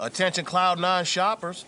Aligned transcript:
Attention 0.00 0.46
Cloud9 0.46 1.06
shoppers. 1.06 1.66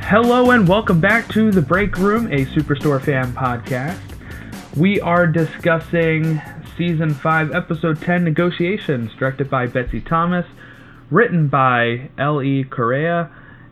Hello 0.00 0.50
and 0.50 0.66
welcome 0.68 1.00
back 1.00 1.28
to 1.32 1.50
The 1.50 1.62
Break 1.62 1.96
Room, 1.96 2.26
a 2.26 2.44
Superstore 2.46 3.04
fan 3.04 3.32
podcast. 3.32 3.98
We 4.76 5.00
are 5.00 5.26
discussing 5.26 6.40
Season 6.76 7.14
5, 7.14 7.54
Episode 7.54 8.00
10 8.02 8.24
Negotiations, 8.24 9.10
directed 9.18 9.48
by 9.48 9.66
Betsy 9.66 10.00
Thomas, 10.00 10.46
written 11.10 11.48
by 11.48 12.10
L.E. 12.18 12.64
Correa, 12.64 13.30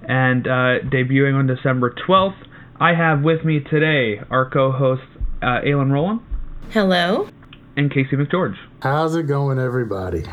and 0.08 0.46
uh, 0.46 0.80
debuting 0.80 1.34
on 1.36 1.46
December 1.46 1.94
12th. 2.06 2.46
I 2.80 2.94
have 2.94 3.22
with 3.22 3.44
me 3.44 3.60
today 3.60 4.20
our 4.30 4.48
co 4.50 4.72
hosts, 4.72 5.06
uh, 5.44 5.60
Aylin 5.64 5.90
Rowland 5.92 6.20
Hello. 6.70 7.28
and 7.76 7.90
Casey 7.90 8.16
McGeorge. 8.16 8.56
How's 8.82 9.14
it 9.14 9.24
going, 9.28 9.58
everybody? 9.58 10.24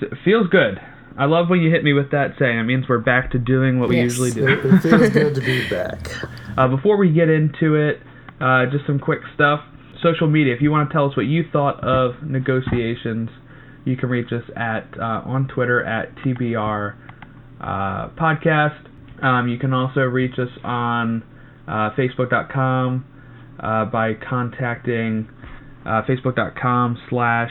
S- 0.00 0.08
feels 0.24 0.48
good. 0.48 0.80
I 1.16 1.26
love 1.26 1.48
when 1.48 1.60
you 1.60 1.70
hit 1.70 1.84
me 1.84 1.92
with 1.92 2.10
that 2.10 2.34
saying. 2.38 2.58
It 2.58 2.64
means 2.64 2.86
we're 2.88 2.98
back 2.98 3.30
to 3.32 3.38
doing 3.38 3.78
what 3.78 3.88
we 3.88 3.96
Yes. 3.96 4.04
usually 4.18 4.30
do. 4.32 4.48
It, 4.48 4.64
it 4.64 4.78
feels 4.80 5.10
good 5.10 5.34
to 5.36 5.40
be 5.40 5.68
back. 5.68 6.10
Uh, 6.56 6.68
before 6.68 6.96
we 6.96 7.10
get 7.12 7.28
into 7.28 7.74
it, 7.74 8.00
uh, 8.40 8.64
just 8.70 8.86
some 8.86 9.00
quick 9.00 9.18
stuff. 9.34 9.58
Social 10.04 10.28
media. 10.30 10.54
If 10.54 10.60
you 10.62 10.70
want 10.70 10.88
to 10.88 10.92
tell 10.92 11.10
us 11.10 11.16
what 11.16 11.26
you 11.26 11.42
thought 11.52 11.82
of 11.82 12.22
negotiations, 12.22 13.28
you 13.84 13.96
can 13.96 14.08
reach 14.08 14.30
us 14.32 14.44
at 14.54 14.86
uh, 14.96 15.22
on 15.26 15.48
Twitter 15.48 15.82
at 15.84 16.14
tbr 16.18 16.94
uh, 17.60 18.08
podcast. 18.10 18.86
Um, 19.20 19.48
you 19.48 19.58
can 19.58 19.72
also 19.72 20.02
reach 20.02 20.38
us 20.38 20.48
on 20.62 21.24
uh, 21.66 21.90
Facebook.com 21.98 23.04
uh, 23.64 23.84
by 23.86 24.12
contacting 24.14 25.28
uh, 25.86 26.02
Facebook.com 26.08 26.98
slash 27.08 27.50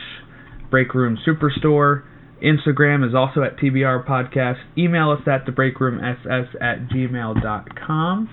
Breakroom 0.70 1.18
Superstore. 1.28 2.04
Instagram 2.44 3.08
is 3.08 3.16
also 3.16 3.42
at 3.42 3.58
TBR 3.58 4.06
Podcast. 4.06 4.58
Email 4.78 5.12
us 5.12 5.22
at 5.28 5.46
thebreakroomss 5.46 6.26
at 6.62 6.90
gmail.com. 6.90 8.30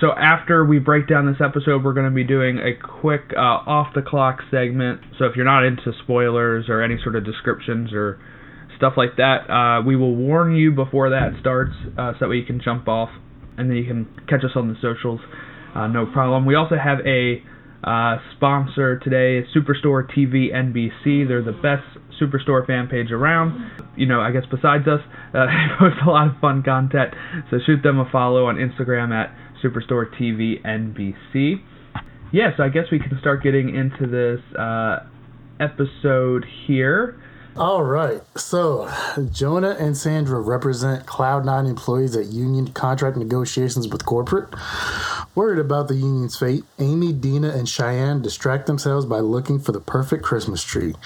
So 0.00 0.12
after 0.12 0.64
we 0.64 0.78
break 0.78 1.08
down 1.08 1.26
this 1.26 1.40
episode, 1.44 1.82
we're 1.82 1.94
going 1.94 2.08
to 2.08 2.14
be 2.14 2.22
doing 2.22 2.58
a 2.58 2.78
quick 3.00 3.32
uh, 3.36 3.40
off 3.40 3.88
the 3.94 4.02
clock 4.02 4.38
segment. 4.50 5.00
So 5.18 5.24
if 5.24 5.34
you're 5.34 5.44
not 5.44 5.64
into 5.64 5.92
spoilers 6.04 6.66
or 6.68 6.80
any 6.80 6.96
sort 7.02 7.16
of 7.16 7.24
descriptions 7.24 7.92
or 7.92 8.20
stuff 8.76 8.94
like 8.96 9.16
that, 9.16 9.50
uh, 9.50 9.82
we 9.84 9.96
will 9.96 10.14
warn 10.14 10.54
you 10.54 10.70
before 10.70 11.10
that 11.10 11.32
starts 11.40 11.72
uh, 11.98 12.12
so 12.12 12.18
that 12.20 12.28
way 12.28 12.36
you 12.36 12.46
can 12.46 12.60
jump 12.64 12.86
off 12.86 13.10
and 13.58 13.68
then 13.68 13.76
you 13.76 13.84
can 13.84 14.08
catch 14.28 14.44
us 14.44 14.52
on 14.54 14.68
the 14.68 14.76
socials. 14.80 15.20
Uh, 15.74 15.86
no 15.86 16.06
problem. 16.06 16.46
We 16.46 16.54
also 16.54 16.76
have 16.76 16.98
a 17.06 17.42
uh, 17.84 18.18
sponsor 18.36 18.98
today, 18.98 19.46
Superstore 19.54 20.08
TV 20.10 20.52
NBC. 20.52 21.26
They're 21.26 21.42
the 21.42 21.52
best 21.52 21.86
Superstore 22.20 22.66
fan 22.66 22.88
page 22.88 23.10
around. 23.10 23.70
You 23.96 24.06
know, 24.06 24.20
I 24.20 24.30
guess 24.30 24.44
besides 24.50 24.86
us, 24.86 25.00
uh, 25.34 25.46
they 25.46 25.66
post 25.78 25.96
a 26.06 26.10
lot 26.10 26.28
of 26.28 26.40
fun 26.40 26.62
content. 26.62 27.14
So 27.50 27.58
shoot 27.64 27.82
them 27.82 27.98
a 27.98 28.08
follow 28.10 28.46
on 28.46 28.56
Instagram 28.56 29.12
at 29.12 29.34
Superstore 29.62 30.12
TV 30.20 30.62
NBC. 30.64 31.62
Yeah, 32.32 32.56
so 32.56 32.62
I 32.62 32.68
guess 32.68 32.84
we 32.92 32.98
can 33.00 33.18
start 33.20 33.42
getting 33.42 33.74
into 33.74 34.06
this 34.06 34.40
uh, 34.56 35.06
episode 35.58 36.46
here. 36.66 37.20
All 37.56 37.82
right. 37.82 38.22
So, 38.36 38.88
Jonah 39.32 39.76
and 39.78 39.96
Sandra 39.96 40.40
represent 40.40 41.06
Cloud9 41.06 41.68
employees 41.68 42.16
at 42.16 42.26
union 42.26 42.68
contract 42.68 43.16
negotiations 43.16 43.88
with 43.88 44.06
corporate. 44.06 44.48
Worried 45.34 45.60
about 45.60 45.86
the 45.86 45.94
union's 45.94 46.36
fate, 46.36 46.64
Amy, 46.80 47.12
Dina, 47.12 47.50
and 47.50 47.68
Cheyenne 47.68 48.20
distract 48.20 48.66
themselves 48.66 49.06
by 49.06 49.20
looking 49.20 49.60
for 49.60 49.70
the 49.70 49.80
perfect 49.80 50.24
Christmas 50.24 50.64
tree. 50.64 50.96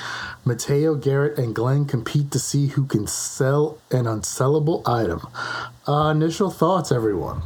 Mateo, 0.47 0.95
Garrett, 0.95 1.39
and 1.39 1.55
Glenn 1.55 1.85
compete 1.85 2.31
to 2.31 2.39
see 2.39 2.69
who 2.69 2.87
can 2.87 3.07
sell 3.07 3.79
an 3.91 4.07
unsellable 4.07 4.83
item. 4.89 5.21
Uh, 5.87 6.09
initial 6.09 6.51
thoughts, 6.51 6.91
everyone. 6.91 7.43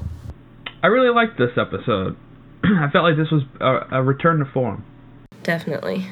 I 0.83 0.87
really 0.87 1.13
liked 1.13 1.37
this 1.37 1.51
episode. 1.57 2.17
I 2.65 2.89
felt 2.93 3.03
like 3.03 3.17
this 3.17 3.33
was 3.33 3.43
a, 3.61 3.99
a 3.99 4.03
return 4.03 4.39
to 4.39 4.45
form. 4.45 4.85
Definitely. 5.43 6.07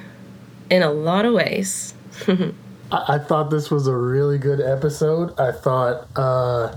In 0.69 0.83
a 0.83 0.91
lot 0.91 1.25
of 1.25 1.33
ways. 1.33 1.95
I, 2.27 2.53
I 2.91 3.19
thought 3.19 3.51
this 3.51 3.71
was 3.71 3.87
a 3.87 3.97
really 3.97 4.39
good 4.39 4.61
episode. 4.61 5.39
I 5.39 5.53
thought 5.53 6.09
uh, 6.17 6.77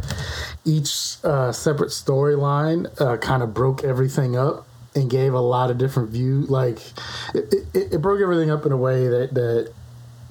each 0.65 1.17
uh, 1.23 1.51
separate 1.51 1.89
storyline 1.89 2.89
uh, 3.01 3.17
kind 3.17 3.43
of 3.43 3.53
broke 3.53 3.83
everything 3.83 4.37
up 4.37 4.67
and 4.95 5.09
gave 5.09 5.33
a 5.33 5.39
lot 5.39 5.69
of 5.69 5.77
different 5.77 6.09
view. 6.09 6.41
Like 6.41 6.79
it, 7.33 7.53
it, 7.73 7.93
it 7.93 8.01
broke 8.01 8.21
everything 8.21 8.49
up 8.51 8.65
in 8.65 8.71
a 8.71 8.77
way 8.77 9.07
that 9.07 9.33
that 9.33 9.73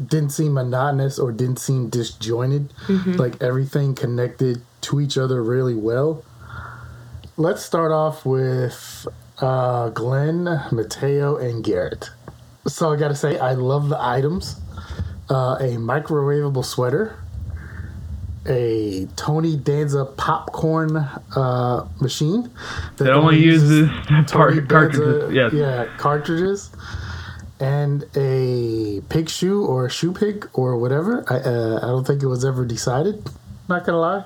didn't 0.05 0.31
seem 0.31 0.55
monotonous 0.55 1.19
or 1.19 1.33
didn't 1.33 1.59
seem 1.59 1.89
disjointed. 1.89 2.73
Like 3.19 3.43
everything 3.43 3.95
connected 3.95 4.63
to 4.83 5.01
each 5.01 5.19
other 5.19 5.43
really 5.43 5.75
well. 5.75 6.25
Let's 7.37 7.65
start 7.65 7.93
off 7.93 8.25
with 8.27 9.07
uh, 9.39 9.91
Glenn, 9.91 10.45
Mateo, 10.73 11.37
and 11.37 11.63
Garrett. 11.63 12.11
So 12.67 12.93
I 12.93 12.97
got 12.97 13.09
to 13.09 13.15
say, 13.15 13.39
I 13.39 13.55
love 13.55 13.89
the 13.89 14.01
items 14.01 14.57
uh, 15.31 15.57
a 15.61 15.77
microwavable 15.77 16.65
sweater, 16.65 17.19
a 18.47 19.07
Tony 19.17 19.57
Danza 19.57 20.05
popcorn 20.05 20.97
uh, 20.97 21.87
machine 22.01 22.51
that 22.97 23.09
It 23.09 23.11
only 23.13 23.39
uses 23.39 23.89
Tony 24.09 24.25
part- 24.27 24.69
cartridges. 24.69 24.99
Danza- 25.23 25.35
Yes. 25.35 25.53
yeah, 25.53 25.87
cartridges, 25.99 26.71
and 27.61 28.05
a 28.17 29.01
pig 29.09 29.29
shoe 29.29 29.65
or 29.65 29.87
a 29.87 29.91
shoe 29.91 30.13
pig 30.13 30.49
or 30.53 30.77
whatever. 30.79 31.25
I 31.29 31.37
uh, 31.37 31.79
I 31.83 31.87
don't 31.89 32.07
think 32.07 32.23
it 32.23 32.27
was 32.29 32.45
ever 32.45 32.65
decided. 32.65 33.29
Not 33.69 33.85
gonna 33.85 33.99
lie. 34.01 34.25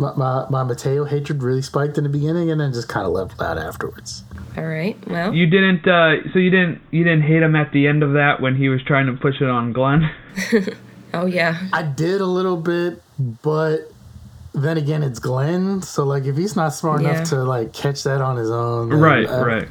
My, 0.00 0.14
my, 0.14 0.46
my 0.48 0.62
Mateo 0.62 1.04
hatred 1.04 1.42
really 1.42 1.60
spiked 1.60 1.98
in 1.98 2.04
the 2.04 2.08
beginning 2.10 2.52
and 2.52 2.60
then 2.60 2.72
just 2.72 2.88
kind 2.88 3.04
of 3.04 3.12
leveled 3.12 3.42
out 3.42 3.58
afterwards. 3.58 4.22
All 4.56 4.64
right. 4.64 4.96
Well, 5.08 5.34
You 5.34 5.46
didn't. 5.46 5.88
Uh, 5.88 6.22
so 6.32 6.38
you 6.38 6.50
didn't. 6.50 6.80
You 6.92 7.02
didn't 7.02 7.22
hate 7.22 7.42
him 7.42 7.56
at 7.56 7.72
the 7.72 7.88
end 7.88 8.04
of 8.04 8.12
that 8.12 8.40
when 8.40 8.54
he 8.54 8.68
was 8.68 8.80
trying 8.84 9.06
to 9.06 9.14
push 9.14 9.40
it 9.40 9.48
on 9.48 9.72
Glenn. 9.72 10.08
oh 11.14 11.26
yeah. 11.26 11.68
I 11.72 11.82
did 11.82 12.20
a 12.20 12.26
little 12.26 12.56
bit, 12.56 13.02
but 13.42 13.90
then 14.54 14.76
again, 14.76 15.02
it's 15.02 15.18
Glenn. 15.18 15.82
So 15.82 16.04
like, 16.04 16.24
if 16.24 16.36
he's 16.36 16.56
not 16.56 16.70
smart 16.74 17.02
Yeah. 17.02 17.10
enough 17.14 17.28
to 17.30 17.44
like 17.44 17.72
catch 17.72 18.02
that 18.04 18.20
on 18.20 18.36
his 18.36 18.50
own, 18.50 18.88
then, 18.90 19.00
right. 19.00 19.26
uh, 19.28 19.44
right. 19.44 19.68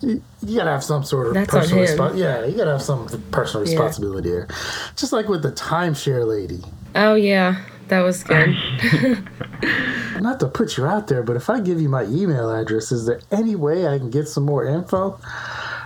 You, 0.00 0.22
you 0.46 0.56
gotta 0.58 0.70
have 0.70 0.84
some 0.84 1.04
sort 1.04 1.28
of 1.28 1.34
That's 1.34 1.50
personal 1.50 1.84
him. 1.84 1.98
respo- 1.98 2.16
Yeah, 2.18 2.44
you 2.46 2.56
gotta 2.56 2.72
have 2.72 2.82
some 2.82 3.06
personal 3.30 3.66
Yeah. 3.66 3.72
responsibility 3.72 4.28
here. 4.30 4.48
Just 4.96 5.12
like 5.12 5.28
with 5.28 5.42
the 5.42 5.52
timeshare 5.52 6.26
lady. 6.26 6.62
Oh 6.94 7.14
yeah. 7.14 7.56
That 7.88 8.00
was 8.02 8.22
good. 8.22 8.56
Not 10.20 10.38
to 10.40 10.46
put 10.48 10.76
you 10.76 10.86
out 10.86 11.08
there, 11.08 11.22
but 11.22 11.34
if 11.36 11.50
I 11.50 11.60
give 11.60 11.80
you 11.80 11.88
my 11.88 12.04
email 12.04 12.50
address, 12.54 12.92
is 12.92 13.06
there 13.06 13.20
any 13.32 13.56
way 13.56 13.86
I 13.88 13.98
can 13.98 14.10
get 14.10 14.28
some 14.28 14.44
more 14.44 14.64
info? 14.64 15.18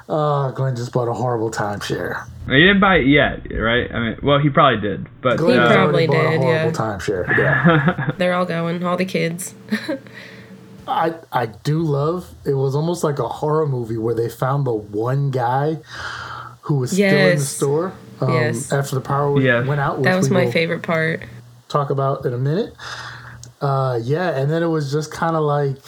Uh, 0.08 0.50
Glenn 0.50 0.76
just 0.76 0.92
bought 0.92 1.08
a 1.08 1.14
horrible 1.14 1.50
timeshare. 1.50 2.26
He 2.46 2.60
didn't 2.60 2.80
buy 2.80 2.96
it 2.96 3.06
yet, 3.06 3.50
right? 3.58 3.90
I 3.90 3.98
mean, 4.00 4.16
well, 4.22 4.38
he 4.38 4.50
probably 4.50 4.80
did, 4.80 5.06
but 5.22 5.38
Glenn 5.38 5.58
uh, 5.58 5.72
probably 5.72 6.06
did, 6.06 6.14
a 6.14 6.38
horrible 6.38 6.48
yeah. 6.48 6.70
timeshare. 6.70 7.26
Yeah. 7.38 8.10
They're 8.18 8.34
all 8.34 8.44
going. 8.44 8.84
All 8.84 8.96
the 8.96 9.06
kids. 9.06 9.54
I 10.86 11.14
I 11.32 11.46
do 11.46 11.78
love 11.82 12.28
it 12.44 12.52
was 12.52 12.74
almost 12.74 13.02
like 13.02 13.18
a 13.18 13.26
horror 13.28 13.66
movie 13.66 13.96
where 13.96 14.14
they 14.14 14.28
found 14.28 14.66
the 14.66 14.74
one 14.74 15.30
guy 15.30 15.78
who 16.62 16.76
was 16.76 16.90
still 16.90 17.16
in 17.16 17.38
the 17.38 17.42
store 17.44 17.94
um, 18.20 18.30
Yes. 18.32 18.70
after 18.72 18.94
the 18.94 19.00
power 19.00 19.40
Yes. 19.40 19.66
went 19.66 19.80
out. 19.80 19.98
Which 19.98 20.04
That 20.04 20.16
was 20.16 20.28
we 20.28 20.34
my 20.36 20.50
favorite 20.50 20.82
part. 20.82 21.22
Talk 21.68 21.88
about 21.88 22.26
in 22.26 22.34
a 22.34 22.38
minute. 22.38 22.74
Uh, 23.62 23.98
yeah, 24.02 24.36
and 24.36 24.50
then 24.50 24.62
it 24.62 24.66
was 24.66 24.92
just 24.92 25.10
kind 25.10 25.34
of 25.36 25.42
like 25.42 25.78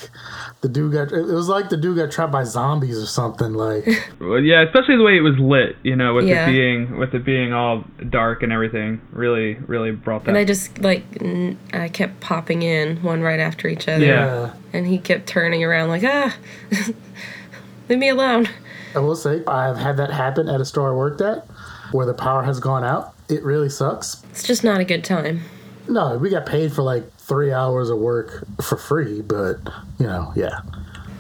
the 0.62 0.69
dude 0.69 0.93
got. 0.93 1.12
It 1.12 1.27
was 1.27 1.49
like 1.49 1.69
the 1.69 1.77
dude 1.77 1.97
got 1.97 2.11
trapped 2.11 2.33
by 2.33 2.43
zombies 2.44 3.00
or 3.00 3.06
something. 3.06 3.53
Like 3.55 3.87
well, 4.21 4.41
yeah, 4.41 4.62
especially 4.65 4.97
the 4.97 5.03
way 5.05 5.17
it 5.17 5.21
was 5.21 5.39
lit. 5.39 5.77
You 5.83 5.97
know, 5.97 6.15
with 6.15 6.27
Yeah. 6.27 6.48
it 6.48 6.53
being 6.53 6.98
with 6.98 7.15
it 7.15 7.25
being 7.25 7.53
all 7.53 7.84
dark 8.09 8.42
and 8.42 8.53
everything, 8.53 9.01
really, 9.13 9.54
really 9.66 9.92
brought 9.92 10.25
that. 10.25 10.30
And 10.30 10.39
I 10.39 10.45
just 10.45 10.78
like 10.80 11.04
n- 11.21 11.59
I 11.72 11.89
kept 11.89 12.21
popping 12.21 12.63
in 12.63 13.03
one 13.03 13.21
right 13.22 13.39
after 13.41 13.69
each 13.69 13.86
other. 13.89 14.04
Yeah. 14.04 14.54
And 14.72 14.86
he 14.86 14.98
kept 14.98 15.27
turning 15.27 15.63
around 15.63 15.89
like 15.89 16.03
ah, 16.04 16.36
leave 17.89 17.98
me 17.98 18.09
alone. 18.09 18.48
I 18.95 18.98
will 19.01 19.16
say 19.16 19.42
I 19.47 19.66
have 19.66 19.77
had 19.77 19.97
that 19.98 20.10
happen 20.10 20.48
at 20.48 20.60
a 20.60 20.65
store 20.65 20.91
I 20.91 20.95
worked 20.97 21.21
at 21.21 21.47
where 21.92 22.07
the 22.07 22.15
power 22.15 22.42
has 22.42 22.60
gone 22.60 22.83
out. 22.84 23.15
It 23.28 23.42
really 23.42 23.69
sucks. 23.69 24.22
It's 24.30 24.42
just 24.42 24.65
not 24.65 24.80
a 24.80 24.84
good 24.84 25.04
time. 25.04 25.42
No, 25.89 26.16
we 26.19 26.30
got 26.30 26.47
paid 26.47 26.72
for 26.72 26.83
like 26.83 27.04
three 27.27 27.53
hours 27.53 27.91
of 27.91 27.99
work 27.99 28.47
for 28.63 28.77
free, 28.77 29.21
but 29.21 29.59
you 29.99 30.07
know, 30.07 30.33
yeah. 30.37 30.61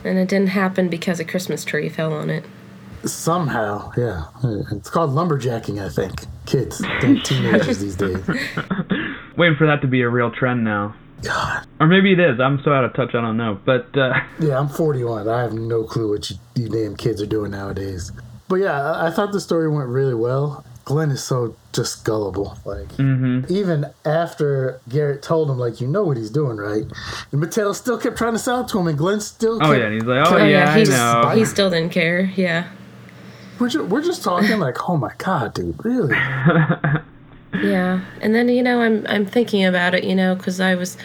And 0.04 0.18
it 0.18 0.28
didn't 0.28 0.50
happen 0.50 0.88
because 0.88 1.18
a 1.18 1.24
Christmas 1.24 1.64
tree 1.64 1.88
fell 1.88 2.12
on 2.12 2.30
it. 2.30 2.44
Somehow, 3.04 3.92
yeah. 3.96 4.24
It's 4.72 4.88
called 4.90 5.10
lumberjacking, 5.10 5.84
I 5.84 5.88
think. 5.88 6.24
Kids, 6.46 6.78
they're 7.00 7.20
teenagers 7.24 7.78
these 7.80 7.96
days. 7.96 8.18
Waiting 9.36 9.56
for 9.56 9.66
that 9.66 9.80
to 9.82 9.86
be 9.88 10.02
a 10.02 10.08
real 10.08 10.30
trend 10.30 10.64
now. 10.64 10.94
God. 11.22 11.66
Or 11.80 11.86
maybe 11.86 12.12
it 12.12 12.20
is. 12.20 12.38
I'm 12.40 12.60
so 12.62 12.72
out 12.72 12.84
of 12.84 12.94
touch, 12.94 13.14
I 13.14 13.20
don't 13.20 13.36
know. 13.36 13.58
But 13.64 13.96
uh, 13.96 14.20
Yeah, 14.40 14.58
I'm 14.58 14.68
41. 14.68 15.28
I 15.28 15.42
have 15.42 15.54
no 15.54 15.84
clue 15.84 16.10
what 16.10 16.30
you, 16.30 16.36
you 16.54 16.68
damn 16.68 16.96
kids 16.96 17.20
are 17.20 17.26
doing 17.26 17.50
nowadays. 17.50 18.12
But 18.48 18.56
yeah, 18.56 18.80
I, 18.80 19.08
I 19.08 19.10
thought 19.10 19.32
the 19.32 19.40
story 19.40 19.68
went 19.68 19.88
really 19.88 20.14
well. 20.14 20.64
Glenn 20.86 21.10
is 21.10 21.22
so 21.22 21.54
just 21.72 22.04
gullible. 22.04 22.56
Like 22.64 22.90
hmm 22.92 23.42
even 23.50 23.86
after 24.04 24.80
Garrett 24.88 25.20
told 25.22 25.50
him, 25.50 25.58
like, 25.58 25.80
you 25.80 25.86
know 25.86 26.04
what 26.04 26.16
he's 26.16 26.30
doing, 26.30 26.56
right? 26.56 26.84
And 27.32 27.40
Mateo 27.40 27.72
still 27.72 27.98
kept 27.98 28.16
trying 28.16 28.32
to 28.32 28.38
sell 28.38 28.62
it 28.62 28.68
to 28.68 28.78
him, 28.78 28.86
and 28.86 28.96
Glenn 28.96 29.20
still. 29.20 29.58
Oh 29.60 29.72
yeah, 29.72 29.84
and 29.84 29.94
he's 29.94 30.04
like, 30.04 30.26
oh, 30.30 30.36
Oh 30.36 30.38
yeah, 30.38 30.76
yeah, 30.76 31.20
I 31.20 31.22
know. 31.24 31.28
he 31.36 31.44
still 31.44 31.68
didn't 31.70 31.90
care. 31.92 32.32
Yeah, 32.36 32.68
We're 33.58 33.68
just, 33.68 33.86
we're 33.88 34.02
just 34.02 34.22
talking 34.22 34.58
like, 34.60 34.88
oh 34.88 34.96
my 34.96 35.12
god, 35.18 35.54
dude, 35.54 35.84
really? 35.84 36.14
yeah. 37.62 38.00
And 38.20 38.34
then 38.34 38.48
you 38.48 38.62
know, 38.62 38.80
I'm 38.80 39.06
I'm 39.08 39.26
thinking 39.26 39.64
about 39.64 39.94
it, 39.94 40.04
you 40.04 40.14
know, 40.14 40.34
because 40.34 40.60
I 40.60 40.74
was 40.74 40.96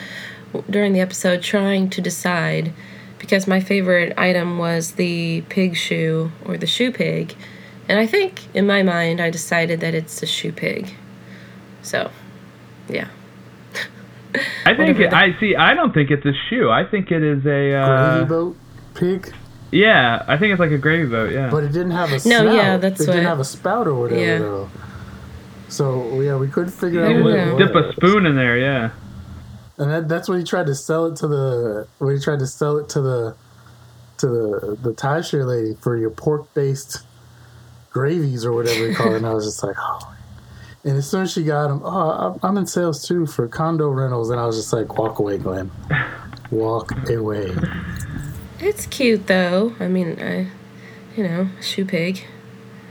during 0.69 0.93
the 0.93 0.99
episode 0.99 1.41
trying 1.41 1.89
to 1.89 2.01
decide 2.01 2.73
because 3.19 3.47
my 3.47 3.59
favorite 3.59 4.13
item 4.17 4.57
was 4.57 4.93
the 4.93 5.41
pig 5.49 5.75
shoe 5.77 6.31
or 6.45 6.57
the 6.57 6.67
shoe 6.67 6.91
pig, 6.91 7.35
and 7.91 7.99
I 7.99 8.07
think 8.07 8.47
in 8.55 8.65
my 8.65 8.83
mind 8.83 9.19
I 9.19 9.29
decided 9.29 9.81
that 9.81 9.93
it's 9.93 10.23
a 10.23 10.25
shoe 10.25 10.53
pig. 10.53 10.93
So, 11.81 12.09
yeah. 12.87 13.09
I 14.65 14.73
think 14.77 14.97
it, 14.99 15.11
I 15.13 15.37
see. 15.39 15.55
I 15.57 15.73
don't 15.73 15.93
think 15.93 16.09
it's 16.09 16.25
a 16.25 16.31
shoe. 16.49 16.69
I 16.69 16.85
think 16.85 17.11
it 17.11 17.21
is 17.21 17.39
a. 17.39 17.41
Gravy 17.43 17.75
Uh, 17.75 18.25
boat 18.25 18.55
pig, 18.93 19.33
yeah, 19.71 20.23
I 20.27 20.37
think 20.37 20.51
it's 20.51 20.59
like 20.59 20.71
a 20.71 20.77
gravy 20.77 21.09
boat. 21.09 21.31
Yeah. 21.33 21.49
but 21.49 21.63
it 21.63 21.71
didn't 21.71 21.91
have 21.91 22.09
a 22.09 22.13
No, 22.13 22.17
snout. 22.19 22.55
yeah, 22.55 22.77
that's 22.77 23.01
it 23.01 23.05
didn't 23.07 23.25
have 23.25 23.39
a 23.39 23.45
spout 23.45 23.87
or 23.87 23.95
whatever 23.95 24.21
Yeah. 24.21 24.37
though. 24.39 24.69
So 25.69 26.21
yeah, 26.21 26.35
we 26.37 26.47
couldn't 26.47 26.71
figure 26.71 27.01
I 27.03 27.07
out 27.07 27.13
don't 27.13 27.23
what 27.23 27.33
know. 27.33 27.55
it 27.57 27.59
Dip 27.59 27.75
a 27.75 27.93
spoon 27.93 28.25
in 28.25 28.35
there. 28.35 28.57
Yeah. 28.57 28.89
And 29.77 29.89
that, 29.91 30.07
that's 30.09 30.27
when 30.29 30.39
he 30.39 30.45
tried 30.45 30.67
to 30.67 30.75
sell 30.75 31.05
it 31.07 31.15
to 31.17 31.27
the 31.27 31.87
when 31.99 32.15
he 32.15 32.21
tried 32.21 32.39
to 32.39 32.47
sell 32.47 32.77
it 32.77 32.87
to 32.89 33.01
the 33.01 33.35
to 34.17 34.27
the 34.27 34.77
the 34.81 34.93
timeshare 34.93 35.45
lady 35.45 35.75
for 35.81 35.97
your 35.97 36.09
pork 36.11 36.53
based 36.53 36.99
gravies 37.91 38.45
or 38.45 38.53
whatever 38.53 38.87
you 38.87 38.95
call 38.95 39.13
it. 39.13 39.17
And 39.17 39.25
I 39.25 39.33
was 39.33 39.45
just 39.45 39.63
like, 39.63 39.75
oh. 39.79 40.13
And 40.83 40.97
as 40.97 41.07
soon 41.07 41.21
as 41.23 41.31
she 41.33 41.43
got 41.43 41.69
him, 41.69 41.81
oh, 41.83 42.09
I'm- 42.09 42.39
I'm 42.41 42.57
in 42.57 42.65
sales 42.65 43.05
too 43.07 43.27
for 43.27 43.47
condo 43.47 43.89
rentals, 43.89 44.31
and 44.31 44.39
I 44.39 44.45
was 44.47 44.55
just 44.57 44.73
like, 44.73 44.97
walk 44.97 45.19
away, 45.19 45.37
Glenn, 45.37 45.69
walk 46.49 46.91
away. 47.07 47.55
It's 48.59 48.87
cute 48.87 49.27
though. 49.27 49.75
I 49.79 49.87
mean, 49.87 50.17
I, 50.19 50.47
you 51.15 51.23
know, 51.23 51.49
shoe 51.61 51.85
pig. 51.85 52.25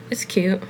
It's 0.09 0.25
cute. 0.25 0.63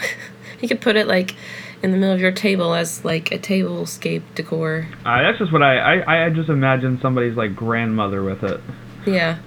you 0.60 0.68
could 0.68 0.80
put 0.80 0.96
it 0.96 1.06
like 1.06 1.36
in 1.82 1.92
the 1.92 1.98
middle 1.98 2.14
of 2.14 2.20
your 2.20 2.32
table 2.32 2.74
as 2.74 3.04
like 3.04 3.30
a 3.30 3.38
tablescape 3.38 4.22
decor. 4.34 4.88
Uh, 5.04 5.22
that's 5.22 5.38
just 5.38 5.52
what 5.52 5.62
I, 5.62 6.00
I 6.00 6.26
I 6.26 6.30
just 6.30 6.48
imagine 6.48 6.98
somebody's 7.00 7.36
like 7.36 7.54
grandmother 7.54 8.22
with 8.24 8.42
it. 8.42 8.60
Yeah. 9.06 9.38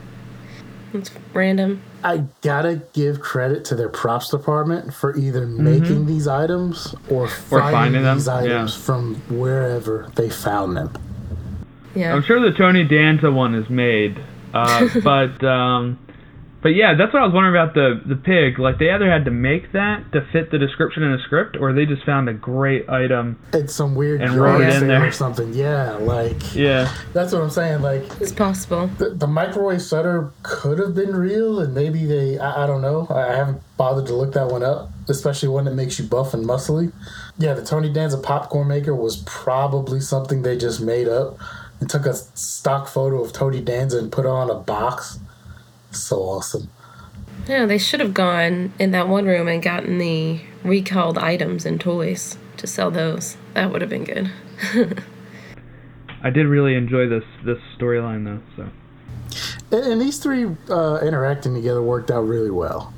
It's 0.93 1.11
random. 1.33 1.81
I 2.03 2.23
gotta 2.41 2.81
give 2.93 3.19
credit 3.19 3.65
to 3.65 3.75
their 3.75 3.89
props 3.89 4.29
department 4.29 4.93
for 4.93 5.15
either 5.17 5.45
making 5.45 6.05
these 6.05 6.27
items 6.27 6.95
or 7.09 7.27
finding, 7.27 7.71
finding 7.71 8.03
them, 8.03 8.17
these 8.17 8.27
items 8.27 8.75
yeah. 8.75 8.83
from 8.83 9.15
wherever 9.29 10.09
they 10.15 10.29
found 10.29 10.77
them. 10.77 10.93
Yeah. 11.95 12.13
I'm 12.13 12.23
sure 12.23 12.39
the 12.39 12.57
Tony 12.57 12.83
Danza 12.83 13.31
one 13.31 13.55
is 13.55 13.69
made, 13.69 14.17
uh, 14.53 14.87
but 15.03 15.43
um, 15.43 15.99
but 16.61 16.69
yeah, 16.69 16.93
that's 16.97 17.13
what 17.13 17.21
I 17.21 17.25
was 17.25 17.33
wondering 17.33 17.55
about 17.55 17.73
the 17.73 18.01
the 18.05 18.15
pig. 18.15 18.59
Like 18.59 18.79
they 18.79 18.91
either 18.91 19.09
had 19.09 19.25
to 19.25 19.31
make 19.31 19.71
that 19.71 20.11
to 20.11 20.21
fit 20.31 20.51
the 20.51 20.57
description 20.57 21.03
in 21.03 21.11
the 21.11 21.19
script, 21.25 21.57
or 21.59 21.73
they 21.73 21.85
just 21.85 22.03
found 22.05 22.27
a 22.29 22.33
great 22.33 22.89
item. 22.89 23.39
It's 23.53 23.73
some 23.73 23.95
weird 23.95 24.21
And 24.21 24.35
wrote 24.35 24.61
it 24.61 24.73
in 24.81 24.87
there. 24.87 25.05
or 25.05 25.11
something. 25.11 25.53
Yeah, 25.53 25.93
like 25.93 26.55
Yeah, 26.55 26.91
that's 27.13 27.31
what 27.33 27.41
I'm 27.41 27.49
saying. 27.49 27.81
Like 27.81 28.03
It's 28.21 28.31
possible. 28.31 28.87
the, 28.97 29.11
the 29.11 29.27
microwave 29.27 29.81
shutter 29.81 30.31
could 30.43 30.79
have 30.79 30.95
been 30.95 31.15
real, 31.15 31.59
and 31.59 31.73
maybe 31.73 32.05
they. 32.05 32.37
I, 32.39 32.63
I 32.63 32.67
don't 32.67 32.81
know. 32.81 33.07
I, 33.09 33.33
I 33.33 33.35
haven't 33.35 33.61
bothered 33.77 34.07
to 34.07 34.13
look 34.15 34.33
that 34.33 34.47
one 34.47 34.63
up, 34.63 34.91
especially 35.07 35.49
one 35.49 35.65
that 35.65 35.75
makes 35.75 35.97
you 35.99 36.05
buff 36.05 36.33
and 36.33 36.45
muscly. 36.45 36.91
Yeah, 37.37 37.53
the 37.53 37.63
Tony 37.63 37.91
Danza 37.91 38.17
popcorn 38.17 38.67
maker 38.67 38.93
was 38.93 39.23
probably 39.25 40.01
something 40.01 40.41
they 40.41 40.57
just 40.57 40.81
made 40.81 41.07
up 41.07 41.37
and 41.79 41.89
took 41.89 42.05
a 42.05 42.13
stock 42.13 42.89
photo 42.89 43.23
of 43.23 43.31
Tony 43.31 43.61
Danza 43.61 43.97
and 43.97 44.11
put 44.11 44.25
it 44.25 44.29
on 44.29 44.49
a 44.49 44.55
box. 44.55 45.19
So 45.91 46.17
awesome. 46.17 46.69
Yeah, 47.47 47.65
they 47.65 47.77
should 47.77 47.99
have 47.99 48.13
gone 48.13 48.73
in 48.77 48.91
that 48.91 49.07
one 49.07 49.25
room 49.25 49.47
and 49.47 49.61
gotten 49.61 49.97
the 49.97 50.41
recalled 50.63 51.17
items 51.17 51.65
and 51.65 51.79
toys 51.79 52.37
to 52.57 52.67
sell 52.67 52.91
those. 52.91 53.37
That 53.53 53.71
would 53.71 53.81
have 53.81 53.89
been 53.89 54.03
good. 54.03 54.31
I 56.21 56.29
did 56.29 56.47
really 56.47 56.75
enjoy 56.75 57.07
this 57.07 57.23
this 57.43 57.59
storyline 57.77 58.25
though. 58.25 58.41
So 58.55 59.77
And, 59.77 59.93
and 59.93 60.01
these 60.01 60.19
three 60.19 60.45
uh, 60.69 60.99
interacting 61.01 61.53
together 61.53 61.81
worked 61.81 62.11
out 62.11 62.21
really 62.21 62.51
well. 62.51 62.93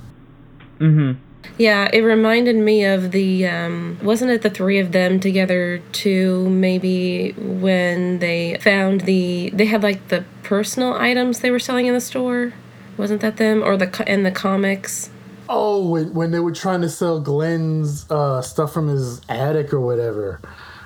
Mm-hmm. 0.80 1.20
Yeah, 1.58 1.90
it 1.94 2.02
reminded 2.02 2.56
me 2.56 2.86
of 2.86 3.12
the 3.12 3.48
um 3.48 4.00
wasn't 4.02 4.32
it 4.32 4.42
the 4.42 4.50
three 4.50 4.80
of 4.80 4.92
them 4.92 5.20
together 5.20 5.82
too 5.92 6.50
maybe 6.50 7.32
when 7.34 8.20
they 8.20 8.58
found 8.60 9.02
the 9.02 9.52
they 9.54 9.66
had 9.66 9.84
like 9.84 10.08
the 10.08 10.26
personal 10.44 10.94
items 10.94 11.40
they 11.40 11.52
were 11.52 11.60
selling 11.60 11.86
in 11.86 11.94
the 11.94 12.02
store? 12.02 12.54
Wasn't 12.98 13.22
that 13.22 13.38
them 13.38 13.64
or 13.64 13.78
the 13.78 14.04
in 14.12 14.24
the 14.24 14.32
comics? 14.32 15.10
Oh, 15.50 15.86
when, 15.90 16.14
when 16.14 16.32
they 16.32 16.40
were 16.40 16.54
trying 16.54 16.82
to 16.82 16.90
sell 16.90 17.20
Glenn's 17.20 18.10
uh, 18.10 18.42
stuff 18.42 18.74
from 18.74 18.88
his 18.88 19.22
attic 19.28 19.74
or 19.74 19.80
whatever. 19.82 20.40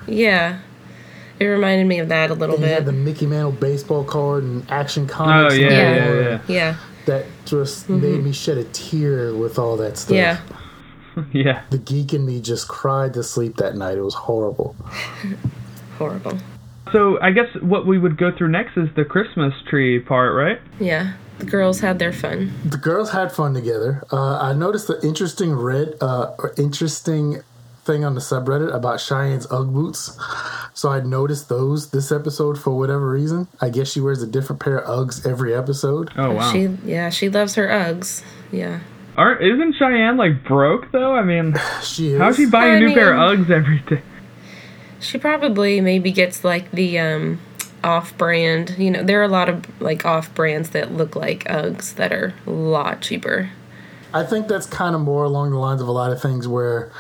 Yeah. 0.08 0.60
It 1.40 1.46
reminded 1.46 1.86
me 1.88 2.00
of 2.00 2.10
that 2.10 2.32
a 2.32 2.34
little 2.34 2.56
And 2.56 2.64
he 2.64 2.70
bit. 2.70 2.76
had 2.76 2.86
the 2.86 2.92
Mickey 2.94 3.28
Mantle 3.28 3.52
baseball 3.52 4.04
card 4.06 4.44
and 4.44 4.70
action 4.72 5.06
comics. 5.08 5.54
Oh 5.54 5.58
yeah, 5.58 5.70
Yeah. 5.70 5.96
yeah, 5.96 6.20
yeah, 6.22 6.40
yeah. 6.48 6.76
That 7.06 7.26
just 7.46 7.90
made 7.90 8.24
me 8.24 8.32
shed 8.32 8.58
a 8.58 8.64
tear 8.66 9.36
with 9.36 9.60
all 9.60 9.78
that 9.78 9.98
stuff. 9.98 10.16
Yeah. 10.16 10.40
yeah. 11.32 11.62
The 11.70 11.78
geek 11.78 12.14
in 12.14 12.26
me 12.26 12.42
just 12.42 12.68
cried 12.68 13.14
to 13.16 13.24
sleep 13.24 13.58
that 13.58 13.76
night. 13.76 13.98
It 13.98 14.02
was 14.02 14.16
horrible. 14.16 14.76
Horrible. 15.98 16.38
So 16.92 17.20
I 17.22 17.32
guess 17.32 17.48
what 17.62 17.86
we 17.88 17.98
would 17.98 18.18
go 18.18 18.32
through 18.36 18.50
next 18.50 18.76
is 18.78 18.90
the 18.96 19.06
Christmas 19.06 19.54
tree 19.70 20.00
part, 20.00 20.34
right? 20.36 20.60
Yeah. 20.80 21.14
The 21.40 21.46
girls 21.46 21.82
had 21.82 22.00
their 22.00 22.14
fun. 22.14 22.54
The 22.66 22.78
girls 22.78 23.12
had 23.12 23.32
fun 23.32 23.54
together. 23.54 24.04
Uh, 24.12 24.38
I 24.40 24.54
noticed 24.54 24.88
the 24.88 25.00
interesting 25.06 25.54
red, 25.54 25.96
uh, 26.02 26.34
or 26.40 26.54
interesting 26.58 27.42
thing 27.84 28.04
on 28.04 28.16
the 28.16 28.22
subreddit 28.22 28.74
about 28.74 29.00
Cheyenne's 29.00 29.46
UGG 29.52 29.74
boots. 29.74 30.18
So 30.74 30.90
I 30.90 31.02
noticed 31.02 31.50
those 31.50 31.92
this 31.92 32.12
episode 32.12 32.58
for 32.60 32.76
whatever 32.78 33.10
reason. 33.10 33.48
I 33.62 33.70
guess 33.70 33.92
she 33.92 34.00
wears 34.02 34.22
a 34.24 34.28
different 34.28 34.60
pair 34.62 34.80
of 34.82 35.08
Uggs 35.08 35.26
every 35.30 35.54
episode. 35.54 36.10
Oh 36.18 36.32
wow. 36.32 36.52
She 36.52 36.64
yeah, 36.84 37.10
she 37.10 37.30
loves 37.30 37.56
her 37.56 37.68
Uggs. 37.68 38.24
Yeah. 38.52 38.80
Aren't 39.18 39.42
isn't 39.44 39.76
Cheyenne 39.78 40.18
like 40.18 40.44
broke 40.44 40.92
though? 40.92 41.14
I 41.16 41.22
mean, 41.24 41.54
She 41.84 42.10
is. 42.14 42.20
how's 42.20 42.38
she 42.38 42.46
buying 42.48 42.74
I 42.74 42.76
a 42.78 42.80
new 42.88 42.94
pair 42.94 43.14
of 43.14 43.38
mean- 43.38 43.46
Uggs 43.46 43.52
every 43.52 43.80
day? 43.80 44.02
She 45.00 45.18
probably 45.20 45.80
maybe 45.82 46.12
gets 46.12 46.44
like 46.44 46.72
the 46.72 46.98
um 47.00 47.40
off 47.86 48.18
brand. 48.18 48.76
You 48.78 48.92
know, 48.92 49.04
there 49.04 49.22
are 49.22 49.24
a 49.24 49.30
lot 49.30 49.48
of 49.48 49.82
like 49.82 50.06
off 50.06 50.34
brands 50.34 50.72
that 50.72 50.92
look 50.92 51.16
like 51.16 51.46
Uggs 51.46 51.96
that 51.96 52.12
are 52.12 52.34
a 52.46 52.50
lot 52.50 53.02
cheaper. 53.02 53.52
I 54.14 54.24
think 54.24 54.48
that's 54.48 54.66
kind 54.66 54.96
of 54.96 55.02
more 55.02 55.24
along 55.24 55.52
the 55.52 55.58
lines 55.58 55.82
of 55.82 55.88
a 55.88 55.92
lot 55.92 56.12
of 56.12 56.22
things 56.22 56.48
where 56.48 56.92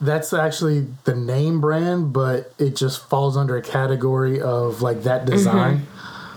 that's 0.00 0.32
actually 0.32 0.86
the 1.04 1.14
name 1.14 1.60
brand, 1.60 2.12
but 2.12 2.52
it 2.58 2.76
just 2.76 3.08
falls 3.08 3.36
under 3.36 3.56
a 3.56 3.62
category 3.62 4.40
of 4.40 4.82
like 4.82 5.02
that 5.02 5.22
mm-hmm. 5.22 5.30
design. 5.30 5.86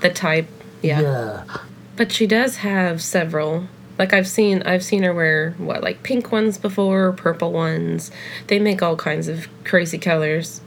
The 0.01 0.09
type. 0.09 0.47
Yeah. 0.81 1.01
Yeah. 1.01 1.57
But 1.95 2.11
she 2.11 2.27
does 2.27 2.57
have 2.57 3.01
several. 3.01 3.67
Like 3.97 4.13
I've 4.13 4.27
seen 4.27 4.63
I've 4.63 4.83
seen 4.83 5.03
her 5.03 5.13
wear 5.13 5.51
what 5.57 5.83
like 5.83 6.03
pink 6.03 6.31
ones 6.31 6.57
before, 6.57 7.11
purple 7.13 7.51
ones. 7.51 8.11
They 8.47 8.59
make 8.59 8.81
all 8.81 8.95
kinds 8.95 9.27
of 9.27 9.47
crazy 9.65 9.97
colors. 9.97 10.61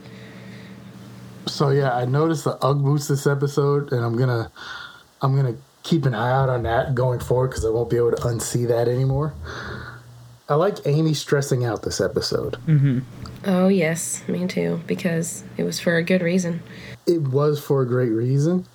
So 1.45 1.69
yeah, 1.69 1.95
I 1.95 2.05
noticed 2.05 2.45
the 2.45 2.57
UGG 2.63 2.83
boots 2.83 3.07
this 3.07 3.27
episode, 3.27 3.91
and 3.91 4.03
I'm 4.03 4.17
gonna, 4.17 4.51
I'm 5.21 5.35
gonna 5.35 5.55
keep 5.83 6.05
an 6.05 6.15
eye 6.15 6.31
out 6.31 6.49
on 6.49 6.63
that 6.63 6.95
going 6.95 7.19
forward 7.19 7.49
because 7.49 7.65
I 7.65 7.69
won't 7.69 7.89
be 7.89 7.97
able 7.97 8.11
to 8.11 8.17
unsee 8.17 8.67
that 8.67 8.87
anymore. 8.87 9.33
I 10.49 10.55
like 10.55 10.77
Amy 10.85 11.13
stressing 11.13 11.63
out 11.63 11.83
this 11.83 12.01
episode. 12.01 12.53
Mm-hmm. 12.67 12.99
Oh 13.45 13.67
yes, 13.67 14.27
me 14.27 14.47
too, 14.47 14.81
because 14.87 15.43
it 15.57 15.63
was 15.63 15.79
for 15.79 15.97
a 15.97 16.03
good 16.03 16.21
reason. 16.21 16.61
It 17.05 17.21
was 17.21 17.59
for 17.63 17.81
a 17.81 17.87
great 17.87 18.09
reason. 18.09 18.65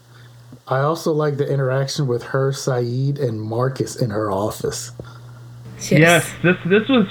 I 0.66 0.80
also 0.80 1.12
like 1.12 1.38
the 1.38 1.50
interaction 1.50 2.06
with 2.06 2.22
her, 2.24 2.52
Saeed, 2.52 3.18
and 3.18 3.40
Marcus 3.40 3.96
in 3.96 4.10
her 4.10 4.30
office. 4.30 4.92
Yes, 5.90 6.30
this 6.42 6.56
this 6.66 6.88
was 6.88 7.06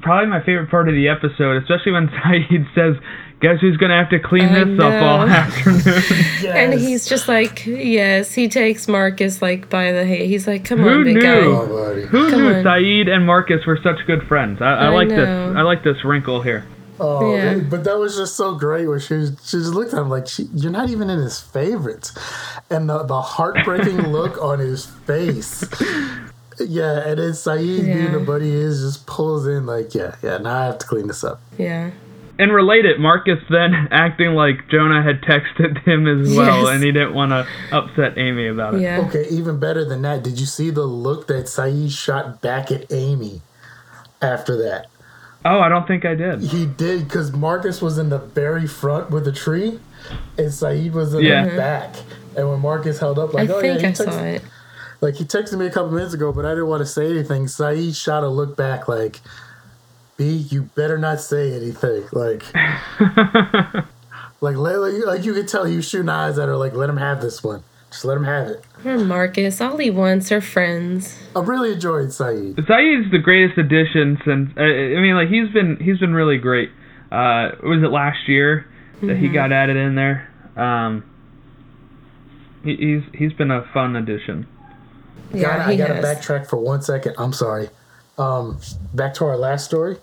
probably 0.00 0.28
my 0.28 0.40
favorite 0.44 0.70
part 0.70 0.88
of 0.88 0.94
the 0.94 1.08
episode, 1.08 1.62
especially 1.62 1.92
when 1.92 2.08
Saeed 2.24 2.66
says, 2.74 2.96
"Guess 3.40 3.60
who's 3.60 3.76
gonna 3.76 3.96
have 3.96 4.10
to 4.10 4.18
clean 4.20 4.44
I 4.50 4.64
this 4.64 4.78
up 4.80 5.02
all 5.02 5.26
know. 5.26 5.32
afternoon?" 5.32 6.04
And 6.56 6.74
he's 6.78 7.06
just 7.08 7.28
like, 7.28 7.64
yes, 7.66 8.32
he 8.34 8.48
takes 8.48 8.86
Marcus 8.88 9.40
like 9.42 9.68
by 9.70 9.92
the 9.92 10.04
hand. 10.04 10.22
He's 10.22 10.46
like, 10.46 10.64
come 10.64 10.80
Who 10.80 10.88
on, 10.90 11.04
big 11.04 11.14
knew? 11.16 11.22
guy. 11.22 11.38
Oh, 11.40 11.66
buddy. 11.66 12.02
Who 12.06 12.30
Come 12.30 12.42
knew 12.42 12.54
on. 12.54 12.64
Saeed 12.64 13.08
and 13.08 13.26
Marcus 13.26 13.64
were 13.66 13.78
such 13.82 14.04
good 14.06 14.22
friends? 14.28 14.60
I, 14.60 14.66
I, 14.66 14.84
I 14.86 14.88
like 14.88 15.08
know. 15.08 15.16
this. 15.16 15.56
I 15.56 15.62
like 15.62 15.82
this 15.84 16.04
wrinkle 16.04 16.42
here. 16.42 16.64
Oh, 17.00 17.34
Yeah. 17.34 17.58
but 17.58 17.84
that 17.84 17.98
was 17.98 18.16
just 18.16 18.36
so 18.36 18.54
great 18.54 18.86
where 18.86 19.00
she 19.00 19.14
was, 19.14 19.30
she 19.44 19.56
just 19.56 19.72
looked 19.72 19.92
at 19.94 20.00
him 20.00 20.08
like, 20.10 20.28
she, 20.28 20.44
you're 20.54 20.70
not 20.70 20.90
even 20.90 21.10
in 21.10 21.18
his 21.18 21.40
favorites. 21.40 22.12
And 22.70 22.88
the, 22.88 23.02
the 23.04 23.20
heartbreaking 23.20 24.08
look 24.08 24.36
on 24.42 24.58
his 24.60 24.86
face. 24.86 25.64
Yeah, 26.60 26.98
and 27.08 27.18
then 27.18 27.34
Saeed 27.34 27.86
Yeah. 27.86 27.94
being 27.94 28.12
the 28.12 28.20
buddy 28.20 28.50
he 28.50 28.56
is 28.56 28.80
just 28.82 29.06
pulls 29.06 29.46
in 29.46 29.66
like, 29.66 29.94
yeah, 29.94 30.14
yeah, 30.22 30.38
now 30.38 30.56
I 30.62 30.64
have 30.66 30.78
to 30.78 30.86
clean 30.86 31.06
this 31.08 31.24
up. 31.24 31.40
Yeah. 31.58 31.90
And 32.38 32.52
related, 32.52 32.98
Marcus 32.98 33.38
then 33.50 33.88
acting 33.90 34.34
like 34.34 34.68
Jonah 34.68 35.02
had 35.02 35.20
texted 35.22 35.78
him 35.86 36.06
as 36.06 36.34
well, 36.36 36.64
Yes. 36.64 36.74
and 36.74 36.82
he 36.84 36.90
didn't 36.92 37.14
want 37.14 37.30
to 37.30 37.46
upset 37.70 38.16
Amy 38.18 38.48
about 38.48 38.74
it. 38.74 38.80
Yeah. 38.80 39.00
Okay, 39.06 39.26
even 39.30 39.58
better 39.58 39.84
than 39.84 40.02
that, 40.02 40.22
did 40.22 40.40
you 40.40 40.46
see 40.46 40.70
the 40.70 40.84
look 40.86 41.26
that 41.28 41.48
Saeed 41.48 41.92
shot 41.92 42.40
back 42.40 42.70
at 42.72 42.90
Amy 42.92 43.42
after 44.20 44.56
that? 44.62 44.86
Oh, 45.44 45.58
I 45.60 45.68
don't 45.68 45.86
think 45.88 46.04
I 46.04 46.14
did. 46.14 46.40
He 46.40 46.66
did 46.66 47.04
because 47.08 47.32
Marcus 47.32 47.82
was 47.82 47.98
in 47.98 48.10
the 48.10 48.18
very 48.18 48.66
front 48.66 49.10
with 49.10 49.24
the 49.24 49.32
tree, 49.32 49.80
and 50.38 50.52
Saeed 50.54 50.92
was 50.94 51.14
in 51.14 51.22
Yeah. 51.22 51.48
the 51.48 51.56
back. 51.56 51.94
And 52.36 52.48
when 52.48 52.60
Marcus 52.60 52.98
held 53.00 53.18
up, 53.18 53.34
I 53.34 53.42
like, 53.42 53.50
oh 53.50 53.56
yeah, 53.60 53.76
think 53.76 53.80
he 53.80 53.86
I 53.86 53.90
texted, 53.90 54.12
saw 54.12 54.24
it. 54.24 54.42
Like 55.02 55.16
he 55.16 55.24
texted 55.24 55.58
me 55.58 55.66
a 55.66 55.70
couple 55.70 55.90
minutes 55.90 56.14
ago, 56.14 56.32
but 56.32 56.46
I 56.46 56.50
didn't 56.50 56.68
want 56.68 56.80
to 56.80 56.86
say 56.86 57.10
anything. 57.10 57.48
Saeed 57.48 57.96
shot 57.96 58.22
a 58.22 58.28
look 58.28 58.56
back, 58.56 58.86
like, 58.86 59.20
"B, 60.16 60.30
you 60.30 60.62
better 60.62 60.96
not 60.96 61.20
say 61.20 61.52
anything." 61.54 62.04
Like, 62.12 62.44
like, 64.40 64.56
let, 64.56 64.78
like, 64.78 65.04
like 65.04 65.24
you 65.24 65.34
could 65.34 65.48
tell 65.48 65.64
he 65.64 65.74
was 65.74 65.88
shooting 65.88 66.08
eyes 66.08 66.38
at 66.38 66.46
her, 66.46 66.56
like, 66.56 66.74
let 66.74 66.88
him 66.88 66.98
have 66.98 67.20
this 67.20 67.42
one. 67.42 67.64
Just 67.90 68.04
let 68.04 68.16
him 68.16 68.24
have 68.24 68.46
it. 68.46 68.64
Or 68.84 68.96
Marcus. 68.96 69.60
All 69.60 69.76
he 69.76 69.90
wants 69.90 70.30
are 70.30 70.40
friends. 70.40 71.18
I'm 71.34 71.46
really 71.46 71.72
enjoyed 71.72 72.12
Saeed. 72.12 72.56
Saeed's 72.66 73.10
the 73.10 73.20
greatest 73.22 73.58
addition 73.58 74.18
since. 74.24 74.50
Uh, 74.56 74.62
I 74.62 75.00
mean, 75.00 75.16
like 75.16 75.28
he's 75.28 75.52
been 75.52 75.78
he's 75.78 75.98
been 75.98 76.14
really 76.14 76.38
great. 76.38 76.70
Uh, 77.10 77.50
was 77.62 77.82
it 77.82 77.90
last 77.90 78.28
year 78.28 78.66
that 79.02 79.16
he 79.16 79.28
got 79.28 79.52
added 79.52 79.76
in 79.76 79.96
there? 79.96 80.30
Um, 80.56 81.04
he, 82.64 82.76
he's 82.76 83.02
he's 83.12 83.32
been 83.32 83.50
a 83.50 83.68
fun 83.74 83.96
addition. 83.96 84.46
Yeah, 85.34 85.58
gotta, 85.58 85.62
I 85.64 85.76
gotta 85.76 85.94
has. 85.94 86.04
backtrack 86.04 86.48
for 86.48 86.56
one 86.56 86.82
second. 86.82 87.14
I'm 87.18 87.32
sorry. 87.32 87.68
Um, 88.18 88.60
back 88.94 89.14
to 89.14 89.24
our 89.24 89.36
last 89.36 89.64
story. 89.64 89.96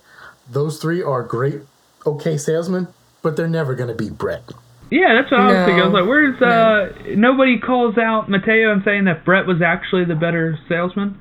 Those 0.49 0.79
three 0.79 1.01
are 1.01 1.23
great, 1.23 1.61
okay 2.05 2.37
salesmen, 2.37 2.87
but 3.21 3.35
they're 3.35 3.47
never 3.47 3.75
gonna 3.75 3.93
be 3.95 4.09
Brett. 4.09 4.43
Yeah, 4.91 5.13
that's 5.13 5.31
what 5.31 5.41
I 5.41 5.45
was 5.47 5.65
thinking. 5.65 5.81
I 5.81 5.85
was 5.85 5.93
like, 5.93 6.07
where's 6.07 6.41
uh? 6.41 7.13
Nobody 7.15 7.59
calls 7.59 7.97
out 7.97 8.29
Mateo 8.29 8.71
and 8.71 8.83
saying 8.83 9.05
that 9.05 9.23
Brett 9.23 9.45
was 9.45 9.61
actually 9.61 10.05
the 10.05 10.15
better 10.15 10.57
salesman. 10.67 11.19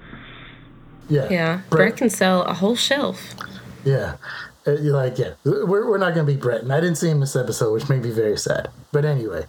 Yeah. 1.11 1.29
Yeah. 1.31 1.61
Brett 1.69 1.97
can 1.99 2.09
sell 2.09 2.43
a 2.43 2.55
whole 2.55 2.77
shelf. 2.77 3.35
Yeah. 3.85 4.17
Uh, 4.67 4.73
you're 4.73 4.95
like, 4.95 5.19
yeah, 5.19 5.33
we're, 5.45 5.89
we're 5.89 5.99
not 5.99 6.15
gonna 6.15 6.27
be 6.27 6.37
Brett, 6.37 6.63
and 6.63 6.73
I 6.73 6.81
didn't 6.81 6.97
see 6.97 7.09
him 7.09 7.21
this 7.21 7.37
episode, 7.37 7.73
which 7.73 7.89
made 7.89 8.03
me 8.03 8.11
very 8.11 8.37
sad. 8.37 8.69
But 8.93 9.05
anyway, 9.05 9.45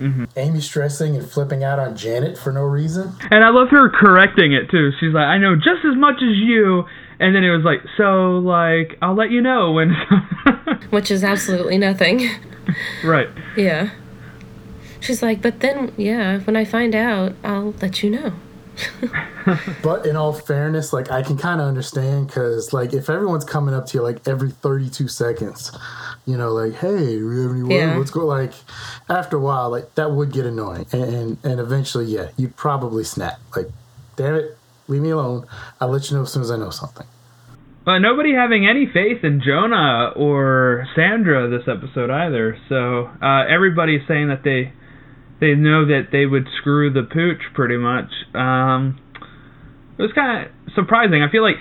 Mm-hmm. 0.00 0.24
Amy 0.36 0.60
stressing 0.60 1.16
and 1.16 1.28
flipping 1.28 1.64
out 1.64 1.78
on 1.78 1.96
Janet 1.96 2.36
for 2.36 2.52
no 2.52 2.62
reason. 2.62 3.12
And 3.30 3.44
I 3.44 3.50
love 3.50 3.68
her 3.70 3.88
correcting 3.88 4.52
it 4.52 4.70
too. 4.70 4.90
She's 5.00 5.14
like, 5.14 5.26
I 5.26 5.38
know 5.38 5.56
just 5.56 5.84
as 5.84 5.96
much 5.96 6.16
as 6.16 6.36
you. 6.36 6.84
And 7.18 7.34
then 7.34 7.44
it 7.44 7.50
was 7.50 7.64
like, 7.64 7.80
so 7.96 8.38
like, 8.38 8.98
I'll 9.00 9.14
let 9.14 9.30
you 9.30 9.40
know 9.40 9.72
when. 9.72 9.96
which 10.90 11.10
is 11.10 11.24
absolutely 11.24 11.78
nothing. 11.78 12.28
right. 13.04 13.28
yeah. 13.56 13.90
She's 15.00 15.22
like, 15.22 15.40
but 15.40 15.60
then, 15.60 15.92
yeah, 15.96 16.40
when 16.40 16.56
I 16.56 16.64
find 16.64 16.94
out, 16.94 17.34
I'll 17.44 17.72
let 17.80 18.02
you 18.02 18.10
know. 18.10 18.32
But 19.82 20.06
in 20.06 20.16
all 20.16 20.32
fairness, 20.32 20.92
like 20.92 21.12
I 21.12 21.22
can 21.22 21.36
kind 21.36 21.60
of 21.60 21.68
understand 21.68 22.26
because 22.26 22.72
like 22.72 22.92
if 22.92 23.08
everyone's 23.08 23.44
coming 23.44 23.74
up 23.74 23.86
to 23.86 23.98
you 23.98 24.02
like 24.02 24.26
every 24.26 24.50
32 24.50 25.06
seconds, 25.06 25.70
you 26.26 26.36
know, 26.36 26.52
like 26.52 26.74
hey, 26.74 27.16
do 27.18 27.28
we 27.28 27.42
have 27.42 27.50
any 27.52 27.62
word? 27.62 27.72
Yeah. 27.72 27.96
Let's 27.96 28.10
go. 28.10 28.26
Like 28.26 28.52
after 29.08 29.36
a 29.36 29.40
while, 29.40 29.70
like 29.70 29.94
that 29.94 30.10
would 30.10 30.32
get 30.32 30.44
annoying, 30.44 30.86
and 30.92 31.02
and, 31.02 31.38
and 31.44 31.60
eventually, 31.60 32.06
yeah, 32.06 32.30
you'd 32.36 32.56
probably 32.56 33.04
snap. 33.04 33.38
Like, 33.54 33.68
damn 34.16 34.34
it, 34.34 34.58
leave 34.88 35.02
me 35.02 35.10
alone. 35.10 35.46
I'll 35.80 35.88
let 35.88 36.10
you 36.10 36.16
know 36.16 36.24
as 36.24 36.32
soon 36.32 36.42
as 36.42 36.50
I 36.50 36.56
know 36.56 36.70
something. 36.70 37.06
But 37.84 38.00
nobody 38.00 38.34
having 38.34 38.66
any 38.66 38.86
faith 38.92 39.22
in 39.22 39.40
Jonah 39.46 40.12
or 40.16 40.88
Sandra 40.96 41.48
this 41.48 41.68
episode 41.68 42.10
either. 42.10 42.58
So 42.68 43.08
uh, 43.22 43.46
everybody's 43.48 44.02
saying 44.08 44.26
that 44.28 44.42
they 44.42 44.72
they 45.38 45.54
know 45.54 45.86
that 45.86 46.08
they 46.10 46.26
would 46.26 46.48
screw 46.58 46.92
the 46.92 47.04
pooch 47.04 47.42
pretty 47.54 47.76
much. 47.76 48.10
Um, 48.34 48.98
it 49.96 50.02
was 50.02 50.12
kind 50.12 50.46
of 50.46 50.72
surprising. 50.74 51.22
I 51.22 51.30
feel 51.30 51.42
like 51.42 51.56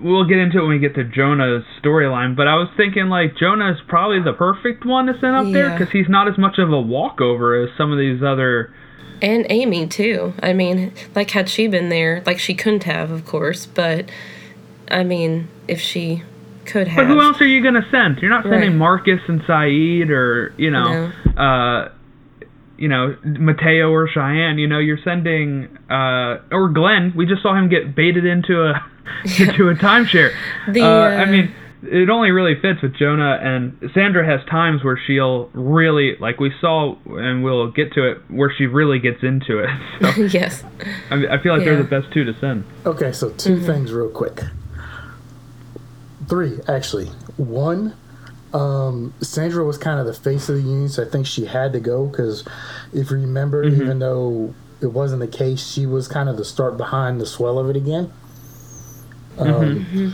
we'll 0.00 0.24
get 0.24 0.38
into 0.38 0.58
it 0.58 0.62
when 0.62 0.70
we 0.70 0.78
get 0.78 0.94
to 0.96 1.04
Jonah's 1.04 1.64
storyline. 1.82 2.36
But 2.36 2.48
I 2.48 2.56
was 2.56 2.68
thinking 2.76 3.08
like 3.08 3.36
Jonah 3.36 3.72
is 3.72 3.78
probably 3.86 4.22
the 4.22 4.32
perfect 4.32 4.84
one 4.84 5.06
to 5.06 5.12
send 5.20 5.36
up 5.36 5.52
there 5.52 5.70
because 5.70 5.92
he's 5.92 6.08
not 6.08 6.28
as 6.28 6.38
much 6.38 6.58
of 6.58 6.72
a 6.72 6.80
walkover 6.80 7.62
as 7.62 7.70
some 7.76 7.92
of 7.92 7.98
these 7.98 8.22
other. 8.22 8.72
And 9.22 9.46
Amy, 9.50 9.86
too. 9.86 10.32
I 10.42 10.54
mean, 10.54 10.92
like, 11.14 11.30
had 11.32 11.48
she 11.48 11.68
been 11.68 11.90
there, 11.90 12.22
like, 12.24 12.38
she 12.38 12.54
couldn't 12.54 12.84
have, 12.84 13.10
of 13.10 13.26
course, 13.26 13.66
but 13.66 14.10
I 14.90 15.04
mean, 15.04 15.48
if 15.68 15.78
she 15.80 16.22
could 16.64 16.88
have. 16.88 16.96
But 16.96 17.06
who 17.06 17.20
else 17.20 17.40
are 17.40 17.46
you 17.46 17.62
gonna 17.62 17.86
send? 17.90 18.18
You're 18.18 18.30
not 18.30 18.44
sending 18.44 18.70
Right. 18.70 18.76
Marcus 18.78 19.20
and 19.28 19.42
Saeed 19.46 20.10
or 20.10 20.54
you 20.56 20.70
know, 20.70 21.12
uh, 21.36 21.88
you 22.80 22.88
know 22.88 23.14
Mateo 23.24 23.90
or 23.90 24.08
Cheyenne. 24.08 24.58
You 24.58 24.66
know, 24.66 24.78
you're 24.80 24.98
sending 25.04 25.68
uh, 25.88 26.38
or 26.50 26.68
Glenn. 26.70 27.12
We 27.14 27.26
just 27.26 27.42
saw 27.42 27.54
him 27.54 27.68
get 27.68 27.94
baited 27.94 28.24
into 28.24 28.62
a 28.62 28.74
into 29.38 29.68
a 29.68 29.74
timeshare. 29.74 30.34
The, 30.72 30.82
uh, 30.82 30.86
I 30.86 31.22
uh, 31.22 31.26
mean, 31.26 31.54
it 31.82 32.10
only 32.10 32.30
really 32.30 32.54
fits 32.60 32.80
with 32.82 32.94
Jonah 32.94 33.38
and 33.42 33.90
Sandra 33.94 34.24
has 34.24 34.46
times 34.48 34.84
where 34.84 35.00
she'll 35.06 35.46
really 35.52 36.16
like 36.20 36.38
we 36.38 36.52
saw, 36.60 36.96
and 37.06 37.42
we'll 37.42 37.70
get 37.70 37.92
to 37.94 38.10
it 38.10 38.18
where 38.28 38.52
she 38.56 38.66
really 38.66 38.98
gets 38.98 39.22
into 39.22 39.58
it. 39.58 39.70
So 40.00 40.22
yes. 40.22 40.64
I, 41.10 41.16
mean, 41.16 41.30
I 41.30 41.42
feel 41.42 41.54
like 41.54 41.64
they're 41.64 41.76
the 41.76 41.84
best 41.84 42.12
two 42.12 42.24
to 42.24 42.38
send. 42.40 42.64
Okay, 42.86 43.12
so 43.12 43.30
2 43.30 43.56
Mm-hmm. 43.56 43.66
things 43.66 43.92
real 43.92 44.08
quick. 44.08 44.40
Three, 46.28 46.58
actually. 46.68 47.06
One, 47.36 47.94
um, 48.52 49.14
Sandra 49.20 49.64
was 49.64 49.78
kind 49.78 50.00
of 50.00 50.06
the 50.06 50.14
face 50.14 50.48
of 50.48 50.56
the 50.56 50.62
union, 50.62 50.88
so 50.88 51.04
I 51.04 51.08
think 51.08 51.26
she 51.26 51.44
had 51.46 51.72
to 51.72 51.80
go 51.80 52.06
because 52.06 52.44
if 52.92 53.10
you 53.10 53.16
remember, 53.18 53.64
Mm-hmm. 53.64 53.82
even 53.82 53.98
though 54.00 54.54
it 54.80 54.86
wasn't 54.92 55.20
the 55.20 55.28
case, 55.28 55.64
she 55.66 55.86
was 55.86 56.08
kind 56.08 56.28
of 56.28 56.36
the 56.36 56.44
start 56.44 56.76
behind 56.76 57.20
the 57.20 57.26
swell 57.26 57.58
of 57.58 57.68
it 57.70 57.76
again. 57.76 58.12
Um, 59.38 59.46
Mm-hmm. 59.86 60.08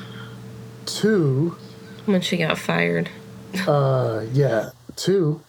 Two, 0.86 1.56
When 2.04 2.20
she 2.20 2.36
got 2.36 2.58
fired. 2.58 3.08
uh, 3.66 4.24
yeah, 4.32 4.70
two, 4.96 5.40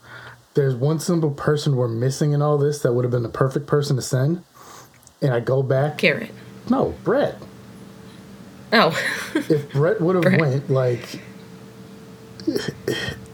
there's 0.55 0.73
one 0.75 0.99
simple 0.99 1.31
person 1.31 1.75
we're 1.75 1.87
missing 1.87 2.31
in 2.31 2.41
all 2.41 2.57
this 2.57 2.79
that 2.81 2.93
would 2.93 3.03
have 3.05 3.11
been 3.11 3.23
the 3.23 3.29
perfect 3.29 3.67
person 3.67 3.95
to 3.97 4.01
send. 4.01 4.43
And 5.21 5.33
I 5.33 5.39
go 5.39 5.61
back, 5.61 5.97
Garrett. 5.99 6.31
no, 6.69 6.95
Brett. 7.03 7.35
Oh. 8.73 8.97
if 9.35 9.71
Brett 9.71 10.01
would 10.01 10.23
have 10.23 10.39
went 10.39 10.69
like 10.69 11.15
it- 11.15 11.21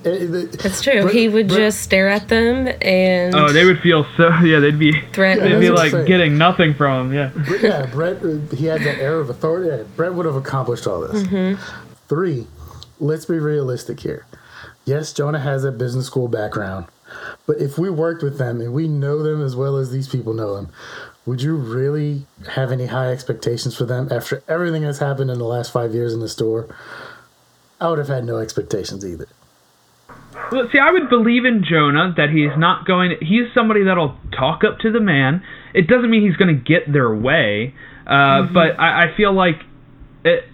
That's 0.03 0.81
true. 0.81 1.03
Brett- 1.03 1.13
he 1.13 1.29
would 1.29 1.47
Brett- 1.47 1.59
just 1.59 1.81
stare 1.81 2.09
at 2.09 2.27
them 2.27 2.67
and 2.81 3.33
Oh, 3.35 3.51
they 3.53 3.63
would 3.65 3.79
feel 3.79 4.05
so 4.17 4.29
yeah. 4.43 4.59
They'd 4.59 4.77
be 4.79 4.99
threaten. 5.13 5.43
they'd 5.43 5.59
be 5.59 5.67
that's 5.67 5.69
what 5.69 5.79
I'm 5.79 5.83
like 5.85 5.91
saying. 5.91 6.05
getting 6.07 6.37
nothing 6.37 6.73
from 6.73 7.11
him. 7.11 7.13
Yeah. 7.13 7.31
Brett- 7.45 7.61
yeah 7.61 7.85
Brett 7.85 8.23
uh, 8.23 8.37
he 8.55 8.65
had 8.65 8.81
that 8.81 8.97
air 8.99 9.19
of 9.19 9.29
authority 9.29 9.69
yeah, 9.69 9.83
Brett 9.95 10.13
would 10.13 10.25
have 10.25 10.35
accomplished 10.35 10.87
all 10.87 11.01
this 11.01 11.57
three 12.09 12.47
let's 12.99 13.25
be 13.25 13.39
realistic 13.39 14.01
here 14.01 14.25
yes 14.85 15.13
Jonah 15.13 15.39
has 15.39 15.63
a 15.63 15.71
business 15.71 16.05
school 16.05 16.27
background 16.27 16.85
but 17.47 17.57
if 17.57 17.77
we 17.77 17.89
worked 17.89 18.23
with 18.23 18.37
them 18.37 18.59
and 18.59 18.73
we 18.73 18.87
know 18.87 19.23
them 19.23 19.41
as 19.41 19.55
well 19.55 19.77
as 19.77 19.91
these 19.91 20.07
people 20.07 20.33
know 20.33 20.55
them 20.55 20.69
would 21.25 21.41
you 21.41 21.55
really 21.55 22.25
have 22.51 22.71
any 22.71 22.87
high 22.87 23.09
expectations 23.11 23.75
for 23.77 23.85
them 23.85 24.09
after 24.11 24.43
everything 24.49 24.81
that's 24.83 24.99
happened 24.99 25.31
in 25.31 25.37
the 25.37 25.45
last 25.45 25.71
five 25.71 25.93
years 25.93 26.13
in 26.13 26.19
the 26.19 26.27
store 26.29 26.67
I 27.83 27.89
would 27.89 27.99
have 27.99 28.07
had 28.07 28.23
no 28.25 28.37
expectations 28.37 29.05
either 29.05 29.27
Well, 30.51 30.69
see, 30.71 30.79
I 30.79 30.91
would 30.91 31.09
believe 31.09 31.45
in 31.45 31.65
Jonah 31.69 32.13
that 32.17 32.29
he's 32.29 32.57
not 32.57 32.85
going. 32.85 33.17
He's 33.21 33.53
somebody 33.53 33.83
that'll 33.83 34.17
talk 34.31 34.63
up 34.63 34.79
to 34.79 34.91
the 34.91 35.01
man. 35.01 35.43
It 35.73 35.87
doesn't 35.87 36.09
mean 36.09 36.23
he's 36.23 36.37
going 36.37 36.55
to 36.55 36.61
get 36.61 36.91
their 36.91 37.13
way, 37.13 37.75
uh, 38.07 38.43
but 38.53 38.79
I, 38.79 39.05
I 39.05 39.17
feel 39.17 39.33
like, 39.33 39.55
it, 40.23 40.45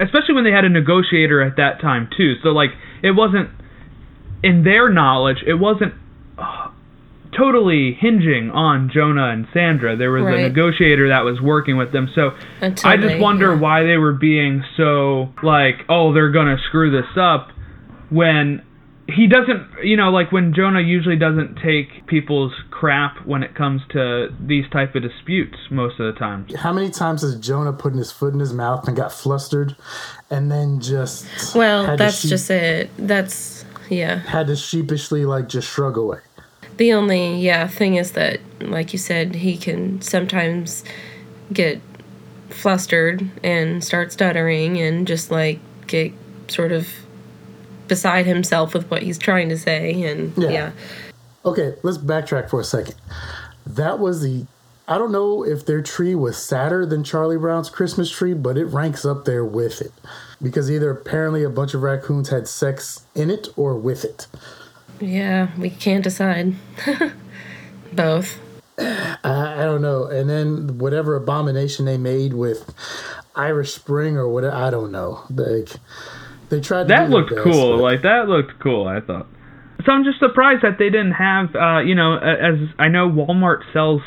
especially 0.00 0.34
when 0.34 0.44
they 0.44 0.52
had 0.52 0.64
a 0.64 0.68
negotiator 0.68 1.40
at 1.42 1.56
that 1.56 1.80
time 1.80 2.10
too. 2.16 2.34
So 2.42 2.50
like, 2.50 2.70
it 3.02 3.12
wasn't 3.12 3.50
in 4.42 4.64
their 4.64 4.90
knowledge. 4.90 5.38
It 5.46 5.54
wasn't 5.54 5.94
totally 7.36 7.94
hinging 8.00 8.50
on 8.50 8.90
Jonah 8.92 9.28
and 9.30 9.46
Sandra. 9.52 9.96
There 9.96 10.10
was 10.12 10.24
a 10.26 10.36
negotiator 10.42 11.08
that 11.08 11.24
was 11.24 11.40
working 11.40 11.76
with 11.76 11.92
them. 11.92 12.08
So 12.14 12.30
Until 12.60 12.90
I 12.90 12.96
just 12.96 13.08
they- 13.08 13.20
wonder 13.20 13.52
yeah. 13.54 13.60
why 13.60 13.82
they 13.84 13.96
were 13.96 14.12
being 14.12 14.62
so 14.76 15.32
like, 15.42 15.84
oh, 15.88 16.12
they're 16.12 16.30
gonna 16.30 16.56
screw 16.68 16.90
this 16.90 17.10
up 17.16 17.50
when 18.10 18.62
he 19.06 19.26
doesn't 19.26 19.66
you 19.82 19.98
know 19.98 20.08
like 20.08 20.32
when 20.32 20.54
jonah 20.54 20.80
usually 20.80 21.16
doesn't 21.16 21.56
take 21.56 22.06
people's 22.06 22.52
crap 22.70 23.18
when 23.26 23.42
it 23.42 23.54
comes 23.54 23.82
to 23.90 24.28
these 24.40 24.64
type 24.72 24.94
of 24.94 25.02
disputes 25.02 25.58
most 25.70 26.00
of 26.00 26.06
the 26.12 26.18
time 26.18 26.46
how 26.56 26.72
many 26.72 26.88
times 26.90 27.20
has 27.20 27.38
Jonah 27.38 27.74
put 27.74 27.92
his 27.94 28.10
foot 28.10 28.32
in 28.32 28.40
his 28.40 28.54
mouth 28.54 28.88
and 28.88 28.96
got 28.96 29.12
flustered 29.12 29.76
and 30.30 30.50
then 30.50 30.80
just 30.80 31.26
Well, 31.54 31.84
had 31.84 31.98
to 31.98 32.04
that's 32.04 32.20
sheep- 32.20 32.30
just 32.30 32.50
it. 32.50 32.90
That's 32.96 33.66
yeah. 33.90 34.20
had 34.20 34.46
to 34.46 34.56
sheepishly 34.56 35.26
like 35.26 35.48
just 35.50 35.68
shrug 35.68 35.98
away. 35.98 36.20
The 36.76 36.92
only 36.92 37.36
yeah 37.40 37.66
thing 37.68 37.96
is 37.96 38.12
that, 38.12 38.40
like 38.60 38.92
you 38.92 38.98
said, 38.98 39.36
he 39.36 39.56
can 39.56 40.00
sometimes 40.00 40.84
get 41.52 41.80
flustered 42.50 43.28
and 43.42 43.82
start 43.82 44.12
stuttering 44.12 44.80
and 44.80 45.06
just 45.06 45.30
like 45.30 45.58
get 45.86 46.12
sort 46.48 46.72
of 46.72 46.88
beside 47.88 48.26
himself 48.26 48.74
with 48.74 48.90
what 48.90 49.02
he's 49.02 49.18
trying 49.18 49.48
to 49.50 49.58
say 49.58 50.02
and 50.04 50.32
Yeah. 50.36 50.50
yeah. 50.50 50.72
Okay, 51.44 51.74
let's 51.82 51.98
backtrack 51.98 52.48
for 52.48 52.60
a 52.60 52.64
second. 52.64 52.94
That 53.66 53.98
was 53.98 54.22
the. 54.22 54.46
I 54.86 54.98
don't 54.98 55.12
know 55.12 55.44
if 55.44 55.64
their 55.64 55.80
tree 55.80 56.14
was 56.14 56.36
sadder 56.36 56.84
than 56.84 57.04
Charlie 57.04 57.38
Brown's 57.38 57.70
Christmas 57.70 58.10
tree, 58.10 58.34
but 58.34 58.58
it 58.58 58.66
ranks 58.66 59.04
up 59.04 59.24
there 59.24 59.44
with 59.44 59.80
it. 59.80 59.92
Because 60.42 60.70
either 60.70 60.90
apparently 60.90 61.42
a 61.42 61.48
bunch 61.48 61.72
of 61.72 61.82
raccoons 61.82 62.28
had 62.28 62.46
sex 62.48 63.04
in 63.14 63.30
it 63.30 63.48
or 63.56 63.76
with 63.76 64.04
it. 64.04 64.26
Yeah, 65.00 65.48
we 65.58 65.70
can't 65.70 66.04
decide. 66.04 66.54
Both. 67.92 68.38
I, 68.78 69.16
I 69.24 69.64
don't 69.64 69.82
know. 69.82 70.04
And 70.06 70.28
then 70.28 70.78
whatever 70.78 71.14
abomination 71.16 71.84
they 71.84 71.96
made 71.98 72.34
with 72.34 72.74
Irish 73.36 73.72
Spring 73.72 74.16
or 74.16 74.28
whatever, 74.28 74.54
I 74.56 74.70
don't 74.70 74.90
know. 74.90 75.22
Like 75.30 75.70
they 76.48 76.60
tried 76.60 76.84
to 76.84 76.88
That 76.88 77.10
looked 77.10 77.30
best, 77.30 77.42
cool. 77.44 77.76
but- 77.76 77.82
Like 77.82 78.02
that 78.02 78.28
looked 78.28 78.58
cool. 78.60 78.88
I 78.88 79.00
thought. 79.00 79.26
So 79.84 79.92
I'm 79.92 80.02
just 80.04 80.18
surprised 80.18 80.62
that 80.62 80.78
they 80.78 80.88
didn't 80.90 81.12
have. 81.12 81.54
Uh, 81.54 81.78
you 81.80 81.94
know, 81.94 82.16
as 82.16 82.54
I 82.78 82.88
know, 82.88 83.08
Walmart 83.08 83.60
sells 83.72 84.00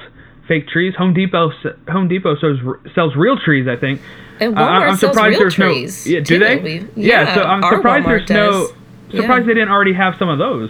fake 0.48 0.68
trees. 0.68 0.96
Home 0.98 1.14
Depot 1.14 1.52
Home 1.90 2.08
Depot 2.08 2.36
sells 2.38 2.60
sells 2.96 3.16
real 3.16 3.38
trees. 3.38 3.68
I 3.68 3.76
think. 3.76 4.02
And 4.40 4.58
Uh, 4.58 4.62
Walmart 4.62 4.90
I'm 4.90 4.98
sells 4.98 5.00
surprised 5.14 5.30
real 5.32 5.40
there's 5.40 5.54
trees. 5.56 6.06
no. 6.08 6.12
Yeah, 6.14 6.20
do 6.22 6.26
too. 6.26 6.40
they? 6.40 6.58
We- 6.58 6.88
yeah, 6.96 7.36
So 7.36 7.44
I'm 7.44 7.62
surprised 7.64 8.06
Walmart 8.06 8.28
there's 8.28 8.30
no. 8.30 8.70
Does. 9.10 9.22
Surprised 9.22 9.44
Yeah. 9.44 9.48
they 9.48 9.54
didn't 9.60 9.70
already 9.70 9.94
have 9.94 10.16
some 10.18 10.30
of 10.30 10.38
those. 10.40 10.70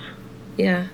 Yeah. 0.57 0.87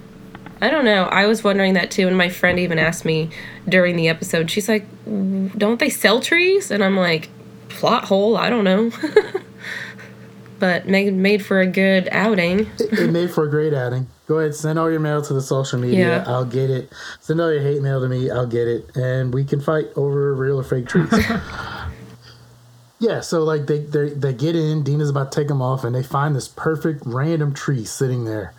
I 0.62 0.70
don't 0.70 0.86
know. 0.86 1.04
I 1.04 1.26
was 1.26 1.44
wondering 1.44 1.74
that 1.74 1.92
too, 1.92 2.08
and 2.08 2.18
my 2.18 2.30
friend 2.30 2.58
even 2.60 2.80
asked 2.80 3.04
me 3.04 3.30
during 3.68 3.98
the 3.98 4.08
episode. 4.08 4.50
She's 4.50 4.70
like, 4.70 4.86
"Don't 5.06 5.78
they 5.80 5.90
sell 5.90 6.22
trees?" 6.22 6.72
And 6.72 6.82
I'm 6.84 6.96
like, 6.96 7.28
"Plot 7.68 8.06
hole. 8.06 8.38
I 8.38 8.50
don't 8.50 8.64
know." 8.64 8.90
but 10.60 10.88
made 10.88 11.14
made 11.14 11.44
for 11.46 11.60
a 11.60 11.68
good 11.68 12.08
outing. 12.14 12.62
it, 12.80 12.94
it 12.98 13.12
made 13.12 13.30
for 13.32 13.44
a 13.44 13.50
great 13.50 13.74
outing. 13.74 14.08
Go 14.26 14.38
ahead, 14.40 14.56
send 14.56 14.80
all 14.80 14.90
your 14.90 15.02
mail 15.02 15.22
to 15.22 15.34
the 15.34 15.42
social 15.42 15.78
media. 15.80 16.08
Yeah. 16.08 16.24
I'll 16.26 16.46
get 16.46 16.70
it. 16.70 16.90
Send 17.20 17.42
all 17.42 17.52
your 17.52 17.62
hate 17.62 17.82
mail 17.82 18.00
to 18.00 18.08
me. 18.08 18.32
I'll 18.32 18.48
get 18.48 18.70
it, 18.70 18.96
and 18.96 19.34
we 19.34 19.44
can 19.44 19.60
fight 19.60 19.88
over 19.98 20.34
real 20.34 20.60
or 20.62 20.64
fake 20.64 20.88
trees. 20.88 21.10
yeah, 23.04 23.20
so 23.20 23.44
like 23.44 23.68
they 23.68 23.80
they 23.80 24.10
they 24.10 24.34
get 24.34 24.56
in. 24.56 24.84
Dina's 24.84 25.10
about 25.10 25.32
to 25.32 25.40
take 25.42 25.50
them 25.50 25.62
off, 25.62 25.84
and 25.84 25.94
they 25.94 26.04
find 26.04 26.34
this 26.36 26.48
perfect 26.48 27.04
random 27.06 27.54
tree 27.54 27.84
sitting 27.84 28.24
there, 28.26 28.54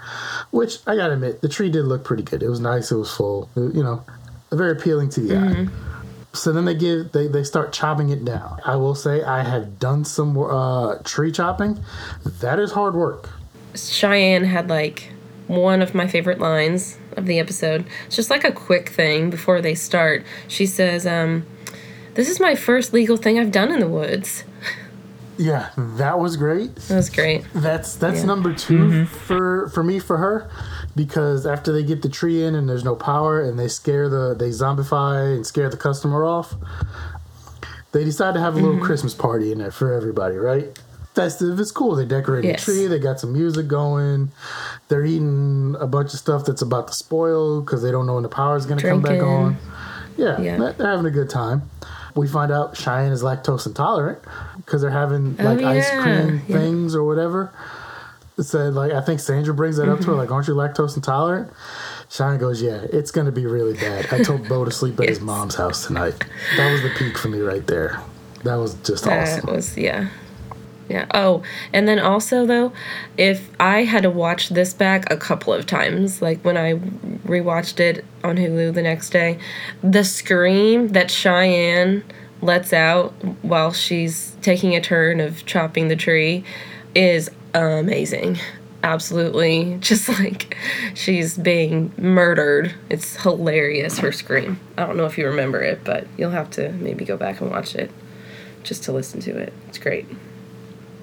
which 0.51 0.79
I 0.87 0.97
gotta 0.97 1.15
admit, 1.15 1.41
the 1.41 1.49
tree 1.49 1.71
did 1.71 1.85
look 1.87 2.05
pretty 2.05 2.23
good. 2.23 2.43
It 2.43 2.49
was 2.49 2.61
nice. 2.61 2.91
It 2.93 2.97
was 2.97 3.11
full. 3.15 3.49
It- 3.57 3.75
you 3.75 3.83
know, 3.83 4.05
very 4.53 4.73
appealing 4.73 5.09
to 5.11 5.21
the 5.21 5.37
eye. 5.37 5.67
So 6.35 6.53
then 6.53 6.65
they 6.65 6.75
give 6.75 7.13
they, 7.13 7.27
they 7.29 7.45
start 7.45 7.73
chopping 7.73 8.11
it 8.11 8.25
down. 8.25 8.61
I 8.65 8.77
will 8.77 8.95
say 8.95 9.23
I 9.23 9.43
have 9.45 9.79
done 9.79 10.05
some 10.05 10.37
uh, 10.37 10.97
tree 11.05 11.33
chopping. 11.33 11.79
That 12.41 12.59
is 12.59 12.73
hard 12.73 12.95
work. 12.95 13.31
Cheyenne 13.75 14.45
had 14.45 14.69
like 14.69 15.11
one 15.47 15.81
of 15.83 15.95
my 15.95 16.07
favorite 16.09 16.41
lines 16.41 16.99
of 17.17 17.27
the 17.27 17.39
episode. 17.39 17.85
It's 18.07 18.17
just 18.17 18.31
like 18.31 18.45
a 18.45 18.53
quick 18.53 18.89
thing 18.89 19.31
before 19.31 19.61
they 19.61 19.75
start. 19.75 20.25
She 20.49 20.67
says, 20.67 21.07
um, 21.07 21.47
"This 22.15 22.29
is 22.29 22.41
my 22.41 22.55
first 22.55 22.93
legal 22.93 23.17
thing 23.17 23.39
I've 23.39 23.53
done 23.53 23.71
in 23.73 23.81
the 23.81 23.89
woods." 23.89 24.45
Yeah, 25.37 25.71
that 25.77 26.21
was 26.21 26.37
great. 26.37 26.77
That 26.77 26.95
was 26.97 27.11
great. 27.11 27.45
That's 27.55 27.97
that's 27.97 28.21
Yeah. 28.21 28.27
number 28.27 28.53
2 28.55 28.79
mm-hmm. 28.79 29.05
for 29.07 29.69
for 29.71 29.83
me 29.83 29.99
for 29.99 30.19
her 30.19 30.49
because 30.95 31.45
after 31.45 31.73
they 31.73 31.83
get 31.83 32.03
the 32.03 32.09
tree 32.09 32.45
in 32.45 32.55
and 32.55 32.69
there's 32.69 32.85
no 32.85 32.95
power 32.95 33.41
and 33.41 33.59
they 33.59 33.67
scare 33.67 34.09
the 34.09 34.35
they 34.39 34.51
zombify 34.51 35.35
and 35.35 35.45
scare 35.45 35.69
the 35.69 35.77
customer 35.77 36.25
off, 36.25 36.55
they 37.93 38.05
decide 38.05 38.35
to 38.35 38.41
have 38.41 38.55
a 38.55 38.59
little 38.59 38.75
mm-hmm. 38.77 38.85
Christmas 38.85 39.13
party 39.15 39.51
in 39.51 39.59
there 39.59 39.73
for 39.73 39.93
everybody, 39.93 40.37
right? 40.37 40.79
Festive, 41.17 41.59
it's 41.61 41.71
cool. 41.71 41.95
They 41.97 42.05
decorate 42.05 42.45
Yes. 42.45 42.63
a 42.63 42.65
tree. 42.65 42.87
They 42.87 42.99
got 42.99 43.21
some 43.21 43.33
music 43.33 43.69
going. 43.69 44.31
They're 44.89 45.05
eating 45.05 45.77
a 45.81 45.87
bunch 45.87 46.13
of 46.13 46.19
stuff 46.19 46.45
that's 46.45 46.63
about 46.63 46.89
to 46.89 46.95
spoil 46.95 47.61
because 47.61 47.83
they 47.83 47.91
don't 47.93 48.07
know 48.07 48.15
when 48.15 48.25
the 48.25 48.29
power 48.29 48.57
is 48.57 48.67
going 48.67 48.79
to 48.79 48.89
come 48.89 49.01
back 49.03 49.23
on. 49.23 49.57
Yeah, 50.17 50.41
Yeah. 50.41 50.59
they're- 50.59 50.73
they're 50.73 50.91
having 50.91 51.07
a 51.07 51.11
good 51.13 51.31
time. 51.31 51.63
We 52.15 52.29
find 52.29 52.53
out 52.53 52.77
Cheyenne 52.77 53.13
is 53.13 53.23
lactose 53.23 53.67
intolerant 53.67 54.19
because 54.57 54.83
they're 54.83 54.91
having 54.91 55.37
Oh, 55.39 55.45
like 55.45 55.63
ice 55.63 55.91
cream 55.91 56.43
Yeah. 56.47 56.59
things 56.59 56.95
or 56.95 57.03
whatever. 57.05 57.53
It 58.39 58.45
said 58.45 58.75
like 58.75 58.93
I 58.93 59.01
think 59.01 59.21
Sandra 59.21 59.55
brings 59.55 59.77
that 59.79 59.89
up 59.89 60.01
to 60.01 60.07
her 60.09 60.13
like, 60.15 60.31
aren't 60.31 60.47
you 60.49 60.55
lactose 60.55 60.97
intolerant? 60.97 61.53
Cheyenne 62.11 62.39
goes, 62.39 62.63
yeah, 62.63 62.83
it's 62.93 63.11
gonna 63.11 63.33
be 63.33 63.47
really 63.47 63.75
bad. 63.75 64.13
I 64.13 64.23
told 64.23 64.49
Bo 64.49 64.65
to 64.65 64.71
sleep 64.71 64.99
at 65.01 65.09
his 65.09 65.21
mom's 65.21 65.55
house 65.57 65.87
tonight. 65.87 66.25
That 66.57 66.71
was 66.73 66.83
the 66.83 66.91
peak 66.91 67.19
for 67.19 67.29
me 67.29 67.41
right 67.41 67.67
there. 67.67 68.01
That 68.45 68.57
was 68.57 68.75
just 68.83 69.05
That 69.05 69.23
awesome. 69.39 69.55
was 69.55 69.77
yeah. 69.77 70.09
Yeah. 70.89 71.07
Oh, 71.15 71.43
and 71.73 71.89
then 71.89 71.99
also 71.99 72.45
though, 72.47 72.73
if 73.17 73.51
I 73.59 73.85
had 73.85 74.03
to 74.03 74.11
watch 74.11 74.51
this 74.51 74.75
back 74.75 75.11
a 75.11 75.17
couple 75.17 75.53
of 75.53 75.67
times, 75.67 76.21
like 76.21 76.45
when 76.45 76.57
I 76.57 76.75
rewatched 77.27 77.81
it 77.81 78.05
on 78.23 78.37
Hulu 78.37 78.75
the 78.75 78.83
next 78.83 79.11
day, 79.11 79.39
the 79.83 80.05
scream 80.05 80.89
that 80.89 81.11
Cheyenne 81.11 82.05
lets 82.43 82.73
out 82.73 83.13
while 83.43 83.73
she's 83.73 84.37
taking 84.43 84.75
a 84.75 84.81
turn 84.81 85.21
of 85.21 85.47
chopping 85.47 85.89
the 85.89 85.97
tree 85.97 86.45
is 86.95 87.31
amazing. 87.55 88.39
Absolutely. 88.83 89.79
Just 89.81 90.11
like 90.11 90.57
she's 90.93 91.39
being 91.39 91.93
murdered. 91.97 92.75
It's 92.91 93.17
hilarious 93.17 93.99
her 93.99 94.13
scream. 94.13 94.61
I 94.77 94.85
don't 94.85 94.99
know 94.99 95.07
if 95.07 95.17
you 95.17 95.27
remember 95.27 95.63
it, 95.63 95.83
but 95.85 96.07
you'll 96.19 96.33
have 96.33 96.51
to 96.53 96.71
maybe 96.73 97.07
go 97.07 97.17
back 97.17 97.41
and 97.41 97.51
watch 97.51 97.75
it 97.75 97.91
just 98.63 98.85
to 98.85 98.93
listen 98.93 99.21
to 99.21 99.37
it. 99.37 99.53
It's 99.69 99.79
great. 99.79 100.07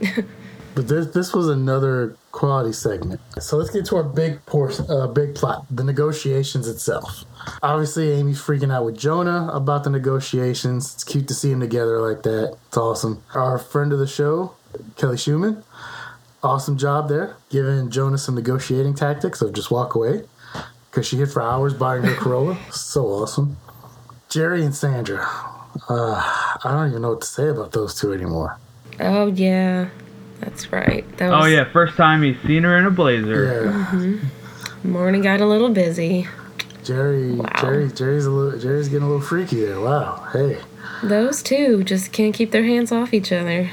But 0.73 0.87
this 0.87 1.07
this 1.07 1.33
was 1.33 1.49
another 1.49 2.15
quality 2.31 2.71
segment. 2.71 3.19
So 3.41 3.57
let's 3.57 3.69
get 3.69 3.85
to 3.87 3.97
our 3.97 4.03
big 4.03 4.45
portion, 4.45 4.85
uh, 4.89 5.07
big 5.07 5.35
plot, 5.35 5.65
the 5.69 5.83
negotiations 5.83 6.67
itself. 6.67 7.25
Obviously, 7.61 8.11
Amy's 8.11 8.39
freaking 8.39 8.71
out 8.73 8.85
with 8.85 8.97
Jonah 8.97 9.49
about 9.51 9.83
the 9.83 9.89
negotiations. 9.89 10.93
It's 10.93 11.03
cute 11.03 11.27
to 11.27 11.33
see 11.33 11.49
them 11.49 11.59
together 11.59 11.99
like 11.99 12.23
that. 12.23 12.55
It's 12.67 12.77
awesome. 12.77 13.21
Our 13.33 13.57
friend 13.57 13.91
of 13.91 13.99
the 13.99 14.07
show, 14.07 14.53
Kelly 14.95 15.17
Schumann, 15.17 15.63
awesome 16.41 16.77
job 16.77 17.09
there, 17.09 17.35
giving 17.49 17.89
Jonah 17.89 18.17
some 18.17 18.35
negotiating 18.35 18.93
tactics 18.93 19.41
of 19.41 19.53
just 19.53 19.71
walk 19.71 19.95
away 19.95 20.23
because 20.89 21.05
she 21.05 21.17
hid 21.17 21.31
for 21.31 21.41
hours 21.41 21.73
buying 21.73 22.03
her 22.03 22.15
Corolla. 22.15 22.57
So 22.71 23.07
awesome. 23.07 23.57
Jerry 24.29 24.63
and 24.63 24.73
Sandra. 24.73 25.27
Uh, 25.89 26.57
I 26.63 26.71
don't 26.71 26.89
even 26.89 27.01
know 27.01 27.09
what 27.09 27.21
to 27.21 27.27
say 27.27 27.49
about 27.49 27.73
those 27.73 27.93
two 27.99 28.13
anymore. 28.13 28.57
Oh 29.01 29.27
yeah, 29.27 29.89
that's 30.39 30.71
right. 30.71 31.05
That 31.17 31.31
oh, 31.31 31.37
was 31.37 31.45
Oh 31.45 31.49
yeah, 31.49 31.71
first 31.71 31.95
time 31.97 32.23
he's 32.23 32.39
seen 32.41 32.63
her 32.63 32.77
in 32.77 32.85
a 32.85 32.91
blazer. 32.91 33.45
Yeah. 33.65 33.71
Mm-hmm. 33.85 34.91
morning 34.91 35.21
got 35.21 35.41
a 35.41 35.45
little 35.45 35.69
busy. 35.69 36.27
Jerry, 36.83 37.33
Wow. 37.33 37.47
Jerry, 37.59 37.91
Jerry's 37.91 38.25
a 38.25 38.31
little, 38.31 38.59
Jerry's 38.59 38.87
getting 38.89 39.03
a 39.03 39.07
little 39.07 39.21
freaky 39.21 39.63
there. 39.65 39.79
Wow. 39.79 40.27
Hey, 40.33 40.57
Those 41.03 41.43
two 41.43 41.83
just 41.83 42.11
can't 42.11 42.33
keep 42.33 42.51
their 42.51 42.63
hands 42.63 42.91
off 42.91 43.13
each 43.13 43.31
other. 43.31 43.69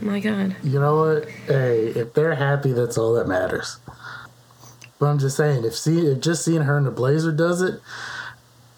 My 0.00 0.20
God. 0.20 0.56
you 0.62 0.78
know 0.80 0.96
what? 0.96 1.28
Hey, 1.46 1.88
if 1.88 2.14
they're 2.14 2.36
happy, 2.36 2.72
that's 2.72 2.96
all 2.96 3.12
that 3.14 3.26
matters. 3.28 3.78
But 4.98 5.06
I'm 5.06 5.18
just 5.18 5.36
saying, 5.36 5.64
if 5.64 5.74
see, 5.76 6.06
if 6.06 6.20
just 6.20 6.44
seeing 6.44 6.62
her 6.62 6.78
in 6.78 6.84
the 6.84 6.90
blazer 6.90 7.32
does 7.32 7.60
it, 7.62 7.80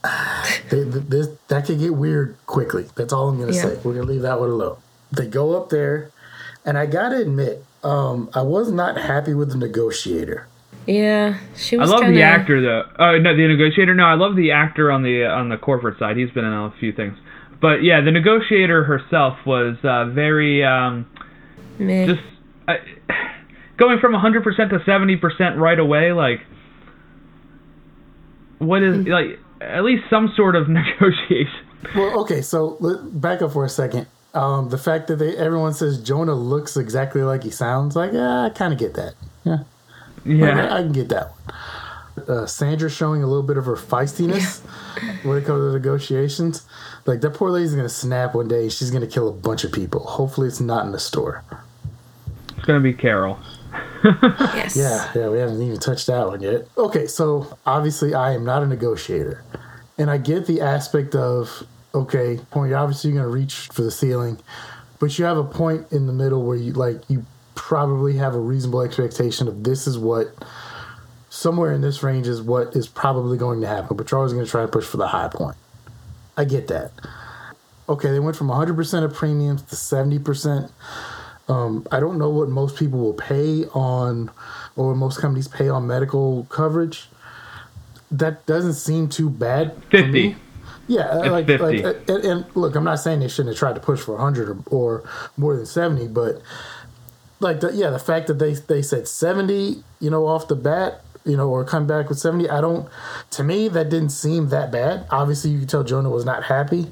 they, 0.70 0.82
th- 0.85 1.04
this 1.08 1.28
that 1.48 1.66
could 1.66 1.78
get 1.78 1.94
weird 1.94 2.37
quickly. 2.46 2.87
That's 2.96 3.12
all 3.12 3.28
I'm 3.28 3.38
gonna 3.38 3.52
Yeah. 3.52 3.62
say. 3.62 3.78
We're 3.85 3.94
gonna 3.94 4.06
leave 4.06 4.22
that 4.22 4.40
one 4.40 4.48
alone. 4.50 4.76
They 5.12 5.27
go 5.27 5.57
up 5.57 5.68
there, 5.68 6.11
and 6.64 6.79
I 6.79 6.87
gotta 6.87 7.18
admit, 7.18 7.64
um, 7.85 8.31
I 8.35 8.42
was 8.42 8.72
not 8.72 8.96
happy 8.98 9.35
with 9.35 9.51
the 9.51 9.59
negotiator. 9.59 10.48
Yeah, 10.87 11.38
she 11.57 11.77
was. 11.77 11.88
I 11.88 11.92
love 11.92 12.03
kinda, 12.03 12.16
the 12.16 12.22
actor 12.22 12.61
though. 12.61 12.83
Oh 12.98 13.18
no, 13.18 13.37
the 13.37 13.46
negotiator. 13.46 13.94
No, 13.94 14.05
I 14.05 14.14
love 14.14 14.37
the 14.37 14.51
actor 14.51 14.90
on 14.90 15.03
the 15.03 15.27
on 15.27 15.48
the 15.48 15.57
corporate 15.57 15.98
side. 15.98 16.16
He's 16.16 16.31
been 16.31 16.44
in 16.44 16.53
a 16.53 16.72
few 16.81 16.92
things. 16.92 17.16
But 17.61 17.85
yeah, 17.85 18.01
the 18.01 18.11
negotiator 18.11 18.83
herself 18.83 19.38
was 19.46 19.77
uh, 19.85 20.07
very 20.07 20.64
um, 20.64 21.07
Meh. 21.79 22.07
just 22.07 22.22
uh, 22.66 22.75
going 23.77 24.01
from 24.01 24.12
100% 24.12 24.42
to 24.42 24.79
70% 24.81 25.57
right 25.59 25.79
away. 25.79 26.12
Like, 26.12 26.40
what 28.59 28.83
is 28.83 29.07
like 29.07 29.38
at 29.61 29.85
least 29.85 30.05
some 30.11 30.33
sort 30.37 30.57
of 30.57 30.68
negotiation. 30.68 31.66
Well, 31.94 32.20
okay, 32.22 32.42
so 32.42 32.77
let, 32.81 33.20
back 33.20 33.42
up 33.42 33.53
for 33.53 33.64
a 33.64 33.68
second. 33.68 34.07
Um, 34.35 34.71
the 34.71 34.79
fact 34.79 35.09
that 35.09 35.16
they 35.16 35.37
everyone 35.37 35.75
says 35.75 36.01
Jonah 36.01 36.35
looks 36.35 36.77
exactly 36.77 37.23
like 37.23 37.42
he 37.42 37.51
sounds 37.51 37.95
like, 37.95 38.12
yeah, 38.12 38.45
I 38.45 38.51
kind 38.51 38.73
of 38.73 38.79
get 38.79 38.95
that. 38.95 39.14
Yeah, 39.45 39.59
Yeah. 40.25 40.68
I, 40.73 40.79
I 40.79 40.83
can 40.83 40.92
get 40.92 41.09
that 41.11 41.31
one. 41.31 42.29
Uh, 42.29 42.47
Sandra 42.47 42.88
showing 42.90 43.23
a 43.23 43.27
little 43.27 43.42
bit 43.42 43.57
of 43.57 43.64
her 43.66 43.75
feistiness 43.77 44.61
when 45.25 45.38
it 45.38 45.45
comes 45.45 45.61
to 45.61 45.73
negotiations. 45.73 46.66
Like 47.07 47.21
that 47.23 47.31
poor 47.35 47.51
lady's 47.51 47.75
gonna 47.75 47.88
snap 47.88 48.35
one 48.35 48.49
day. 48.49 48.68
She's 48.68 48.90
gonna 48.90 49.07
kill 49.07 49.29
a 49.29 49.33
bunch 49.33 49.64
of 49.64 49.73
people. 49.73 50.01
Hopefully, 50.05 50.49
it's 50.49 50.61
not 50.61 50.85
in 50.87 50.92
the 50.92 50.99
store. 51.01 51.42
It's 52.57 52.66
gonna 52.66 52.81
be 52.81 52.92
Carol. 52.95 53.38
yes. 54.05 54.77
Yeah, 54.77 55.11
yeah, 55.14 55.29
we 55.29 55.38
haven't 55.38 55.61
even 55.62 55.79
touched 55.79 56.07
that 56.09 56.27
one 56.27 56.40
yet. 56.42 56.68
Okay, 56.77 57.07
so 57.07 57.57
obviously 57.66 58.14
I 58.14 58.33
am 58.33 58.45
not 58.45 58.62
a 58.62 58.66
negotiator. 58.66 59.42
And 59.99 60.11
I 60.11 60.18
get 60.18 60.47
the 60.47 60.61
aspect 60.61 61.14
of 61.14 61.66
okay, 61.94 62.38
point. 62.50 62.72
Obviously, 62.72 63.11
you're 63.11 63.22
gonna 63.22 63.35
reach 63.35 63.68
for 63.72 63.83
the 63.83 63.90
ceiling, 63.90 64.38
but 64.98 65.18
you 65.18 65.24
have 65.24 65.37
a 65.37 65.44
point 65.44 65.90
in 65.92 66.07
the 66.07 66.12
middle 66.12 66.44
where 66.44 66.57
you 66.57 66.72
like 66.72 67.09
you 67.09 67.24
probably 67.55 68.16
have 68.16 68.35
a 68.35 68.40
reasonable 68.40 68.81
expectation 68.81 69.48
of 69.48 69.64
this 69.64 69.87
is 69.87 69.98
what 69.98 70.28
somewhere 71.31 71.72
in 71.72 71.81
this 71.81 72.02
range 72.02 72.26
is 72.26 72.42
what 72.42 72.74
is 72.76 72.87
probably 72.87 73.38
going 73.38 73.61
to 73.61 73.66
happen. 73.66 73.96
But 73.96 74.11
you're 74.11 74.18
always 74.18 74.33
gonna 74.33 74.46
try 74.46 74.62
to 74.62 74.68
push 74.68 74.85
for 74.85 74.96
the 74.96 75.09
high 75.09 75.28
point. 75.28 75.57
I 76.37 76.44
get 76.44 76.68
that. 76.68 76.92
Okay, 77.88 78.11
they 78.11 78.20
went 78.20 78.37
from 78.37 78.48
100% 78.48 79.05
of 79.05 79.12
premiums 79.12 79.62
to 79.62 79.76
70%. 79.76 80.70
Um, 81.48 81.87
I 81.90 82.00
don't 82.00 82.18
know 82.18 82.31
what 82.31 82.48
most 82.48 82.76
people 82.76 83.00
will 83.00 83.14
pay 83.14 83.66
on, 83.74 84.31
or 84.76 84.94
most 84.94 85.20
companies 85.20 85.48
pay 85.48 85.68
on 85.68 85.87
medical 85.87 86.44
coverage. 86.44 87.09
That 88.11 88.46
doesn't 88.46 88.74
seem 88.74 89.09
too 89.09 89.28
bad. 89.28 89.74
for 89.85 89.90
50. 89.90 90.11
me. 90.11 90.37
Yeah, 90.88 91.21
It's 91.21 91.29
like, 91.31 91.47
50. 91.47 91.83
like 91.83 92.09
uh, 92.09 92.12
and, 92.14 92.25
and 92.25 92.57
look, 92.57 92.75
I'm 92.75 92.85
not 92.85 92.97
saying 92.97 93.21
they 93.21 93.29
shouldn't 93.29 93.55
have 93.55 93.59
tried 93.59 93.75
to 93.77 93.81
push 93.81 94.01
for 94.01 94.12
100 94.16 94.49
or, 94.49 94.59
or 94.66 95.05
more 95.37 95.57
than 95.57 95.64
70, 95.66 96.09
but 96.09 96.42
like, 97.40 97.61
the, 97.61 97.73
yeah, 97.73 97.90
the 97.90 97.99
fact 97.99 98.27
that 98.29 98.35
they 98.38 98.55
they 98.55 98.83
said 98.83 99.07
70, 99.09 99.83
you 100.01 100.11
know, 100.11 100.27
off 100.27 100.49
the 100.49 100.55
bat, 100.57 101.03
you 101.25 101.37
know, 101.37 101.49
or 101.51 101.64
come 101.64 101.87
back 101.87 102.09
with 102.09 102.18
70, 102.18 102.49
I 102.51 102.61
don't. 102.61 102.88
To 103.31 103.45
me, 103.45 103.68
that 103.68 103.88
didn't 103.90 104.11
seem 104.11 104.49
that 104.49 104.71
bad. 104.73 105.07
Obviously, 105.11 105.51
you 105.51 105.61
could 105.61 105.68
tell 105.68 105.85
Jonah 105.85 106.11
was 106.11 106.25
not 106.25 106.45
happy. 106.45 106.87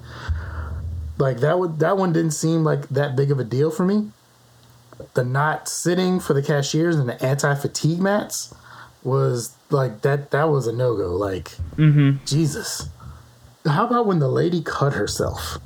Like 1.19 1.39
that 1.41 1.59
would 1.59 1.79
that 1.81 1.97
one 1.99 2.13
didn't 2.13 2.31
seem 2.33 2.65
like 2.65 2.89
that 2.89 3.15
big 3.17 3.31
of 3.31 3.39
a 3.39 3.45
deal 3.45 3.71
for 3.71 3.85
me. 3.85 4.11
The 5.15 5.25
not 5.25 5.69
sitting 5.69 6.19
for 6.21 6.33
the 6.33 6.43
cashiers 6.43 6.97
and 6.97 7.09
the 7.09 7.23
anti 7.23 7.55
fatigue 7.55 8.01
mats 8.01 8.55
was 9.03 9.55
like 9.71 10.01
that. 10.03 10.31
That 10.31 10.45
was 10.49 10.67
a 10.67 10.73
no 10.73 10.97
go. 10.97 11.15
Like 11.15 11.51
Mm-hmm. 11.77 12.25
Jesus. 12.25 12.89
How 13.67 13.87
about 13.87 14.07
when 14.07 14.19
the 14.19 14.29
lady 14.29 14.63
cut 14.63 14.95
herself? 14.95 15.59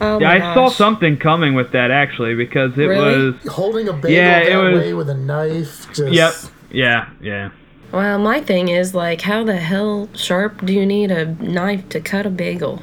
Oh 0.00 0.18
Yeah, 0.20 0.38
my 0.38 0.50
I 0.50 0.54
saw 0.54 0.68
something 0.68 1.16
coming 1.16 1.54
with 1.54 1.72
that 1.72 1.90
actually 1.90 2.34
because 2.34 2.76
it 2.78 2.82
Really? 2.86 3.32
was. 3.32 3.34
Holding 3.52 3.88
a 3.88 3.92
bagel 3.92 4.10
Yeah, 4.10 4.38
it 4.38 4.50
that 4.50 4.56
was- 4.62 4.78
way 4.80 4.94
with 4.94 5.10
a 5.10 5.14
knife. 5.14 5.86
Just, 5.92 6.12
Yep. 6.12 6.34
Yeah. 6.70 7.06
Yeah. 7.20 7.50
Well, 7.92 8.18
my 8.18 8.40
thing 8.40 8.68
is 8.68 8.94
like, 8.94 9.20
how 9.20 9.44
the 9.44 9.56
hell 9.56 10.08
sharp 10.14 10.64
do 10.66 10.72
you 10.72 10.84
need 10.84 11.10
a 11.12 11.26
knife 11.42 11.88
to 11.90 12.00
cut 12.00 12.26
a 12.26 12.30
bagel? 12.30 12.82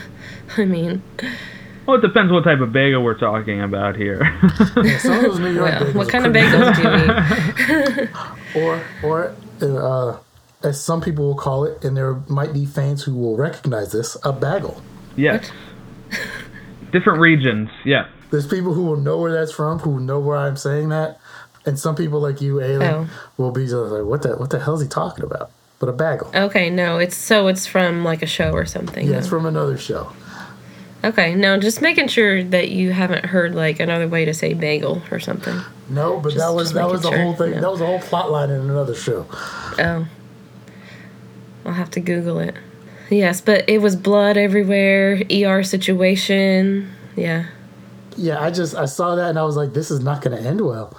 I 0.56 0.64
mean, 0.64 1.02
Well, 1.86 1.98
it 1.98 2.00
depends 2.00 2.32
what 2.32 2.44
type 2.44 2.60
of 2.60 2.72
bagel 2.72 3.02
we're 3.02 3.18
talking 3.18 3.60
about 3.60 3.96
here. 3.96 4.22
Yeah, 4.82 4.98
some 4.98 5.12
of 5.18 5.22
those 5.22 5.38
New 5.38 5.52
York 5.52 5.70
well, 5.70 5.80
bagels 5.82 5.94
what 5.94 6.08
kind 6.08 6.26
of 6.26 6.32
bagels 6.32 6.76
do 6.76 6.82
you 6.82 8.02
eat? 8.04 8.08
or 8.62 8.80
or 9.02 9.34
uh, 9.62 10.16
as 10.66 10.82
some 10.82 11.00
people 11.00 11.24
will 11.26 11.36
call 11.36 11.64
it, 11.64 11.82
and 11.84 11.96
there 11.96 12.14
might 12.28 12.52
be 12.52 12.66
fans 12.66 13.04
who 13.04 13.14
will 13.14 13.36
recognize 13.36 13.92
this, 13.92 14.16
a 14.24 14.32
bagel. 14.32 14.82
yes. 15.16 15.50
Different 16.92 17.20
regions. 17.20 17.68
Yeah. 17.84 18.06
There's 18.30 18.46
people 18.46 18.72
who 18.74 18.84
will 18.84 18.96
know 18.96 19.18
where 19.18 19.32
that's 19.32 19.52
from, 19.52 19.78
who 19.80 20.00
know 20.00 20.18
where 20.20 20.36
I'm 20.36 20.56
saying 20.56 20.88
that, 20.90 21.18
and 21.64 21.78
some 21.78 21.94
people 21.94 22.20
like 22.20 22.40
you, 22.40 22.54
Ailey, 22.56 22.82
Oh. 22.92 23.08
will 23.36 23.50
be 23.50 23.62
just 23.64 23.74
like, 23.74 24.04
"What 24.04 24.22
the 24.22 24.36
what 24.36 24.50
the 24.50 24.58
hell 24.60 24.74
is 24.74 24.82
he 24.82 24.88
talking 24.88 25.24
about?" 25.24 25.50
But 25.78 25.88
a 25.88 25.92
bagel. 25.92 26.30
Okay, 26.34 26.70
no, 26.70 26.98
it's 26.98 27.16
so 27.16 27.48
it's 27.48 27.66
from 27.66 28.04
like 28.04 28.22
a 28.22 28.26
show 28.26 28.52
or 28.52 28.64
something. 28.66 29.06
Yeah, 29.06 29.18
it's 29.18 29.28
from 29.28 29.46
another 29.46 29.76
show. 29.76 30.12
Okay, 31.04 31.34
no, 31.34 31.58
just 31.58 31.82
making 31.82 32.08
sure 32.08 32.42
that 32.42 32.70
you 32.70 32.92
haven't 32.92 33.26
heard 33.26 33.54
like 33.54 33.78
another 33.80 34.08
way 34.08 34.24
to 34.24 34.32
say 34.34 34.54
bagel 34.54 35.02
or 35.10 35.18
something. 35.20 35.60
No, 35.90 36.18
but 36.18 36.30
Just- 36.34 36.38
that 36.38 36.54
was 36.54 36.72
that 36.72 36.88
was 36.88 37.02
the 37.02 37.10
making 37.10 37.24
whole 37.26 37.34
thing. 37.34 37.52
yeah. 37.54 37.60
That 37.60 37.70
was 37.70 37.80
the 37.80 37.86
whole 37.86 38.00
plot 38.00 38.30
line 38.30 38.50
in 38.50 38.60
another 38.70 38.94
show. 38.94 39.26
Oh. 39.78 40.06
I'll 41.66 41.72
have 41.74 41.90
to 41.90 42.00
Google 42.00 42.38
it. 42.38 42.54
Yes, 43.10 43.40
but 43.40 43.68
it 43.68 43.78
was 43.82 43.94
blood 43.96 44.36
everywhere, 44.36 45.22
ER 45.30 45.62
situation. 45.62 46.90
Yeah. 47.14 47.46
Yeah, 48.16 48.42
I 48.42 48.50
just 48.50 48.74
I 48.74 48.86
saw 48.86 49.14
that 49.16 49.28
and 49.30 49.38
I 49.38 49.42
was 49.44 49.56
like, 49.56 49.74
this 49.74 49.90
is 49.90 50.00
not 50.00 50.22
going 50.22 50.36
to 50.36 50.42
end 50.42 50.60
well. 50.62 50.96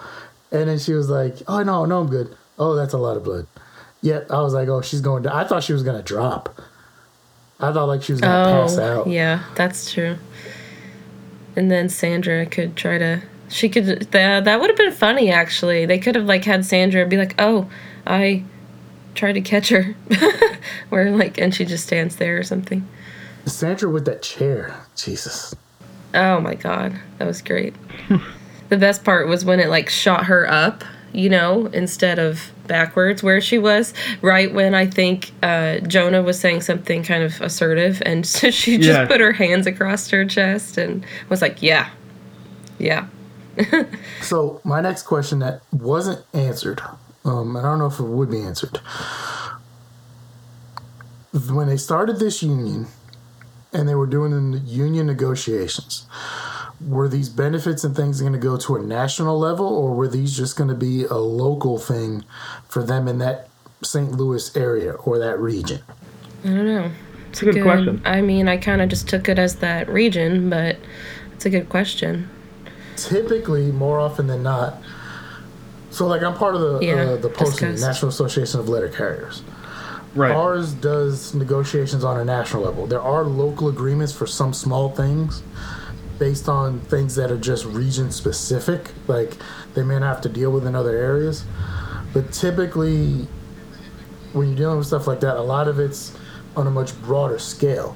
And 0.52 0.70
then 0.70 0.78
she 0.80 0.94
was 0.94 1.10
like, 1.10 1.36
oh 1.48 1.64
no, 1.64 1.86
no, 1.86 2.02
I'm 2.02 2.08
good. 2.10 2.36
Oh, 2.60 2.76
that's 2.76 2.94
a 2.94 2.98
lot 2.98 3.18
of 3.18 3.24
blood. 3.24 3.48
Yeah, 4.02 4.22
I 4.30 4.42
was 4.42 4.54
like, 4.54 4.68
oh, 4.70 4.82
she's 4.82 5.02
going 5.02 5.24
to. 5.24 5.36
I 5.36 5.44
thought 5.46 5.64
she 5.64 5.74
was 5.74 5.84
going 5.84 5.98
to 5.98 6.04
drop. 6.04 6.62
I 7.60 7.74
thought 7.74 7.86
like 7.88 8.04
she 8.04 8.12
was 8.12 8.22
going 8.22 8.32
to 8.46 8.52
pass 8.52 8.78
Oh, 8.78 9.02
out. 9.02 9.08
yeah, 9.08 9.44
that's 9.56 9.92
true. 9.92 10.18
And 11.56 11.72
then 11.72 11.90
Sandra 11.90 12.46
could 12.46 12.76
try 12.76 12.98
to. 13.00 13.22
She 13.50 13.68
could. 13.70 13.86
That 14.12 14.44
that 14.46 14.60
would 14.62 14.70
have 14.70 14.78
been 14.78 14.92
funny 14.92 15.32
actually. 15.32 15.86
They 15.86 15.98
could 15.98 16.16
have 16.16 16.26
like 16.26 16.44
had 16.46 16.66
Sandra 16.66 17.06
be 17.08 17.18
like, 17.18 17.34
"Oh, 17.40 17.68
I 18.06 18.44
tried 19.18 19.34
to 19.34 19.42
catch 19.42 19.70
her," 19.70 19.96
where 20.90 21.12
like, 21.12 21.38
and 21.38 21.54
she 21.54 21.66
just 21.66 21.86
stands 21.86 22.16
there 22.16 22.38
or 22.38 22.44
something. 22.44 22.88
Sandra 23.46 23.90
with 23.90 24.06
that 24.06 24.22
chair, 24.22 24.76
Jesus. 24.96 25.54
Oh 26.14 26.40
my 26.40 26.56
god, 26.56 26.98
that 27.18 27.26
was 27.28 27.42
great. 27.42 27.74
the 28.70 28.78
best 28.78 29.04
part 29.04 29.28
was 29.28 29.44
when 29.46 29.60
it 29.60 29.68
like 29.70 29.90
shot 29.90 30.26
her 30.26 30.50
up, 30.50 30.84
you 31.14 31.30
know, 31.30 31.68
instead 31.68 32.20
of 32.20 32.52
backwards 32.68 33.24
where 33.24 33.40
she 33.40 33.58
was. 33.58 33.94
Right 34.22 34.54
when 34.54 34.74
I 34.76 34.86
think 34.86 35.32
uh, 35.44 35.80
Jonah 35.80 36.22
was 36.22 36.38
saying 36.40 36.62
something 36.62 37.04
kind 37.04 37.24
of 37.24 37.40
assertive, 37.42 38.02
and 38.06 38.26
so 38.36 38.50
she 38.52 38.78
just 38.78 38.90
Yeah. 38.90 39.06
put 39.08 39.20
her 39.22 39.32
hands 39.34 39.66
across 39.68 40.10
her 40.10 40.26
chest 40.26 40.78
and 40.78 41.06
was 41.30 41.42
like, 41.42 41.62
"Yeah, 41.62 41.90
yeah." 42.80 43.08
So 44.22 44.62
my 44.64 44.82
next 44.82 45.04
question 45.04 45.40
that 45.40 45.62
wasn't 45.72 46.24
answered, 46.34 46.82
um, 47.28 47.56
and 47.56 47.66
I 47.66 47.70
don't 47.70 47.80
know 47.80 47.88
if 47.88 48.00
it 48.00 48.04
would 48.04 48.32
be 48.32 48.40
answered. 48.40 48.80
When 51.52 51.68
they 51.68 51.78
started 51.78 52.20
this 52.20 52.42
union, 52.42 52.88
and 53.74 53.88
they 53.88 53.96
were 53.96 54.08
doing 54.08 54.52
the 54.52 54.60
union 54.60 55.06
negotiations, 55.06 56.08
were 56.80 57.08
these 57.08 57.30
benefits 57.30 57.84
and 57.84 57.96
things 57.96 58.22
going 58.22 58.34
to 58.34 58.40
go 58.40 58.58
to 58.58 58.76
a 58.76 58.82
national 58.82 59.38
level, 59.38 59.68
or 59.68 59.94
were 59.94 60.08
these 60.08 60.36
just 60.36 60.56
going 60.58 60.70
to 60.70 60.76
be 60.76 61.04
a 61.06 61.16
local 61.16 61.78
thing 61.78 62.24
for 62.68 62.84
them 62.84 63.08
in 63.08 63.18
that 63.20 63.50
St. 63.84 64.12
Louis 64.12 64.56
area 64.56 64.94
or 64.94 65.20
that 65.20 65.40
region? 65.40 65.82
I 66.44 66.48
don't 66.48 66.66
know. 66.66 66.92
It's 67.30 67.42
a 67.42 67.46
good 67.46 67.62
question. 67.62 68.02
I 68.06 68.22
mean, 68.22 68.48
I 68.48 68.58
kind 68.58 68.82
of 68.82 68.90
just 68.90 69.10
took 69.10 69.28
it 69.28 69.38
as 69.38 69.58
that 69.58 69.90
region, 69.90 70.50
but 70.50 70.78
it's 71.34 71.46
a 71.46 71.50
good 71.50 71.70
question. 71.70 72.30
typically 72.96 73.72
more 73.72 74.00
often 74.00 74.26
than 74.26 74.42
not 74.42 74.82
so 75.90 76.06
like 76.08 76.22
i'm 76.24 76.34
part 76.34 76.56
of 76.56 76.62
the 76.62 76.80
Yeah, 76.86 76.94
uh, 76.94 77.16
the 77.18 77.30
just 77.30 77.34
posting 77.40 77.70
'cause- 77.72 77.82
national 77.82 78.10
association 78.10 78.60
of 78.60 78.70
letter 78.70 78.90
carriers. 78.90 79.42
Right. 80.16 80.32
ours 80.32 80.72
does 80.74 81.36
negotiations 81.36 82.04
on 82.04 82.20
a 82.20 82.26
national 82.26 82.64
level. 82.64 82.88
There 82.88 83.02
are 83.02 83.24
local 83.24 83.68
agreements 83.68 84.12
for 84.12 84.26
some 84.26 84.52
small 84.52 84.90
things 84.90 85.44
based 86.18 86.50
on 86.50 86.80
things 86.80 87.14
that 87.16 87.30
are 87.32 87.38
just 87.38 87.66
region 87.66 88.10
specific 88.12 88.94
like 89.08 89.38
they 89.76 89.84
may 89.84 90.00
not 90.00 90.08
have 90.08 90.22
to 90.22 90.30
deal 90.30 90.50
with 90.50 90.66
in 90.66 90.74
other 90.76 90.98
areas. 90.98 91.44
But 92.14 92.32
typically 92.32 93.28
when 94.34 94.48
you're 94.48 94.58
dealing 94.58 94.78
with 94.80 94.88
stuff 94.88 95.06
like 95.06 95.20
that 95.20 95.38
a 95.38 95.42
lot 95.44 95.68
of 95.68 95.80
it's 95.80 96.14
on 96.56 96.66
a 96.66 96.72
much 96.72 97.00
broader 97.04 97.38
scale. 97.38 97.96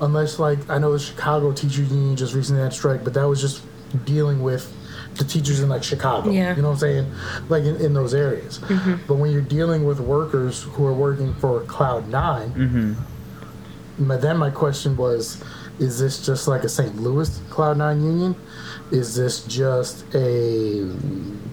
Unless 0.00 0.40
like 0.40 0.58
I 0.68 0.78
know 0.78 0.92
the 0.92 0.98
Chicago 0.98 1.52
teachers 1.52 1.90
union 1.92 2.16
just 2.16 2.34
recently 2.34 2.60
had 2.62 2.72
a 2.72 2.74
strike, 2.74 3.04
but 3.04 3.14
that 3.14 3.28
was 3.28 3.40
just 3.40 3.62
dealing 4.04 4.42
with 4.42 4.72
the 5.14 5.24
teachers 5.24 5.60
in 5.60 5.68
like 5.68 5.84
Chicago. 5.84 6.30
Yeah. 6.30 6.54
You 6.56 6.62
know 6.62 6.68
what 6.68 6.74
I'm 6.74 6.80
saying? 6.80 7.12
Like 7.48 7.64
in, 7.64 7.76
in 7.76 7.94
those 7.94 8.14
areas. 8.14 8.58
Mm-hmm. 8.60 9.06
But 9.06 9.16
when 9.16 9.30
you're 9.30 9.42
dealing 9.42 9.84
with 9.84 10.00
workers 10.00 10.62
who 10.62 10.86
are 10.86 10.94
working 10.94 11.34
for 11.34 11.60
Cloud 11.62 12.08
9 12.08 12.50
mm-hmm. 12.50 14.06
my, 14.06 14.16
then 14.16 14.36
my 14.38 14.50
question 14.50 14.96
was, 14.96 15.42
is 15.78 15.98
this 15.98 16.24
just 16.24 16.48
like 16.48 16.64
a 16.64 16.68
St. 16.68 16.96
Louis 16.96 17.40
Cloud 17.50 17.78
Nine 17.78 18.02
union? 18.02 18.36
Is 18.90 19.14
this 19.14 19.44
just 19.44 20.04
a 20.14 20.82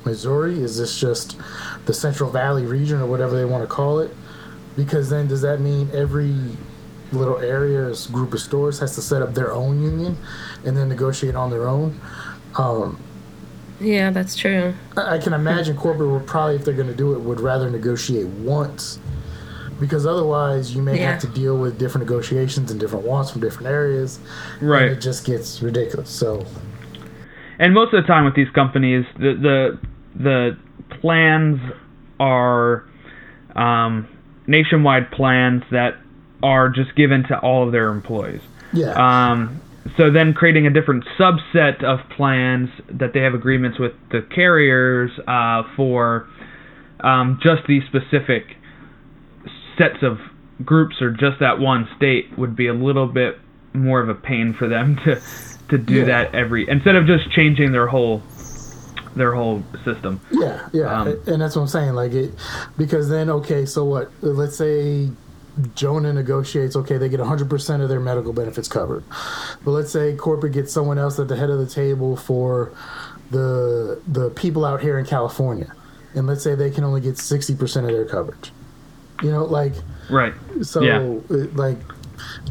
Missouri? 0.06 0.60
Is 0.62 0.78
this 0.78 1.00
just 1.00 1.38
the 1.86 1.94
Central 1.94 2.30
Valley 2.30 2.66
region 2.66 3.00
or 3.00 3.08
whatever 3.08 3.36
they 3.36 3.46
want 3.46 3.64
to 3.64 3.68
call 3.68 4.00
it? 4.00 4.16
Because 4.76 5.10
then 5.10 5.28
does 5.28 5.42
that 5.42 5.62
mean 5.62 5.90
every 5.94 6.36
little 7.12 7.40
area, 7.40 7.94
group 8.12 8.34
of 8.34 8.40
stores 8.40 8.80
has 8.80 8.94
to 8.96 9.02
set 9.02 9.22
up 9.22 9.34
their 9.34 9.52
own 9.52 9.82
union 9.82 10.18
and 10.64 10.78
then 10.78 10.90
negotiate 10.90 11.36
on 11.36 11.50
their 11.50 11.68
own? 11.68 12.00
Um, 12.58 13.00
Yeah, 13.80 14.10
that's 14.12 14.36
true. 14.36 14.74
I 14.98 15.16
I 15.16 15.18
can 15.20 15.34
imagine 15.34 15.76
corporate 15.78 16.10
would 16.10 16.28
probably, 16.28 16.56
if 16.56 16.66
they're 16.66 16.74
going 16.74 16.88
to 16.90 16.94
do 16.96 17.14
it, 17.14 17.20
would 17.22 17.40
rather 17.40 17.70
negotiate 17.70 18.28
once, 18.28 19.00
because 19.80 20.06
otherwise 20.06 20.76
you 20.76 20.82
may 20.82 21.00
Yeah. 21.00 21.12
have 21.12 21.22
to 21.22 21.28
deal 21.28 21.58
with 21.58 21.78
different 21.80 22.06
negotiations 22.08 22.72
and 22.72 22.80
different 22.80 23.06
wants 23.06 23.32
from 23.32 23.42
different 23.42 23.68
areas. 23.70 24.20
Right. 24.62 24.84
And 24.84 24.92
it 24.92 25.02
just 25.02 25.26
gets 25.26 25.62
ridiculous. 25.62 26.10
So 26.10 26.46
and 27.58 27.74
most 27.74 27.94
of 27.94 28.02
the 28.04 28.08
time 28.08 28.26
with 28.26 28.36
these 28.36 28.50
companies, 28.52 29.06
the 29.18 29.34
the 29.34 29.78
the 30.22 30.58
plans 31.02 31.60
are 32.20 32.84
um, 33.56 34.08
nationwide 34.48 35.12
plans 35.12 35.64
that 35.72 35.96
are 36.44 36.70
just 36.70 36.96
given 36.96 37.24
to 37.28 37.38
all 37.40 37.66
of 37.66 37.72
their 37.72 37.90
employees. 37.90 38.42
yeah, 38.74 38.92
Um, 38.94 39.60
so 39.98 40.12
then 40.12 40.34
creating 40.34 40.68
a 40.68 40.70
different 40.70 41.04
subset 41.20 41.84
of 41.84 42.00
plans 42.16 42.70
that 42.92 43.14
they 43.14 43.22
have 43.22 43.34
agreements 43.34 43.80
with 43.80 43.94
the 44.12 44.22
carriers 44.34 45.12
uh, 45.28 45.64
for 45.76 46.28
um, 47.02 47.40
just 47.42 47.62
these 47.68 47.84
specific 47.86 48.56
sets 49.78 50.04
of 50.04 50.20
groups 50.66 51.02
or 51.02 51.12
just 51.12 51.40
that 51.40 51.60
one 51.60 51.88
state 51.96 52.38
would 52.38 52.56
be 52.56 52.68
a 52.68 52.74
little 52.74 53.08
bit 53.08 53.40
more 53.74 54.02
of 54.02 54.10
a 54.10 54.16
pain 54.16 54.54
for 54.58 54.68
them 54.68 54.96
to 55.06 55.22
to 55.70 55.78
do 55.78 56.00
Yeah. 56.00 56.06
that 56.06 56.36
every 56.36 56.68
instead 56.68 56.96
of 56.96 57.06
just 57.06 57.32
changing 57.32 57.72
their 57.72 57.88
whole 57.88 58.22
their 59.16 59.34
whole 59.34 59.64
system. 59.86 60.20
Yeah, 60.32 60.68
yeah, 60.72 61.02
Um, 61.02 61.08
and 61.28 61.42
that's 61.42 61.56
what 61.56 61.64
I'm 61.64 61.68
saying. 61.68 61.94
Like 61.94 62.12
it, 62.14 62.32
because 62.78 63.10
then 63.10 63.30
okay, 63.30 63.66
so 63.66 63.84
what? 63.86 64.12
Let's 64.22 64.56
say 64.58 65.10
Jonah 65.76 66.14
negotiates. 66.14 66.76
Okay, 66.76 66.98
they 66.98 67.10
get 67.10 67.20
100 67.20 67.50
percent 67.50 67.82
of 67.84 67.90
their 67.90 68.00
medical 68.00 68.34
benefits 68.34 68.68
covered, 68.68 69.04
but 69.64 69.72
let's 69.72 69.92
say 69.92 70.16
corporate 70.16 70.54
gets 70.54 70.72
someone 70.72 70.98
else 70.98 71.20
at 71.20 71.28
the 71.28 71.36
head 71.36 71.50
of 71.50 71.60
the 71.60 71.68
table 71.68 72.16
for 72.16 72.72
the 73.32 74.02
the 74.08 74.30
people 74.32 74.66
out 74.66 74.82
here 74.82 74.98
in 75.00 75.06
California, 75.06 75.74
and 76.16 76.28
let's 76.28 76.44
say 76.44 76.56
they 76.56 76.72
can 76.72 76.84
only 76.84 77.02
get 77.02 77.18
60 77.18 77.56
percent 77.56 77.86
of 77.86 77.92
their 77.94 78.06
coverage. 78.06 78.52
You 79.22 79.32
know, 79.32 79.44
like 79.44 79.74
Right. 80.10 80.34
so, 80.62 80.82
Yeah. 80.82 81.02
it- 81.30 81.56
like. 81.56 81.78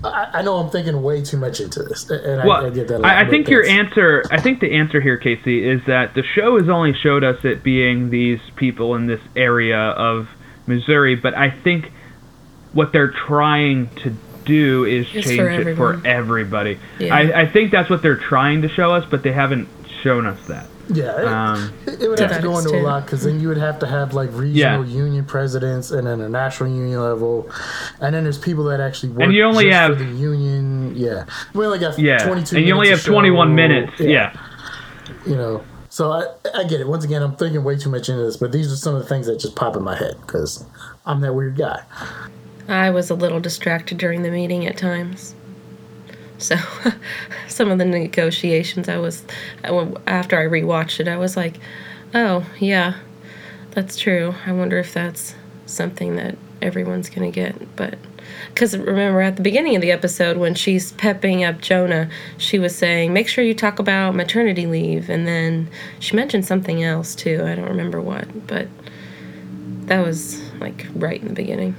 I, 0.02 0.28
I 0.34 0.42
know 0.42 0.56
I'm 0.56 0.70
thinking 0.70 1.02
way 1.02 1.22
too 1.22 1.36
much 1.36 1.60
into 1.60 1.82
this, 1.82 2.08
and 2.08 2.40
I, 2.40 2.46
Well, 2.46 2.64
I 2.66 2.70
get 2.70 2.88
that. 2.88 3.04
I, 3.04 3.20
I 3.26 3.28
think 3.28 3.48
your 3.50 3.66
answer. 3.66 4.24
I 4.30 4.40
think 4.40 4.60
the 4.60 4.72
answer 4.74 4.98
here, 4.98 5.18
Casey, 5.18 5.68
is 5.68 5.82
that 5.86 6.14
the 6.14 6.22
show 6.22 6.58
has 6.58 6.70
only 6.70 6.94
showed 6.94 7.22
us 7.22 7.44
it 7.44 7.62
being 7.62 8.08
these 8.08 8.40
people 8.56 8.94
in 8.94 9.06
this 9.06 9.20
area 9.36 9.76
of 9.78 10.26
Missouri, 10.66 11.16
but 11.16 11.36
I 11.36 11.50
think 11.50 11.92
what 12.72 12.92
they're 12.92 13.10
trying 13.12 13.88
to 14.02 14.14
do 14.44 14.84
is 14.84 15.06
It's 15.14 15.26
change 15.26 15.38
for 15.38 15.68
it 15.68 15.76
for 15.76 16.06
everybody. 16.06 16.78
Yeah. 16.98 17.14
I, 17.14 17.40
I 17.42 17.46
think 17.46 17.70
that's 17.70 17.90
what 17.90 18.02
they're 18.02 18.16
trying 18.16 18.62
to 18.62 18.68
show 18.68 18.92
us, 18.94 19.04
but 19.10 19.22
they 19.22 19.32
haven't 19.32 19.68
shown 20.02 20.26
us 20.26 20.46
that. 20.46 20.66
Yeah, 20.90 21.20
it, 21.20 21.26
Um, 21.28 21.72
it, 21.86 22.02
it 22.04 22.08
would 22.08 22.18
have 22.18 22.34
to 22.36 22.40
go 22.42 22.56
into 22.58 22.74
a 22.74 22.80
lot 22.80 23.04
because 23.04 23.22
then 23.22 23.40
you 23.40 23.48
would 23.48 23.58
have 23.58 23.78
to 23.80 23.86
have 23.86 24.14
like 24.14 24.30
regional 24.32 24.86
Yeah. 24.86 24.96
union 25.04 25.26
presidents 25.26 25.90
and 25.90 26.06
then 26.06 26.22
a 26.22 26.30
national 26.30 26.70
union 26.70 27.02
level, 27.02 27.50
and 28.00 28.14
then 28.14 28.22
there's 28.24 28.38
people 28.38 28.64
that 28.64 28.80
actually 28.80 29.10
work. 29.10 29.20
And 29.24 29.34
you 29.34 29.44
only 29.44 29.64
just 29.64 29.74
have- 29.76 29.98
for 29.98 30.04
the 30.04 30.10
union. 30.10 30.94
Yeah, 30.96 31.26
we 31.52 31.66
only 31.66 31.78
got 31.78 31.98
Yeah, 31.98 32.18
22. 32.26 32.56
and 32.56 32.66
you 32.66 32.72
only 32.74 32.88
have 32.88 33.02
21 33.04 33.48
show. 33.48 33.52
minutes. 33.52 34.00
Yeah. 34.00 34.32
you 35.26 35.36
know. 35.36 35.62
So 35.90 36.10
I, 36.12 36.24
I 36.54 36.64
get 36.64 36.80
it. 36.80 36.86
Once 36.88 37.04
again, 37.04 37.22
I'm 37.22 37.34
thinking 37.36 37.64
way 37.64 37.76
too 37.76 37.90
much 37.90 38.08
into 38.08 38.22
this, 38.22 38.36
but 38.38 38.52
these 38.52 38.72
are 38.72 38.76
some 38.76 38.94
of 38.94 39.02
the 39.02 39.08
things 39.08 39.26
that 39.26 39.38
just 39.40 39.56
pop 39.56 39.76
in 39.76 39.82
my 39.82 39.96
head 39.96 40.14
because 40.22 40.64
I'm 41.04 41.20
that 41.22 41.34
weird 41.34 41.56
guy. 41.58 41.82
I 42.68 42.90
was 42.90 43.08
a 43.10 43.14
little 43.14 43.40
distracted 43.40 43.98
during 43.98 44.22
the 44.22 44.30
meeting 44.30 44.66
at 44.66 44.76
times. 44.76 45.34
So, 46.36 46.56
some 47.48 47.70
of 47.70 47.78
the 47.78 47.84
negotiations, 47.84 48.88
I 48.88 48.98
was, 48.98 49.24
after 49.64 50.38
I 50.38 50.44
rewatched 50.44 51.00
it, 51.00 51.08
I 51.08 51.16
was 51.16 51.36
like, 51.36 51.56
oh, 52.14 52.46
yeah, 52.60 52.94
that's 53.72 53.96
true. 53.96 54.34
I 54.46 54.52
wonder 54.52 54.78
if 54.78 54.92
that's 54.92 55.34
something 55.66 56.16
that 56.16 56.36
everyone's 56.62 57.10
going 57.10 57.30
to 57.30 57.34
get. 57.34 57.74
But, 57.74 57.98
because 58.52 58.76
remember 58.76 59.20
at 59.20 59.36
the 59.36 59.42
beginning 59.42 59.74
of 59.74 59.82
the 59.82 59.90
episode, 59.90 60.36
when 60.36 60.54
she's 60.54 60.92
pepping 60.92 61.42
up 61.44 61.60
Jonah, 61.60 62.10
she 62.36 62.58
was 62.58 62.76
saying, 62.76 63.12
make 63.12 63.28
sure 63.28 63.42
you 63.42 63.54
talk 63.54 63.78
about 63.78 64.14
maternity 64.14 64.66
leave. 64.66 65.08
And 65.08 65.26
then 65.26 65.70
she 65.98 66.16
mentioned 66.16 66.44
something 66.44 66.84
else 66.84 67.14
too. 67.14 67.44
I 67.44 67.54
don't 67.54 67.68
remember 67.68 68.00
what, 68.00 68.46
but 68.46 68.68
that 69.86 70.04
was 70.04 70.40
like 70.60 70.86
right 70.94 71.20
in 71.20 71.28
the 71.28 71.34
beginning. 71.34 71.74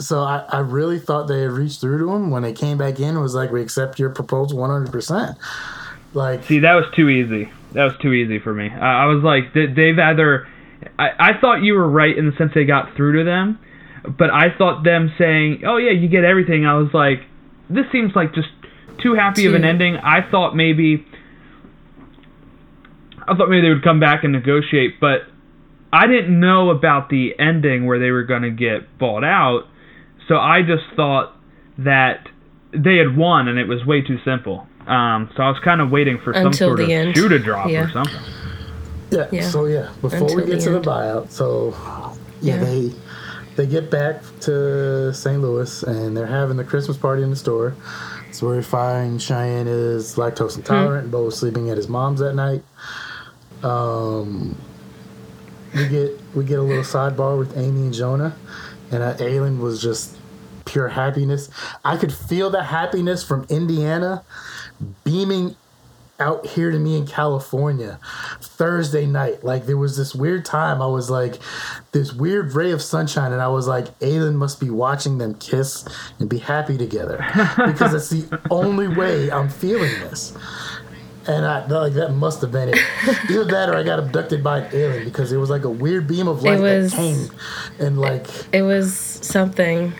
So 0.00 0.20
I, 0.20 0.44
I 0.48 0.58
really 0.60 0.98
thought 0.98 1.28
they 1.28 1.42
had 1.42 1.52
reached 1.52 1.80
through 1.80 1.98
to 1.98 2.10
him 2.10 2.30
when 2.30 2.42
they 2.42 2.52
came 2.52 2.78
back 2.78 2.98
in. 2.98 3.20
Was 3.20 3.34
like 3.34 3.50
we 3.50 3.62
accept 3.62 3.98
your 3.98 4.10
proposal 4.10 4.58
100. 4.58 4.90
percent 4.90 5.36
Like 6.14 6.44
See, 6.44 6.60
that 6.60 6.74
was 6.74 6.86
too 6.96 7.08
easy. 7.08 7.52
That 7.72 7.84
was 7.84 7.92
too 8.00 8.12
easy 8.12 8.38
for 8.38 8.52
me. 8.52 8.68
I, 8.68 9.04
I 9.04 9.06
was 9.06 9.22
like, 9.22 9.52
they, 9.54 9.66
they've 9.66 9.98
either. 9.98 10.48
I, 10.98 11.10
I 11.18 11.40
thought 11.40 11.62
you 11.62 11.74
were 11.74 11.88
right 11.88 12.16
in 12.16 12.28
the 12.28 12.36
sense 12.36 12.52
they 12.54 12.64
got 12.64 12.96
through 12.96 13.18
to 13.18 13.24
them, 13.24 13.58
but 14.18 14.30
I 14.30 14.56
thought 14.56 14.82
them 14.82 15.12
saying, 15.18 15.62
"Oh 15.66 15.76
yeah, 15.76 15.92
you 15.92 16.08
get 16.08 16.24
everything." 16.24 16.64
I 16.64 16.74
was 16.74 16.92
like, 16.94 17.20
this 17.68 17.84
seems 17.92 18.16
like 18.16 18.34
just 18.34 18.48
too 19.02 19.14
happy 19.14 19.46
of 19.46 19.54
an 19.54 19.64
ending. 19.64 19.96
I 19.96 20.28
thought 20.30 20.56
maybe. 20.56 21.06
I 23.28 23.36
thought 23.36 23.48
maybe 23.48 23.62
they 23.62 23.68
would 23.68 23.84
come 23.84 24.00
back 24.00 24.24
and 24.24 24.32
negotiate, 24.32 24.98
but 24.98 25.28
I 25.92 26.06
didn't 26.06 26.38
know 26.38 26.70
about 26.70 27.08
the 27.10 27.38
ending 27.38 27.86
where 27.86 27.98
they 27.98 28.10
were 28.10 28.24
going 28.24 28.42
to 28.42 28.50
get 28.50 28.98
bought 28.98 29.22
out. 29.24 29.66
So 30.30 30.36
I 30.38 30.62
just 30.62 30.84
thought 30.94 31.36
that 31.78 32.28
they 32.72 32.98
had 32.98 33.16
won 33.16 33.48
and 33.48 33.58
it 33.58 33.66
was 33.66 33.84
way 33.84 34.00
too 34.00 34.18
simple. 34.24 34.64
Um, 34.86 35.28
so 35.36 35.42
I 35.42 35.48
was 35.48 35.58
kind 35.64 35.80
of 35.80 35.90
waiting 35.90 36.18
for 36.22 36.32
some 36.32 36.46
Until 36.46 36.68
sort 36.68 36.76
the 36.78 36.84
of 36.84 36.90
end. 36.90 37.16
shoe 37.16 37.28
to 37.28 37.38
drop 37.40 37.68
Yeah. 37.68 37.86
or 37.86 37.90
something. 37.90 38.14
Yeah. 39.10 39.26
Yeah. 39.32 39.48
So 39.48 39.64
yeah, 39.64 39.88
before 40.00 40.28
we 40.36 40.44
get 40.44 40.60
the 40.60 40.66
to 40.66 40.76
end. 40.76 40.84
the 40.84 40.88
buyout, 40.88 41.30
so 41.32 41.74
yeah, 42.40 42.54
Yeah. 42.58 42.64
they 42.64 42.92
they 43.56 43.66
get 43.66 43.90
back 43.90 44.22
to 44.42 45.12
St. 45.12 45.42
Louis 45.42 45.82
and 45.82 46.16
they're 46.16 46.26
having 46.26 46.56
the 46.56 46.64
Christmas 46.64 46.96
party 46.96 47.24
in 47.24 47.30
the 47.30 47.36
store. 47.36 47.74
So 48.30 48.48
we 48.50 48.62
find 48.62 49.20
Cheyenne 49.20 49.66
is 49.66 50.14
lactose 50.14 50.56
intolerant 50.56 51.02
and 51.04 51.10
Bo 51.12 51.26
is 51.26 51.36
sleeping 51.38 51.70
at 51.70 51.76
his 51.76 51.88
mom's 51.88 52.20
that 52.20 52.34
night. 52.34 52.62
Um, 53.64 54.56
we 55.74 55.88
get 55.88 56.20
we 56.36 56.44
get 56.44 56.60
a 56.60 56.62
little 56.62 56.84
sidebar 56.84 57.36
with 57.36 57.56
Amy 57.58 57.82
and 57.82 57.92
Jonah, 57.92 58.36
and 58.92 59.02
uh, 59.02 59.14
Aylin 59.16 59.58
was 59.58 59.82
just 59.82 60.16
pure 60.70 60.88
happiness. 60.88 61.50
I 61.84 61.96
could 61.96 62.12
feel 62.12 62.48
the 62.50 62.62
happiness 62.62 63.24
from 63.24 63.44
Indiana 63.48 64.22
beaming 65.04 65.56
out 66.20 66.46
here 66.46 66.70
to 66.70 66.78
me 66.78 66.98
in 66.98 67.06
California 67.06 67.98
Thursday 68.42 69.06
night. 69.06 69.42
Like 69.42 69.64
there 69.66 69.78
was 69.78 69.96
this 69.96 70.14
weird 70.14 70.44
time 70.44 70.82
I 70.82 70.86
was 70.86 71.08
like 71.10 71.36
this 71.92 72.12
weird 72.12 72.52
ray 72.54 72.72
of 72.72 72.82
sunshine 72.82 73.32
and 73.32 73.40
I 73.40 73.48
was 73.48 73.66
like 73.66 73.86
Aylin 74.00 74.34
must 74.34 74.60
be 74.60 74.68
watching 74.70 75.16
them 75.18 75.34
kiss 75.34 75.84
and 76.18 76.28
be 76.28 76.38
happy 76.38 76.76
together 76.76 77.16
because 77.66 77.94
it's 77.94 78.10
the 78.10 78.38
only 78.50 78.86
way 78.86 79.30
I'm 79.30 79.48
feeling 79.48 79.90
this. 80.00 80.36
And 81.26 81.46
I 81.46 81.66
like 81.66 81.94
that 81.94 82.12
must 82.12 82.42
have 82.42 82.52
been 82.52 82.68
it. 82.70 82.78
Either 83.30 83.44
that 83.46 83.68
or 83.70 83.76
I 83.76 83.82
got 83.82 83.98
abducted 83.98 84.44
by 84.44 84.58
an 84.60 84.74
alien 84.74 85.04
because 85.04 85.32
it 85.32 85.36
was 85.38 85.48
like 85.48 85.64
a 85.64 85.70
weird 85.70 86.06
beam 86.06 86.28
of 86.28 86.42
light 86.42 86.60
was- 86.60 86.90
that 86.92 86.96
came 86.98 87.30
and 87.78 87.98
like 87.98 88.26
It 88.52 88.62
was 88.62 88.94
something, 88.94 89.94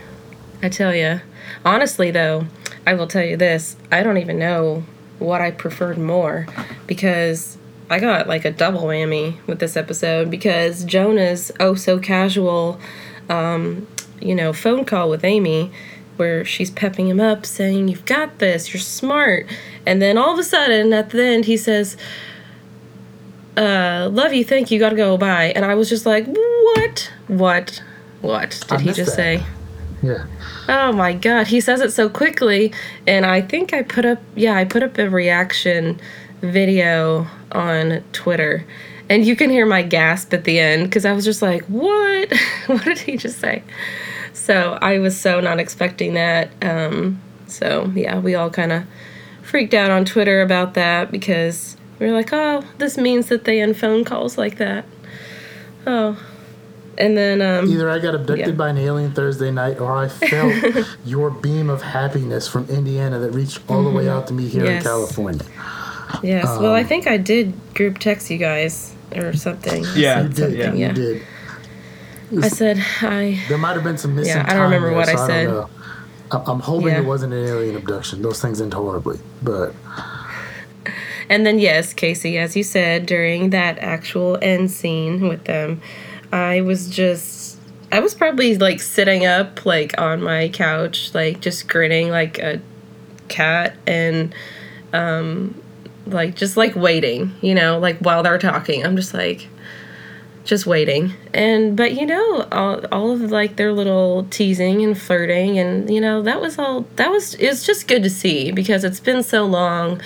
I 0.62 0.68
tell 0.68 0.94
you. 0.94 1.20
Honestly, 1.64 2.10
though, 2.10 2.46
I 2.86 2.94
will 2.94 3.06
tell 3.06 3.24
you 3.24 3.36
this: 3.36 3.76
I 3.90 4.02
don't 4.02 4.18
even 4.18 4.38
know 4.38 4.84
what 5.18 5.40
I 5.40 5.50
preferred 5.50 5.98
more 5.98 6.46
because 6.86 7.58
I 7.88 7.98
got 7.98 8.26
like 8.26 8.44
a 8.44 8.50
double 8.50 8.82
whammy 8.82 9.36
with 9.46 9.58
this 9.58 9.76
episode 9.76 10.30
because 10.30 10.84
Jonah's 10.84 11.52
oh 11.60 11.74
so 11.74 11.98
casual, 11.98 12.80
um, 13.28 13.86
you 14.20 14.34
know, 14.34 14.52
phone 14.52 14.84
call 14.84 15.10
with 15.10 15.24
Amy. 15.24 15.70
Where 16.16 16.44
she's 16.44 16.70
pepping 16.70 17.08
him 17.08 17.18
up, 17.18 17.46
saying, 17.46 17.88
You've 17.88 18.04
got 18.04 18.40
this, 18.40 18.74
you're 18.74 18.80
smart. 18.82 19.46
And 19.86 20.02
then 20.02 20.18
all 20.18 20.34
of 20.34 20.38
a 20.38 20.44
sudden, 20.44 20.92
at 20.92 21.08
the 21.08 21.24
end, 21.24 21.46
he 21.46 21.56
says, 21.56 21.96
uh, 23.56 24.08
love 24.12 24.32
you, 24.32 24.44
thank 24.44 24.70
you, 24.70 24.78
gotta 24.78 24.96
go, 24.96 25.16
bye. 25.16 25.52
And 25.54 25.64
I 25.64 25.74
was 25.74 25.88
just 25.88 26.06
like, 26.06 26.26
what? 26.26 27.12
What? 27.28 27.82
What 28.20 28.64
did 28.68 28.80
he 28.80 28.92
just 28.92 29.16
that. 29.16 29.40
say? 29.40 29.44
Yeah. 30.02 30.26
Oh 30.68 30.92
my 30.92 31.12
god, 31.12 31.48
he 31.48 31.60
says 31.60 31.80
it 31.80 31.92
so 31.92 32.08
quickly. 32.08 32.72
And 33.06 33.26
I 33.26 33.40
think 33.40 33.72
I 33.74 33.82
put 33.82 34.04
up, 34.04 34.18
yeah, 34.34 34.54
I 34.54 34.64
put 34.64 34.82
up 34.82 34.98
a 34.98 35.08
reaction 35.08 36.00
video 36.40 37.26
on 37.52 38.02
Twitter. 38.12 38.64
And 39.08 39.26
you 39.26 39.34
can 39.34 39.50
hear 39.50 39.66
my 39.66 39.82
gasp 39.82 40.32
at 40.32 40.44
the 40.44 40.60
end 40.60 40.84
because 40.84 41.04
I 41.04 41.12
was 41.12 41.24
just 41.24 41.42
like, 41.42 41.64
what? 41.64 42.32
what 42.66 42.84
did 42.84 42.98
he 43.00 43.16
just 43.16 43.40
say? 43.40 43.62
So 44.32 44.78
I 44.80 44.98
was 44.98 45.20
so 45.20 45.40
not 45.40 45.58
expecting 45.58 46.14
that. 46.14 46.50
Um, 46.62 47.20
so 47.46 47.90
yeah, 47.94 48.18
we 48.18 48.34
all 48.34 48.50
kind 48.50 48.72
of 48.72 48.84
freaked 49.42 49.74
out 49.74 49.90
on 49.90 50.04
Twitter 50.04 50.40
about 50.42 50.74
that 50.74 51.10
because 51.10 51.76
we 51.98 52.06
were 52.06 52.12
like, 52.12 52.32
oh, 52.32 52.64
this 52.78 52.96
means 52.96 53.28
that 53.28 53.44
they 53.44 53.60
end 53.60 53.76
phone 53.76 54.04
calls 54.04 54.38
like 54.38 54.56
that. 54.58 54.86
Oh. 55.86 56.18
And 57.00 57.16
then, 57.16 57.40
um, 57.40 57.68
Either 57.70 57.88
I 57.90 57.98
got 57.98 58.14
abducted 58.14 58.46
Yeah. 58.48 58.52
by 58.52 58.68
an 58.68 58.78
alien 58.78 59.12
Thursday 59.12 59.50
night, 59.50 59.80
or 59.80 59.96
I 59.96 60.08
felt 60.08 60.86
your 61.04 61.30
beam 61.30 61.70
of 61.70 61.80
happiness 61.82 62.46
from 62.46 62.68
Indiana 62.68 63.18
that 63.18 63.30
reached 63.30 63.60
all 63.68 63.82
the 63.82 63.90
way 63.90 64.08
out 64.08 64.26
to 64.28 64.34
me 64.34 64.46
here 64.48 64.60
in 64.66 64.66
Mm-hmm. 64.66 64.74
Yes. 64.76 64.82
California. 64.84 65.44
yes, 66.22 66.44
well, 66.44 66.66
um, 66.66 66.74
I 66.74 66.84
think 66.84 67.06
I 67.06 67.16
did 67.16 67.54
group 67.74 67.98
text 67.98 68.30
you 68.30 68.36
guys 68.38 68.94
or 69.16 69.32
something. 69.32 69.82
Yeah, 69.94 70.22
said 70.22 70.22
You 70.22 70.28
did, 70.28 70.36
something, 70.36 70.76
you 70.76 70.86
yeah. 70.86 70.92
did. 70.92 71.22
I 72.44 72.48
said, 72.48 72.78
I, 73.02 73.40
There 73.48 73.58
might 73.58 73.74
have 73.74 73.82
been 73.82 73.98
some 73.98 74.14
missing 74.14 74.36
Yeah, 74.36 74.44
I 74.46 74.52
don't 74.54 74.62
remember 74.64 74.88
there, 74.88 74.96
what 74.98 75.08
I 75.08 75.26
said. 75.26 75.48
I- 76.32 76.42
I'm 76.46 76.60
hoping 76.60 76.88
Yeah. 76.88 76.98
it 77.00 77.04
wasn't 77.06 77.32
an 77.32 77.44
alien 77.44 77.74
abduction. 77.76 78.22
Those 78.22 78.40
things 78.40 78.60
end 78.60 78.72
horribly, 78.74 79.18
but 79.42 79.74
And 81.28 81.46
then, 81.46 81.58
yes, 81.58 81.92
Casey, 81.94 82.38
as 82.38 82.56
you 82.56 82.62
said, 82.62 83.06
during 83.06 83.50
that 83.50 83.78
actual 83.78 84.38
end 84.42 84.70
scene 84.70 85.28
with 85.28 85.44
them, 85.44 85.80
I 86.32 86.60
was 86.60 86.88
just, 86.88 87.58
I 87.92 88.00
was 88.00 88.14
probably 88.14 88.56
like 88.56 88.80
sitting 88.80 89.26
up, 89.26 89.66
like 89.66 89.98
on 90.00 90.22
my 90.22 90.48
couch, 90.48 91.14
like 91.14 91.40
just 91.40 91.68
grinning 91.68 92.10
like 92.10 92.38
a 92.38 92.60
cat 93.28 93.76
and, 93.86 94.34
um, 94.92 95.60
like 96.06 96.34
just 96.34 96.56
like 96.56 96.74
waiting, 96.74 97.34
you 97.40 97.54
know, 97.54 97.78
like 97.78 97.98
while 97.98 98.22
they're 98.22 98.38
talking. 98.38 98.84
I'm 98.84 98.96
just 98.96 99.14
like, 99.14 99.48
just 100.44 100.66
waiting. 100.66 101.12
And 101.32 101.76
but 101.76 101.94
you 101.94 102.06
know, 102.06 102.48
all, 102.50 102.84
all 102.92 103.12
of 103.12 103.20
like 103.30 103.56
their 103.56 103.72
little 103.72 104.26
teasing 104.30 104.82
and 104.82 105.00
flirting, 105.00 105.58
and 105.58 105.92
you 105.92 106.00
know 106.00 106.22
that 106.22 106.40
was 106.40 106.58
all. 106.58 106.86
That 106.96 107.10
was 107.10 107.34
it's 107.34 107.64
just 107.64 107.88
good 107.88 108.02
to 108.02 108.10
see 108.10 108.50
because 108.50 108.84
it's 108.84 109.00
been 109.00 109.22
so 109.22 109.44
long. 109.44 110.00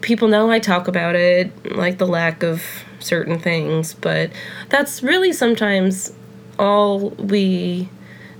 People 0.00 0.28
know 0.28 0.50
I 0.50 0.58
talk 0.58 0.88
about 0.88 1.14
it, 1.14 1.76
like 1.76 1.98
the 1.98 2.06
lack 2.06 2.42
of 2.42 2.62
certain 3.00 3.38
things, 3.38 3.94
but 3.94 4.30
that's 4.68 5.02
really 5.02 5.32
sometimes 5.32 6.12
all 6.58 7.10
we 7.10 7.88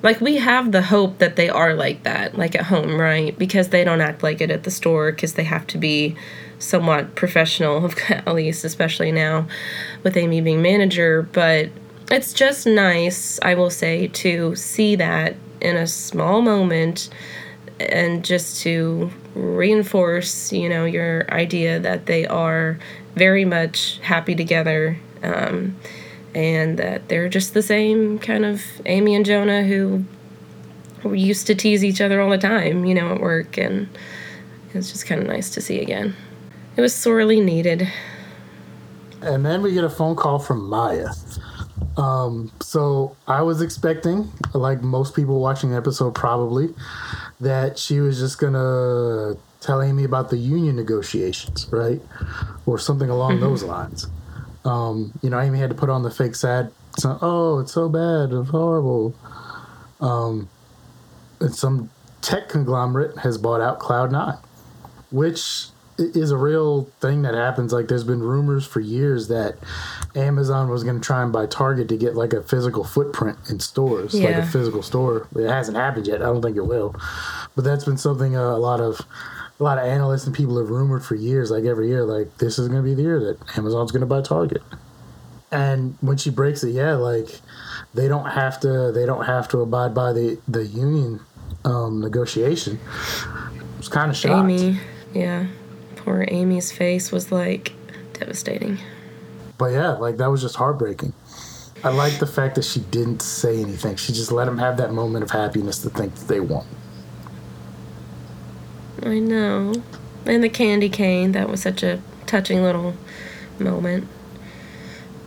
like 0.03 0.21
we 0.21 0.37
have 0.37 0.73
the 0.73 0.83
hope 0.83 1.19
that 1.19 1.37
they 1.37 1.49
are 1.49 1.75
like 1.75 2.03
that 2.03 2.37
like 2.37 2.55
at 2.55 2.65
home 2.65 3.01
right? 3.01 3.37
Because 3.39 3.69
they 3.71 3.85
don't 3.85 4.01
act 4.01 4.23
like 4.23 4.41
it 4.41 4.51
at 4.51 4.65
the 4.65 4.71
store 4.71 5.13
because 5.13 5.35
they 5.35 5.45
have 5.45 5.67
to 5.69 5.79
be 5.79 6.17
somewhat 6.63 7.15
professional 7.15 7.91
at 8.09 8.35
least 8.35 8.65
especially 8.65 9.11
now 9.13 9.47
with 10.05 10.17
amy 10.17 10.41
being 10.41 10.63
manager 10.63 11.23
but 11.33 11.69
it's 12.11 12.33
just 12.33 12.67
nice 12.67 13.41
i 13.43 13.55
will 13.55 13.71
say 13.71 14.07
to 14.09 14.55
see 14.55 14.95
that 14.95 15.35
in 15.61 15.77
a 15.77 15.87
small 15.87 16.41
moment 16.41 17.11
and 17.91 18.25
just 18.25 18.63
to 18.63 19.11
reinforce 19.35 20.53
you 20.53 20.69
know 20.69 20.85
your 20.85 21.31
idea 21.33 21.81
that 21.81 22.07
they 22.07 22.27
are 22.27 22.79
very 23.15 23.45
much 23.45 23.99
happy 24.01 24.35
together 24.35 24.99
um, 25.23 25.77
and 26.35 26.79
that 26.79 27.09
they're 27.09 27.29
just 27.29 27.55
the 27.55 27.63
same 27.63 28.19
kind 28.19 28.45
of 28.45 28.63
Amy 28.87 29.15
and 29.15 29.25
Jonah 29.27 29.65
who 29.65 30.05
used 31.11 31.47
to 31.49 31.55
tease 31.55 31.85
each 31.85 32.01
other 32.01 32.21
all 32.21 32.31
the 32.31 32.39
time, 32.39 32.85
you 32.85 32.95
know, 32.95 33.13
at 33.15 33.21
work, 33.21 33.59
and 33.59 33.89
it's 34.73 34.93
just 34.93 35.07
kind 35.07 35.21
of 35.21 35.27
nice 35.27 35.51
to 35.51 35.61
see 35.61 35.81
again. 35.81 36.15
It 36.77 36.81
was 36.81 36.95
sorely 36.95 37.41
needed. 37.41 37.89
And 39.21 39.45
then 39.45 39.63
we 39.63 39.73
get 39.73 39.85
a 39.85 39.91
phone 39.91 40.17
call 40.17 40.39
from 40.39 40.69
Maya. 40.69 41.11
Um, 41.97 42.51
so 42.61 43.17
I 43.27 43.43
was 43.43 43.61
expecting, 43.61 44.31
like 44.55 44.83
most 44.83 45.15
people 45.15 45.41
watching 45.41 45.71
the 45.71 45.77
episode 45.77 46.15
probably, 46.15 46.75
that 47.41 47.79
she 47.79 48.01
was 48.01 48.19
just 48.19 48.39
gonna 48.39 49.35
tell 49.61 49.83
Amy 49.83 50.05
about 50.05 50.31
the 50.31 50.39
union 50.39 50.77
negotiations, 50.77 51.69
right? 51.71 52.01
Or 52.67 52.79
something 52.79 53.11
along 53.11 53.41
those 53.41 53.63
lines. 53.63 54.07
Um, 54.65 55.13
you 55.23 55.31
know, 55.31 55.39
Amy 55.41 55.59
had 55.59 55.71
to 55.71 55.77
put 55.77 55.91
on 55.91 56.03
the 56.03 56.11
fake 56.11 56.35
sad, 56.35 56.73
so, 56.99 57.19
oh, 57.21 57.59
it's 57.59 57.73
so 57.73 57.89
bad, 57.89 58.33
it's 58.33 58.51
horrible. 58.51 59.15
Um, 60.01 60.49
and 61.41 61.55
some 61.55 61.91
tech 62.23 62.49
conglomerate 62.49 63.19
has 63.19 63.37
bought 63.39 63.61
out 63.61 63.81
Cloud9, 63.81 64.39
which 65.11 65.69
i- 65.69 65.72
is 66.03 66.31
a 66.31 66.37
real 66.37 66.85
thing 67.01 67.23
that 67.23 67.35
happens. 67.35 67.73
Like, 67.73 67.89
there's 67.89 68.05
been 68.05 68.21
rumors 68.21 68.67
for 68.67 68.81
years 68.81 69.29
that 69.29 69.57
Amazon 70.15 70.69
was 70.69 70.85
going 70.85 70.97
to 70.97 71.03
try 71.05 71.23
and 71.23 71.33
buy 71.33 71.47
Target 71.47 71.89
to 71.89 71.97
get 71.97 72.15
like 72.15 72.33
a 72.33 72.43
physical 72.43 72.85
footprint 72.85 73.39
in 73.49 73.61
stores, 73.61 74.15
like 74.15 74.35
a 74.45 74.47
physical 74.47 74.83
store. 74.83 75.29
It 75.37 75.49
hasn't 75.49 75.77
happened 75.77 76.07
yet. 76.07 76.23
I 76.23 76.27
don't 76.27 76.43
think 76.43 76.57
it 76.57 76.67
will, 76.67 76.95
but 77.55 77.65
that's 77.65 77.85
been 77.85 77.97
something 77.99 78.37
uh, 78.37 78.41
a 78.41 78.59
lot 78.59 78.81
of 78.81 79.01
a 79.59 79.63
lot 79.63 79.79
of 79.79 79.85
analysts 79.85 80.27
and 80.27 80.35
people 80.35 80.59
have 80.59 80.71
rumored 80.71 81.05
for 81.05 81.15
years. 81.15 81.51
Like 81.51 81.65
every 81.65 81.89
year, 81.89 82.05
like 82.05 82.39
this 82.39 82.59
is 82.59 82.69
going 82.69 82.83
to 82.83 82.89
be 82.89 82.95
the 82.95 83.03
year 83.03 83.21
that 83.21 83.57
Amazon's 83.57 83.93
going 83.93 84.01
to 84.01 84.07
buy 84.07 84.21
Target. 84.21 84.63
And 85.51 85.97
when 86.01 86.17
she 86.17 86.31
breaks 86.31 86.65
it, 86.65 86.71
yeah, 86.71 86.95
like 86.95 87.41
they 87.95 88.09
don't 88.09 88.31
have 88.31 88.59
to 88.61 88.91
they 88.93 89.07
don't 89.07 89.25
have 89.25 89.49
to 89.49 89.61
abide 89.61 89.95
by 89.95 90.13
the 90.13 90.39
the 90.49 90.65
union 90.67 91.21
um, 91.65 92.01
negotiation. 92.01 92.81
I 93.25 93.79
was 93.79 93.89
kind 93.89 94.11
of 94.11 94.17
shocked. 94.17 94.51
Amy, 94.51 94.81
yeah, 95.13 95.47
poor 96.05 96.25
Amy's 96.29 96.73
face 96.73 97.13
was 97.13 97.31
like 97.31 97.73
devastating. 98.15 98.79
But 99.59 99.67
yeah, 99.67 99.93
like 99.93 100.17
that 100.17 100.27
was 100.31 100.43
just 100.43 100.57
heartbreaking. 100.57 101.13
I 101.85 101.91
like 101.91 102.19
the 102.19 102.27
fact 102.27 102.55
that 102.57 102.65
she 102.65 102.81
didn't 102.81 103.23
say 103.23 103.61
anything. 103.61 103.97
She 103.97 104.13
just 104.13 104.31
let 104.33 104.47
him 104.47 104.59
have 104.59 104.77
that 104.77 104.93
moment 104.93 105.25
of 105.25 105.31
happiness 105.31 105.79
to 105.83 105.91
think 105.91 106.15
that 106.15 106.29
they 106.29 106.41
won. 106.41 106.67
I 109.05 109.19
know. 109.19 109.75
And 110.27 110.45
the 110.45 110.49
candy 110.49 110.89
cane, 110.89 111.33
that 111.33 111.49
was 111.49 111.61
such 111.63 111.83
a 111.83 112.01
touching 112.27 112.63
little 112.63 112.95
moment 113.59 114.07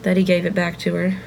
that 0.03 0.15
he 0.17 0.23
gave 0.23 0.45
it 0.45 0.53
back 0.55 0.77
to 0.79 0.93
her. 0.95 1.17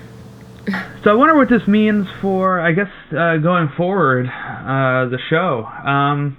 So 1.04 1.12
I 1.12 1.14
wonder 1.14 1.34
what 1.36 1.48
this 1.48 1.66
means 1.68 2.06
for, 2.20 2.60
I 2.60 2.72
guess, 2.72 2.90
uh, 3.16 3.36
going 3.38 3.68
forward, 3.68 4.26
uh, 4.26 5.06
the 5.08 5.18
show. 5.30 5.64
Um, 5.64 6.36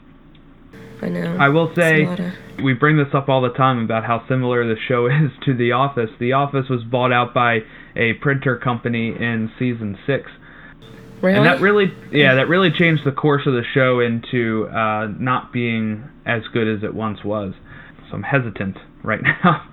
I 1.02 1.08
know. 1.08 1.38
I 1.40 1.48
will 1.50 1.68
It's 1.70 1.76
say, 1.78 2.04
a 2.04 2.10
lot 2.10 2.20
of- 2.20 2.34
we 2.64 2.74
bring 2.74 2.98
this 2.98 3.14
up 3.14 3.30
all 3.30 3.42
the 3.42 3.54
time 3.54 3.84
about 3.84 4.06
how 4.06 4.28
similar 4.28 4.68
the 4.68 4.80
show 4.88 5.06
is 5.08 5.32
to 5.46 5.54
The 5.56 5.72
Office. 5.74 6.10
The 6.20 6.34
Office 6.34 6.70
was 6.70 6.84
bought 6.84 7.12
out 7.12 7.34
by 7.34 7.60
a 7.96 8.14
printer 8.14 8.58
company 8.58 9.10
in 9.10 9.52
season 9.60 9.98
six. 10.06 10.30
really? 11.22 11.38
And 11.38 11.46
that 11.46 11.62
really, 11.62 11.94
yeah, 12.12 12.36
that 12.36 12.48
really 12.48 12.72
changed 12.72 13.04
the 13.06 13.12
course 13.12 13.44
of 13.46 13.54
the 13.54 13.64
show 13.74 14.00
into 14.00 14.68
uh, 14.68 15.08
not 15.20 15.52
being 15.52 16.04
as 16.26 16.44
good 16.54 16.68
as 16.68 16.84
it 16.84 16.94
once 16.94 17.24
was. 17.24 17.54
So 18.10 18.16
I'm 18.16 18.24
hesitant 18.24 18.78
right 19.04 19.22
now. 19.44 19.68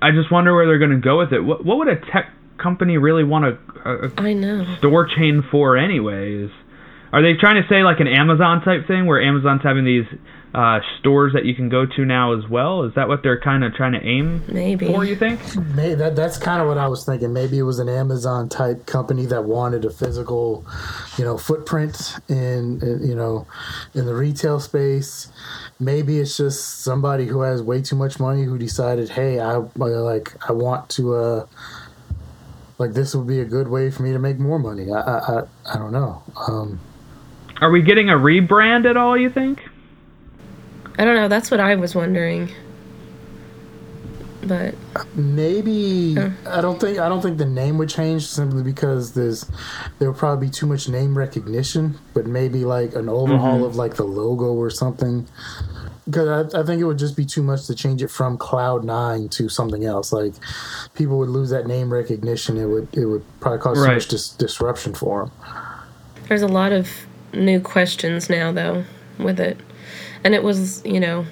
I 0.00 0.12
just 0.12 0.30
wonder 0.30 0.54
where 0.54 0.66
they're 0.66 0.78
going 0.78 0.90
to 0.92 0.96
go 1.04 1.18
with 1.18 1.32
it. 1.32 1.40
What, 1.40 1.64
what 1.64 1.78
would 1.78 1.88
a 1.88 1.96
tech 1.96 2.32
company 2.58 2.98
really 2.98 3.24
want 3.24 3.44
a, 3.44 3.58
a, 3.84 4.08
a 4.08 4.12
I 4.16 4.32
know. 4.32 4.76
store 4.78 5.06
chain 5.06 5.42
for, 5.50 5.76
anyways? 5.76 6.50
Are 7.12 7.22
they 7.22 7.38
trying 7.38 7.62
to 7.62 7.68
say 7.68 7.82
like 7.82 8.00
an 8.00 8.06
Amazon 8.06 8.62
type 8.62 8.86
thing, 8.86 9.06
where 9.06 9.20
Amazon's 9.22 9.62
having 9.62 9.84
these 9.84 10.04
uh, 10.54 10.80
stores 10.98 11.34
that 11.34 11.44
you 11.44 11.54
can 11.54 11.68
go 11.68 11.84
to 11.84 12.04
now 12.04 12.32
as 12.32 12.48
well? 12.48 12.84
Is 12.84 12.94
that 12.94 13.08
what 13.08 13.22
they're 13.22 13.40
kind 13.40 13.64
of 13.64 13.74
trying 13.74 13.92
to 13.92 14.02
aim 14.02 14.42
Maybe. 14.48 14.86
for? 14.86 15.04
You 15.04 15.14
think? 15.14 15.40
May 15.74 15.94
that 15.94 16.16
that's 16.16 16.38
kind 16.38 16.62
of 16.62 16.68
what 16.68 16.78
I 16.78 16.88
was 16.88 17.04
thinking. 17.04 17.32
Maybe 17.32 17.58
it 17.58 17.62
was 17.62 17.78
an 17.78 17.88
Amazon 17.88 18.48
type 18.48 18.86
company 18.86 19.26
that 19.26 19.44
wanted 19.44 19.84
a 19.84 19.90
physical, 19.90 20.64
you 21.18 21.24
know, 21.24 21.36
footprint 21.36 22.16
in, 22.28 22.80
in 22.82 23.06
you 23.06 23.14
know, 23.14 23.46
in 23.94 24.06
the 24.06 24.14
retail 24.14 24.58
space. 24.58 25.28
Maybe 25.78 26.18
it's 26.18 26.36
just 26.36 26.80
somebody 26.80 27.26
who 27.26 27.42
has 27.42 27.62
way 27.62 27.82
too 27.82 27.96
much 27.96 28.18
money 28.18 28.44
who 28.44 28.56
decided, 28.58 29.10
hey, 29.10 29.40
I 29.40 29.56
I 29.56 29.58
like 29.58 30.34
I 30.48 30.52
want 30.52 30.88
to 30.90 31.14
uh 31.14 31.46
like 32.78 32.92
this 32.94 33.14
would 33.14 33.26
be 33.26 33.40
a 33.40 33.44
good 33.44 33.68
way 33.68 33.90
for 33.90 34.02
me 34.02 34.12
to 34.12 34.18
make 34.18 34.38
more 34.38 34.58
money. 34.58 34.90
I 34.90 35.00
I 35.00 35.18
I, 35.18 35.42
I 35.74 35.78
don't 35.78 35.92
know. 35.92 36.22
Um 36.46 36.80
Are 37.60 37.70
we 37.70 37.82
getting 37.82 38.08
a 38.08 38.14
rebrand 38.14 38.88
at 38.88 38.96
all? 38.96 39.16
You 39.16 39.28
think? 39.28 39.60
I 40.98 41.04
don't 41.04 41.14
know. 41.14 41.28
That's 41.28 41.50
what 41.50 41.60
I 41.60 41.76
was 41.76 41.94
wondering. 41.94 42.50
But 44.42 44.74
Maybe 45.14 46.14
Huh. 46.14 46.30
I 46.46 46.60
don't 46.60 46.80
think 46.80 46.98
I 46.98 47.08
don't 47.08 47.20
think 47.20 47.38
the 47.38 47.46
name 47.46 47.78
would 47.78 47.88
change 47.88 48.26
simply 48.26 48.62
because 48.62 49.12
there's 49.12 49.48
there 49.98 50.10
would 50.10 50.18
probably 50.18 50.46
be 50.46 50.50
too 50.50 50.66
much 50.66 50.88
name 50.88 51.16
recognition, 51.16 51.98
but 52.14 52.26
maybe 52.26 52.64
like 52.64 52.94
an 52.94 53.08
overhaul 53.08 53.56
mm-hmm. 53.56 53.64
of 53.64 53.76
like 53.76 53.94
the 53.94 54.04
logo 54.04 54.46
or 54.46 54.70
something. 54.70 55.26
Because 56.06 56.54
I, 56.54 56.60
I 56.60 56.62
think 56.64 56.80
it 56.80 56.84
would 56.84 56.98
just 56.98 57.16
be 57.16 57.26
too 57.26 57.42
much 57.42 57.66
to 57.66 57.74
change 57.74 58.02
it 58.02 58.08
from 58.08 58.38
Cloud 58.38 58.84
Nine 58.84 59.28
to 59.30 59.48
something 59.48 59.84
else. 59.84 60.12
Like 60.12 60.32
people 60.94 61.18
would 61.18 61.28
lose 61.28 61.50
that 61.50 61.66
name 61.66 61.92
recognition. 61.92 62.56
It 62.56 62.66
would 62.66 62.88
it 62.96 63.04
would 63.04 63.24
probably 63.40 63.60
cause 63.60 63.78
so 63.78 63.86
much 63.86 64.08
dis- 64.08 64.30
disruption 64.30 64.94
for 64.94 65.26
them. 65.26 65.32
there's 66.28 66.42
a 66.42 66.48
lot 66.48 66.72
of 66.72 66.88
new 67.34 67.60
questions 67.60 68.30
now, 68.30 68.52
though, 68.52 68.84
with 69.18 69.38
it. 69.38 69.58
And 70.28 70.34
it 70.34 70.42
was, 70.42 70.84
you 70.84 71.00
know, 71.00 71.24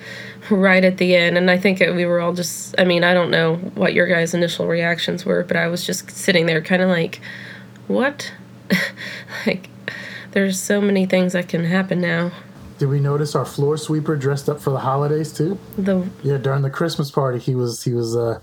right 0.50 0.84
at 0.84 0.96
the 0.96 1.14
end. 1.14 1.38
And 1.38 1.48
I 1.48 1.56
think 1.56 1.80
it, 1.80 1.94
we 1.94 2.04
were 2.04 2.18
all 2.18 2.32
just, 2.32 2.74
I 2.80 2.84
mean, 2.84 3.04
I 3.04 3.14
don't 3.14 3.30
know 3.30 3.58
what 3.76 3.94
your 3.94 4.08
guys' 4.08 4.34
initial 4.34 4.66
reactions 4.66 5.24
were, 5.24 5.44
but 5.44 5.56
I 5.56 5.68
was 5.68 5.86
just 5.86 6.10
sitting 6.10 6.46
there 6.46 6.60
kind 6.60 6.82
of 6.82 6.88
like, 6.88 7.20
what? 7.86 8.32
like, 9.46 9.70
there's 10.32 10.58
so 10.58 10.80
many 10.80 11.06
things 11.06 11.34
that 11.34 11.48
can 11.48 11.64
happen 11.64 12.00
now. 12.00 12.32
Did 12.78 12.88
we 12.88 12.98
notice 12.98 13.36
our 13.36 13.44
floor 13.44 13.76
sweeper 13.76 14.16
dressed 14.16 14.48
up 14.48 14.60
for 14.60 14.70
the 14.70 14.80
holidays 14.80 15.32
too? 15.32 15.56
The 15.78 16.10
Yeah, 16.24 16.38
during 16.38 16.62
the 16.62 16.70
Christmas 16.70 17.12
party, 17.12 17.38
he 17.38 17.54
was 17.54 17.84
he 17.84 17.94
was 17.94 18.16
uh, 18.16 18.40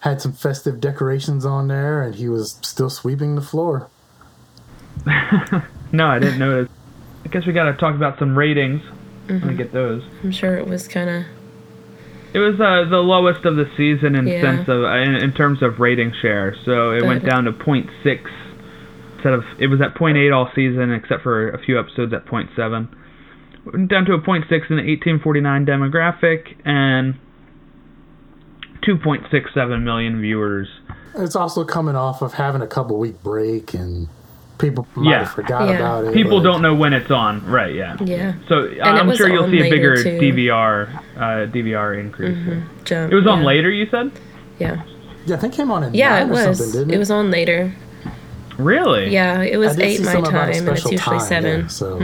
had 0.00 0.20
some 0.20 0.34
festive 0.34 0.80
decorations 0.82 1.46
on 1.46 1.68
there, 1.68 2.02
and 2.02 2.14
he 2.14 2.28
was 2.28 2.58
still 2.60 2.90
sweeping 2.90 3.36
the 3.36 3.40
floor. 3.40 3.88
No, 5.92 6.08
I 6.08 6.18
didn't 6.18 6.38
notice. 6.38 6.70
I 7.24 7.28
guess 7.28 7.46
we 7.46 7.52
got 7.52 7.64
to 7.64 7.74
talk 7.74 7.94
about 7.94 8.18
some 8.18 8.36
ratings. 8.36 8.82
Let 9.28 9.44
me 9.44 9.54
get 9.54 9.72
those. 9.72 10.02
I'm 10.22 10.30
sure 10.32 10.56
it 10.56 10.66
was 10.66 10.86
kind 10.88 11.10
of 11.10 11.24
It 12.32 12.38
was 12.38 12.54
uh, 12.60 12.88
the 12.90 12.98
lowest 12.98 13.44
of 13.44 13.56
the 13.56 13.64
season 13.76 14.14
in 14.14 14.26
Yeah. 14.26 14.40
sense 14.42 14.68
of 14.68 14.84
in, 14.84 15.14
in 15.16 15.32
terms 15.32 15.62
of 15.62 15.80
rating 15.80 16.12
share. 16.20 16.54
So 16.64 16.92
it 16.92 17.04
went 17.04 17.24
down 17.24 17.44
to 17.44 17.52
0.6 17.52 17.88
instead 19.16 19.32
of 19.32 19.44
it 19.58 19.66
was 19.68 19.80
at 19.80 19.94
0.8 19.94 20.34
all 20.34 20.48
season 20.54 20.92
except 20.92 21.22
for 21.22 21.48
a 21.50 21.58
few 21.58 21.78
episodes 21.78 22.12
at 22.12 22.26
0.7. 22.26 22.88
Went 23.72 23.88
down 23.90 24.04
to 24.04 24.12
a 24.12 24.18
0.6 24.20 24.42
in 24.70 24.76
the 24.76 24.84
1849 24.84 25.66
demographic 25.66 26.54
and 26.64 27.14
2.67 28.86 29.82
million 29.82 30.20
viewers. 30.20 30.68
It's 31.16 31.34
also 31.34 31.64
coming 31.64 31.96
off 31.96 32.22
of 32.22 32.34
having 32.34 32.60
a 32.62 32.66
couple 32.66 32.98
week 32.98 33.22
break, 33.22 33.74
and 33.74 34.08
people 34.58 34.86
might 34.94 35.10
Yeah. 35.10 35.18
have 35.20 35.30
forgot 35.32 35.68
Yeah. 35.68 35.76
about 35.76 36.04
it. 36.04 36.14
People 36.14 36.36
like- 36.38 36.44
don't 36.44 36.62
know 36.62 36.74
when 36.74 36.92
it's 36.92 37.10
on, 37.10 37.44
right? 37.46 37.74
Yeah. 37.74 37.96
yeah 38.04 38.32
So 38.48 38.60
it 38.60 38.80
I'm 38.82 39.14
sure 39.16 39.28
you'll 39.28 39.48
see 39.50 39.60
a 39.66 39.70
bigger 39.70 39.96
too. 40.02 40.18
DVR 40.18 40.88
uh, 41.16 41.20
DVR 41.46 41.94
increase. 41.98 42.36
here. 42.44 42.62
jump. 42.84 43.12
It 43.12 43.16
was 43.16 43.26
on 43.26 43.40
yeah. 43.40 43.46
later, 43.46 43.70
you 43.70 43.86
said? 43.90 44.10
Yeah, 44.58 44.82
Yeah, 45.26 45.36
I 45.36 45.38
think 45.38 45.52
it 45.54 45.56
came 45.58 45.70
on 45.70 45.84
at 45.84 45.94
Yeah, 45.94 46.10
nine 46.20 46.22
it 46.22 46.30
or 46.30 46.48
was. 46.48 46.58
something, 46.58 46.72
didn't 46.72 46.90
It 46.90 46.96
it? 46.96 46.98
was 46.98 47.10
on 47.10 47.30
later. 47.30 47.72
Really? 48.58 49.10
Yeah, 49.10 49.42
it 49.42 49.58
was 49.58 49.78
eight 49.78 49.98
see 49.98 50.04
my 50.04 50.12
something 50.12 50.32
about 50.32 50.48
a 50.48 50.52
time, 50.52 50.68
and 50.68 50.76
it's 50.78 50.84
usually 50.90 51.18
time, 51.18 51.20
7 51.20 51.60
yeah, 51.60 51.66
so 51.66 51.96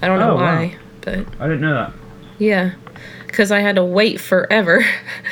I 0.00 0.06
don't 0.06 0.18
know 0.18 0.30
Oh, 0.30 0.36
wow. 0.36 0.40
why, 0.56 0.76
but 1.02 1.18
I 1.38 1.44
didn't 1.44 1.60
know 1.60 1.74
that. 1.74 1.92
yeah, 2.38 2.70
because 3.26 3.52
I 3.52 3.60
had 3.60 3.76
to 3.76 3.84
wait 3.84 4.20
forever. 4.20 4.82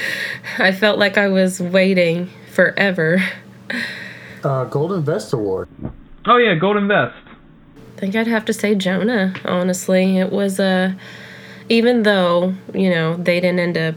I 0.59 0.73
felt 0.73 0.99
like 0.99 1.17
I 1.17 1.29
was 1.29 1.61
waiting 1.61 2.29
forever. 2.51 3.23
uh, 4.45 4.65
Golden 4.65 5.03
Vest 5.03 5.33
Award. 5.33 5.69
Oh 6.25 6.37
yeah, 6.37 6.55
Golden 6.55 6.87
Vest. 6.87 7.17
I 7.97 8.01
think 8.01 8.15
I'd 8.15 8.27
have 8.27 8.45
to 8.45 8.53
say 8.53 8.75
Jonah. 8.75 9.35
Honestly, 9.45 10.19
it 10.19 10.31
was 10.31 10.61
a. 10.61 10.97
even 11.69 12.05
though 12.05 12.55
you 12.73 12.91
know 12.91 13.17
they 13.17 13.41
didn't 13.41 13.61
end 13.61 13.77
up 13.77 13.95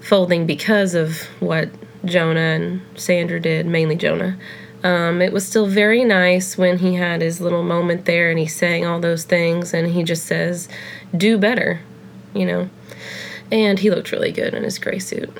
folding 0.00 0.46
because 0.46 0.94
of 0.94 1.22
what 1.40 1.68
Jonah 2.04 2.40
and 2.40 2.80
Sandra 2.94 3.40
did, 3.40 3.66
mainly 3.66 3.96
Jonah. 3.96 4.38
Um, 4.84 5.20
it 5.20 5.32
was 5.32 5.44
still 5.44 5.66
very 5.66 6.04
nice 6.04 6.56
when 6.56 6.78
he 6.78 6.94
had 6.94 7.20
his 7.22 7.40
little 7.40 7.64
moment 7.64 8.04
there 8.04 8.30
and 8.30 8.38
he 8.38 8.46
sang 8.46 8.86
all 8.86 9.00
those 9.00 9.24
things 9.24 9.74
and 9.74 9.88
he 9.88 10.04
just 10.04 10.26
says, 10.26 10.68
"Do 11.16 11.38
better," 11.38 11.80
you 12.34 12.46
know. 12.46 12.70
And 13.50 13.78
he 13.78 13.90
looked 13.90 14.12
really 14.12 14.32
good 14.32 14.54
in 14.54 14.62
his 14.62 14.78
gray 14.78 15.00
suit. 15.00 15.30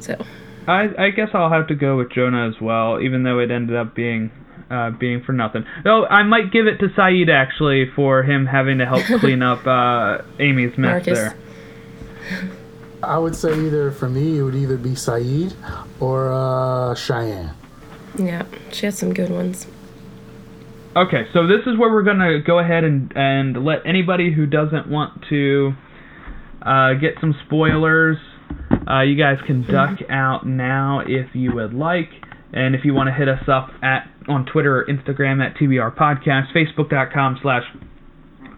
So 0.00 0.24
I 0.66 0.90
I 0.98 1.10
guess 1.10 1.28
I'll 1.34 1.50
have 1.50 1.68
to 1.68 1.76
go 1.76 1.96
with 1.98 2.10
Jonah 2.10 2.48
as 2.48 2.60
well, 2.60 3.00
even 3.00 3.22
though 3.22 3.38
it 3.38 3.52
ended 3.52 3.76
up 3.76 3.94
being 3.94 4.32
uh, 4.70 4.90
being 4.90 5.22
for 5.22 5.32
nothing. 5.32 5.64
Though 5.84 6.06
I 6.06 6.22
might 6.22 6.52
give 6.52 6.66
it 6.66 6.78
to 6.78 6.88
Saeed 6.96 7.30
actually 7.30 7.90
for 7.94 8.22
him 8.22 8.46
having 8.46 8.78
to 8.78 8.86
help 8.86 9.04
clean 9.20 9.42
up 9.42 9.66
uh, 9.66 10.22
Amy's 10.38 10.76
mess 10.78 11.06
Marcus. 11.06 11.18
there. 11.18 11.36
I 13.02 13.18
would 13.18 13.36
say 13.36 13.52
either 13.66 13.90
for 13.92 14.08
me 14.08 14.38
it 14.38 14.42
would 14.42 14.54
either 14.54 14.76
be 14.76 14.94
Saeed 14.94 15.54
or 16.00 16.32
uh, 16.32 16.94
Cheyenne. 16.94 17.54
yeah, 18.16 18.44
she 18.72 18.86
has 18.86 18.98
some 18.98 19.12
good 19.14 19.30
ones. 19.30 19.66
Okay, 20.96 21.26
so 21.34 21.46
this 21.46 21.60
is 21.66 21.78
where 21.78 21.90
we're 21.92 22.02
gonna 22.02 22.40
go 22.40 22.58
ahead 22.58 22.82
and 22.82 23.12
and 23.14 23.64
let 23.64 23.84
anybody 23.86 24.32
who 24.32 24.46
doesn't 24.46 24.88
want 24.88 25.24
to 25.28 25.74
uh, 26.62 26.94
get 26.94 27.14
some 27.20 27.34
spoilers, 27.46 28.16
uh, 28.88 29.02
you 29.02 29.14
guys 29.14 29.38
can 29.46 29.62
duck 29.62 29.98
out 30.08 30.46
now 30.46 31.00
if 31.06 31.34
you 31.34 31.54
would 31.54 31.74
like, 31.74 32.08
and 32.52 32.74
if 32.74 32.84
you 32.84 32.94
want 32.94 33.08
to 33.08 33.12
hit 33.12 33.28
us 33.28 33.46
up 33.46 33.70
at 33.82 34.08
on 34.28 34.46
Twitter 34.46 34.80
or 34.80 34.86
Instagram 34.86 35.44
at 35.44 35.56
TBR 35.56 35.96
Podcast, 35.96 36.52
Facebook.com 36.54 37.38
slash 37.42 37.64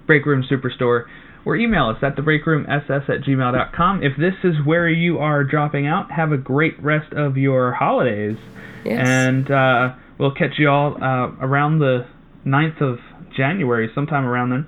Breakroom 0.07 0.45
Superstore, 0.51 1.05
or 1.45 1.57
email 1.57 1.89
us 1.89 1.99
at 2.03 2.17
thebreakroomss 2.17 2.91
at 2.91 3.23
gmail.com. 3.23 4.03
If 4.03 4.17
this 4.19 4.35
is 4.45 4.55
where 4.65 4.89
you 4.89 5.19
are 5.19 5.45
dropping 5.45 5.87
out, 5.87 6.11
have 6.11 6.33
a 6.33 6.37
great 6.37 6.83
rest 6.83 7.13
of 7.13 7.37
your 7.37 7.73
holidays. 7.73 8.37
Yes. 8.85 9.07
And 9.07 9.51
uh, 9.51 9.95
we'll 10.19 10.35
catch 10.35 10.59
you 10.59 10.69
all 10.69 10.97
uh, 11.03 11.31
around 11.41 11.79
the 11.79 12.07
9th 12.47 12.81
of 12.81 12.99
January, 13.37 13.91
sometime 13.95 14.25
around 14.25 14.51
then. 14.51 14.67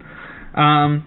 Um, 0.55 1.07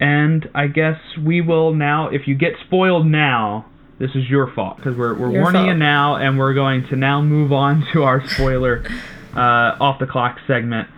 and 0.00 0.48
I 0.54 0.66
guess 0.66 0.98
we 1.24 1.40
will 1.40 1.74
now, 1.74 2.08
if 2.08 2.26
you 2.26 2.34
get 2.34 2.52
spoiled 2.66 3.06
now, 3.06 3.66
this 3.98 4.10
is 4.10 4.28
your 4.28 4.52
fault 4.52 4.76
because 4.76 4.96
we're, 4.96 5.14
we're 5.14 5.32
Your 5.32 5.42
warning 5.42 5.66
you 5.66 5.74
now, 5.74 6.16
and 6.16 6.38
we're 6.38 6.52
going 6.52 6.86
to 6.88 6.96
now 6.96 7.22
move 7.22 7.52
on 7.52 7.86
to 7.94 8.02
our 8.02 8.26
spoiler 8.28 8.84
uh, 9.36 9.76
off 9.80 9.98
the 9.98 10.06
clock 10.06 10.38
segment. 10.46 10.88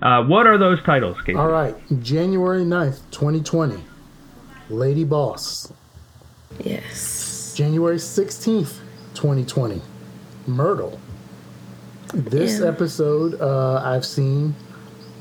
Uh, 0.00 0.22
what 0.24 0.46
are 0.46 0.56
those 0.58 0.82
titles, 0.84 1.16
Casey? 1.26 1.34
All 1.36 1.48
right, 1.48 1.74
January 2.00 2.64
9th, 2.64 3.00
2020. 3.10 3.82
Lady 4.70 5.04
Boss. 5.04 5.72
yes. 6.60 7.52
January 7.56 7.96
16th, 7.96 8.78
2020. 9.14 9.82
Myrtle. 10.46 10.98
This 12.14 12.60
Yeah. 12.60 12.66
episode 12.68 13.40
uh, 13.40 13.82
I've 13.84 14.04
seen. 14.04 14.54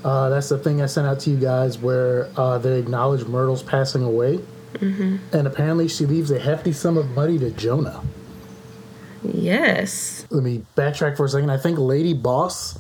Uh, 0.03 0.29
that's 0.29 0.49
the 0.49 0.57
thing 0.57 0.81
I 0.81 0.85
sent 0.85 1.07
out 1.07 1.19
to 1.21 1.29
you 1.31 1.37
guys 1.37 1.77
where 1.79 2.29
uh, 2.37 2.57
they 2.59 2.77
acknowledge 2.79 3.25
Myrtle's 3.25 3.63
passing 3.63 4.03
away. 4.03 4.39
Mm-hmm. 4.75 5.17
And 5.35 5.47
apparently 5.47 5.87
she 5.87 6.05
leaves 6.05 6.29
a 6.29 6.39
hefty 6.39 6.71
sum 6.71 6.97
of 6.97 7.09
money 7.11 7.39
to 7.39 7.49
Jonah. 7.51 8.01
Yes. 9.23 10.25
Let 10.29 10.43
me 10.43 10.63
backtrack 10.75 11.17
for 11.17 11.25
a 11.25 11.29
second. 11.29 11.49
I 11.49 11.57
think 11.57 11.79
Lady 11.79 12.13
Boss, 12.13 12.77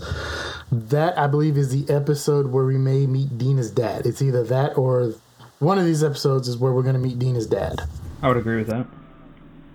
that 0.71 1.17
I 1.17 1.27
believe 1.27 1.57
is 1.57 1.69
the 1.69 1.93
episode 1.93 2.47
where 2.47 2.65
we 2.65 2.77
may 2.77 3.05
meet 3.07 3.37
Dina's 3.37 3.71
dad. 3.71 4.05
It's 4.05 4.21
either 4.21 4.43
that 4.45 4.77
or 4.77 5.13
one 5.59 5.77
of 5.79 5.85
these 5.85 6.03
episodes 6.03 6.47
is 6.47 6.57
where 6.57 6.71
we're 6.71 6.83
going 6.83 6.93
to 6.95 7.01
meet 7.01 7.19
Dina's 7.19 7.47
dad. 7.47 7.81
I 8.21 8.27
would 8.27 8.37
agree 8.37 8.57
with 8.57 8.67
that. 8.67 8.85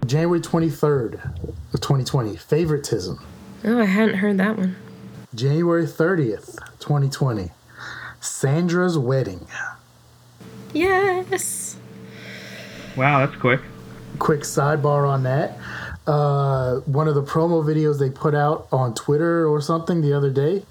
January 0.06 0.40
23rd 0.40 1.14
of 1.72 1.80
2020, 1.80 2.36
Favoritism. 2.36 3.24
Oh, 3.64 3.80
I 3.80 3.84
hadn't 3.84 4.16
heard 4.16 4.38
that 4.38 4.56
one. 4.56 4.76
January 5.34 5.84
30th, 5.84 6.58
2020, 6.80 7.50
Sandra's 8.20 8.98
Wedding. 8.98 9.46
Yes. 10.74 11.76
Wow, 12.96 13.24
that's 13.24 13.40
quick. 13.40 13.60
Quick 14.18 14.40
sidebar 14.40 15.08
on 15.08 15.22
that. 15.22 15.56
Uh, 16.06 16.80
one 16.80 17.06
of 17.06 17.14
the 17.14 17.22
promo 17.22 17.64
videos 17.64 17.98
they 17.98 18.10
put 18.10 18.34
out 18.34 18.66
on 18.72 18.92
Twitter 18.94 19.46
or 19.46 19.60
something 19.60 20.00
the 20.00 20.12
other 20.12 20.30
day 20.30 20.64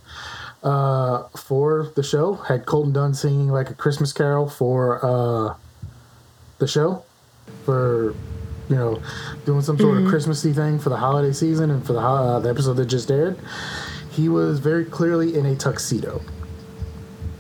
uh, 0.64 1.24
for 1.30 1.92
the 1.96 2.04
show 2.04 2.34
had 2.34 2.66
Colton 2.66 2.94
Dunn 2.94 3.14
singing 3.14 3.48
like 3.48 3.70
a 3.70 3.74
Christmas 3.74 4.12
carol 4.14 4.50
for 4.50 5.04
uh, 5.04 5.56
the 6.60 6.68
show 6.68 7.04
for 7.66 8.14
you 8.70 8.76
know 8.76 9.02
doing 9.46 9.62
some 9.62 9.78
sort 9.78 9.98
of 9.98 10.08
Christmassy 10.08 10.54
thing 10.54 10.80
for 10.80 10.90
the 10.90 10.98
holiday 10.98 11.34
season 11.34 11.72
and 11.72 11.86
for 11.86 11.94
the 11.94 12.00
uh, 12.00 12.40
the 12.40 12.50
episode 12.50 12.74
that 12.74 12.86
just 12.86 13.10
aired. 13.10 13.40
He 14.12 14.28
was 14.28 14.60
very 14.60 14.86
clearly 14.86 15.38
in 15.38 15.46
a 15.46 15.56
tuxedo. 15.56 16.22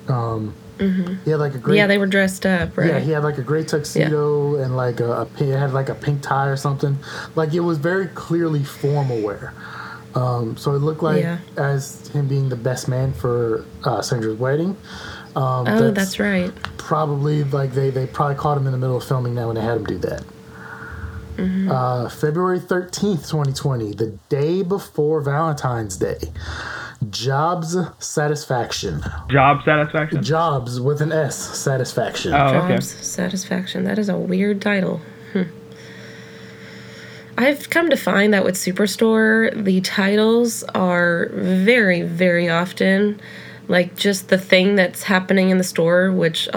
Um, 0.07 0.55
he 1.23 1.31
had 1.31 1.39
like 1.39 1.53
a 1.55 1.57
great 1.57 1.77
Yeah, 1.77 1.87
they 1.87 1.97
were 1.97 2.07
dressed 2.07 2.45
up, 2.45 2.77
right? 2.77 2.87
yeah, 2.89 2.99
he 2.99 3.11
had 3.11 3.23
like 3.23 3.37
a 3.37 3.41
gray 3.43 3.63
tuxedo 3.63 4.55
and 4.55 4.75
like 4.75 4.99
a, 4.99 5.21
a 5.21 5.25
pink, 5.25 5.51
had 5.53 5.73
like 5.73 5.89
a 5.89 5.95
pink 5.95 6.21
tie 6.21 6.47
or 6.47 6.57
something. 6.57 6.97
Like 7.35 7.53
it 7.53 7.59
was 7.61 7.77
very 7.77 8.07
clearly 8.07 8.63
formal 8.63 9.21
wear. 9.21 9.53
Um, 10.15 10.57
so 10.57 10.73
it 10.75 10.79
looked 10.79 11.03
like 11.03 11.23
Yeah. 11.23 11.37
as 11.55 12.07
him 12.09 12.27
being 12.27 12.49
the 12.49 12.55
best 12.57 12.87
man 12.89 13.13
for 13.13 13.63
uh, 13.85 14.01
Sandra's 14.01 14.37
wedding. 14.37 14.75
Um, 15.35 15.65
oh, 15.67 15.91
that's, 15.91 16.19
right. 16.19 16.51
Probably 16.77 17.45
like 17.45 17.71
they 17.71 17.89
they 17.89 18.05
probably 18.07 18.35
caught 18.35 18.57
him 18.57 18.65
in 18.65 18.73
the 18.73 18.77
middle 18.77 18.97
of 18.97 19.03
filming 19.05 19.35
that 19.35 19.47
when 19.47 19.55
they 19.55 19.61
had 19.61 19.77
him 19.77 19.85
do 19.85 19.97
that. 19.99 20.23
Mm-hmm. 21.37 21.71
Uh, 21.71 22.09
February 22.09 22.59
thirteenth, 22.59 23.29
twenty 23.29 23.53
twenty, 23.53 23.93
the 23.93 24.07
day 24.27 24.61
before 24.63 25.21
Valentine's 25.21 25.95
Day. 25.95 26.17
Jobs 27.09 27.75
satisfaction. 27.99 29.01
Job 29.29 29.63
satisfaction. 29.63 30.23
Jobs 30.23 30.79
with 30.79 31.01
an 31.01 31.11
S 31.11 31.35
satisfaction. 31.57 32.33
Oh, 32.33 32.47
okay. 32.47 32.73
Jobs 32.75 32.89
Satisfaction. 32.89 33.83
That 33.85 33.97
is 33.97 34.07
a 34.07 34.17
weird 34.17 34.61
title. 34.61 35.01
Hmm. 35.33 35.43
I've 37.37 37.69
come 37.69 37.89
to 37.89 37.97
find 37.97 38.33
that 38.33 38.43
with 38.43 38.55
Superstore, 38.55 39.63
the 39.63 39.81
titles 39.81 40.63
are 40.75 41.29
very, 41.33 42.03
very 42.03 42.49
often 42.49 43.19
like 43.67 43.95
just 43.95 44.29
the 44.29 44.37
thing 44.37 44.75
that's 44.75 45.03
happening 45.03 45.49
in 45.49 45.57
the 45.57 45.63
store, 45.63 46.11
which 46.11 46.49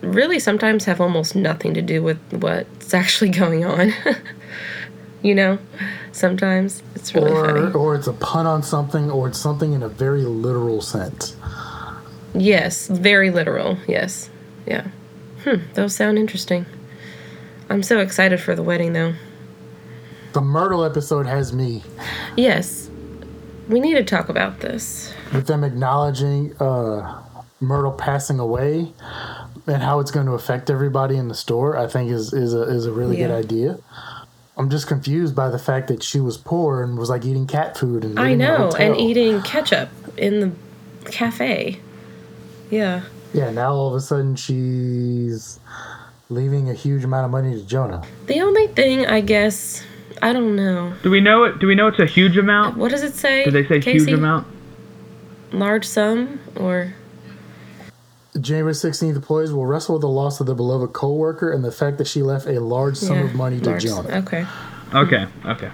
really 0.00 0.38
sometimes 0.38 0.84
have 0.84 1.00
almost 1.00 1.34
nothing 1.36 1.72
to 1.74 1.82
do 1.82 2.02
with 2.02 2.18
what's 2.32 2.92
actually 2.94 3.30
going 3.30 3.64
on. 3.64 3.92
you 5.22 5.34
know, 5.34 5.58
sometimes 6.12 6.82
it's 6.94 7.14
really 7.14 7.30
or 7.30 7.46
funny. 7.46 7.74
or 7.74 7.94
it's 7.94 8.06
a 8.06 8.12
pun 8.12 8.46
on 8.46 8.62
something 8.62 9.10
or 9.10 9.28
it's 9.28 9.38
something 9.38 9.72
in 9.72 9.82
a 9.82 9.88
very 9.88 10.22
literal 10.22 10.80
sense. 10.80 11.36
Yes, 12.34 12.86
very 12.88 13.30
literal. 13.30 13.78
Yes. 13.86 14.30
Yeah. 14.66 14.88
Hmm, 15.44 15.56
those 15.74 15.94
sound 15.94 16.18
interesting. 16.18 16.66
I'm 17.70 17.82
so 17.82 17.98
excited 18.00 18.40
for 18.40 18.54
the 18.54 18.62
wedding 18.62 18.92
though. 18.92 19.14
The 20.32 20.40
Myrtle 20.40 20.84
episode 20.84 21.26
has 21.26 21.52
me 21.52 21.82
Yes. 22.36 22.90
We 23.68 23.80
need 23.80 23.94
to 23.94 24.04
talk 24.04 24.28
about 24.28 24.60
this. 24.60 25.12
with 25.32 25.46
them 25.46 25.62
acknowledging 25.64 26.54
uh, 26.60 27.22
Myrtle 27.60 27.92
passing 27.92 28.38
away 28.38 28.92
and 29.66 29.82
how 29.82 30.00
it's 30.00 30.10
going 30.10 30.26
to 30.26 30.32
affect 30.32 30.70
everybody 30.70 31.16
in 31.16 31.28
the 31.28 31.34
store. 31.34 31.76
I 31.76 31.86
think 31.86 32.10
is 32.10 32.32
is 32.32 32.54
a 32.54 32.62
is 32.62 32.86
a 32.86 32.92
really 32.92 33.16
good 33.16 33.30
idea. 33.30 33.78
I'm 34.58 34.70
just 34.70 34.88
confused 34.88 35.36
by 35.36 35.50
the 35.50 35.58
fact 35.58 35.86
that 35.88 36.02
she 36.02 36.18
was 36.18 36.36
poor 36.36 36.82
and 36.82 36.98
was 36.98 37.08
like 37.08 37.24
eating 37.24 37.46
cat 37.46 37.76
food 37.78 38.04
and 38.04 38.18
I 38.18 38.22
living 38.22 38.32
in 38.32 38.38
know, 38.38 38.70
and 38.78 38.96
eating 38.96 39.40
ketchup 39.42 39.88
in 40.16 40.40
the 40.40 41.10
cafe. 41.10 41.80
Yeah. 42.68 43.02
Yeah, 43.32 43.50
now 43.50 43.72
all 43.72 43.88
of 43.88 43.94
a 43.94 44.00
sudden 44.00 44.34
she's 44.34 45.60
leaving 46.28 46.68
a 46.70 46.74
huge 46.74 47.04
amount 47.04 47.24
of 47.24 47.30
money 47.30 47.54
to 47.54 47.64
Jonah. 47.64 48.02
The 48.26 48.40
only 48.40 48.66
thing 48.68 49.06
I 49.06 49.20
guess 49.20 49.84
I 50.22 50.32
don't 50.32 50.56
know. 50.56 50.92
Do 51.02 51.10
we 51.10 51.20
know 51.20 51.44
it? 51.44 51.60
Do 51.60 51.68
we 51.68 51.76
know 51.76 51.86
it's 51.86 52.00
a 52.00 52.06
huge 52.06 52.36
amount? 52.36 52.76
What 52.76 52.90
does 52.90 53.04
it 53.04 53.14
say? 53.14 53.44
Do 53.44 53.52
they 53.52 53.64
say 53.64 53.80
Casey? 53.80 54.06
huge 54.06 54.12
amount? 54.12 54.46
Large 55.52 55.86
sum 55.86 56.40
or 56.56 56.94
January 58.40 58.72
16th, 58.72 59.16
employees 59.16 59.52
will 59.52 59.66
wrestle 59.66 59.94
with 59.96 60.02
the 60.02 60.08
loss 60.08 60.40
of 60.40 60.46
their 60.46 60.54
beloved 60.54 60.92
coworker 60.92 61.50
and 61.52 61.64
the 61.64 61.72
fact 61.72 61.98
that 61.98 62.06
she 62.06 62.22
left 62.22 62.46
a 62.46 62.60
large 62.60 62.96
sum 62.96 63.16
Yeah, 63.18 63.24
of 63.24 63.34
money 63.34 63.60
to 63.60 63.70
large- 63.70 63.84
Jonah. 63.84 64.18
Okay. 64.18 64.46
Okay. 64.94 65.26
Okay. 65.46 65.70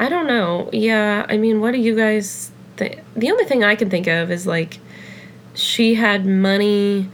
I 0.00 0.08
don't 0.08 0.26
know. 0.26 0.68
Yeah, 0.72 1.26
I 1.28 1.36
mean, 1.36 1.60
what 1.60 1.72
do 1.72 1.78
you 1.78 1.94
guys 1.96 2.50
think? 2.76 3.00
The 3.14 3.30
only 3.30 3.44
thing 3.44 3.62
I 3.64 3.74
can 3.76 3.88
think 3.90 4.06
of 4.08 4.30
is 4.30 4.46
like 4.46 4.78
she 5.54 5.94
had 5.94 6.26
money 6.26 7.08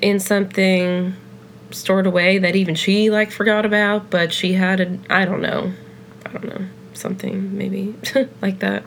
in 0.00 0.20
something 0.20 1.14
stored 1.70 2.06
away 2.06 2.38
that 2.38 2.54
even 2.56 2.74
she 2.74 3.10
like 3.10 3.30
forgot 3.30 3.66
about, 3.66 4.08
but 4.10 4.32
she 4.32 4.52
had 4.54 4.80
a 4.80 4.98
I 5.10 5.24
don't 5.24 5.40
know. 5.42 5.72
I 6.26 6.30
don't 6.30 6.44
know. 6.44 6.66
Something 6.94 7.56
maybe 7.56 7.94
like 8.42 8.60
that. 8.60 8.82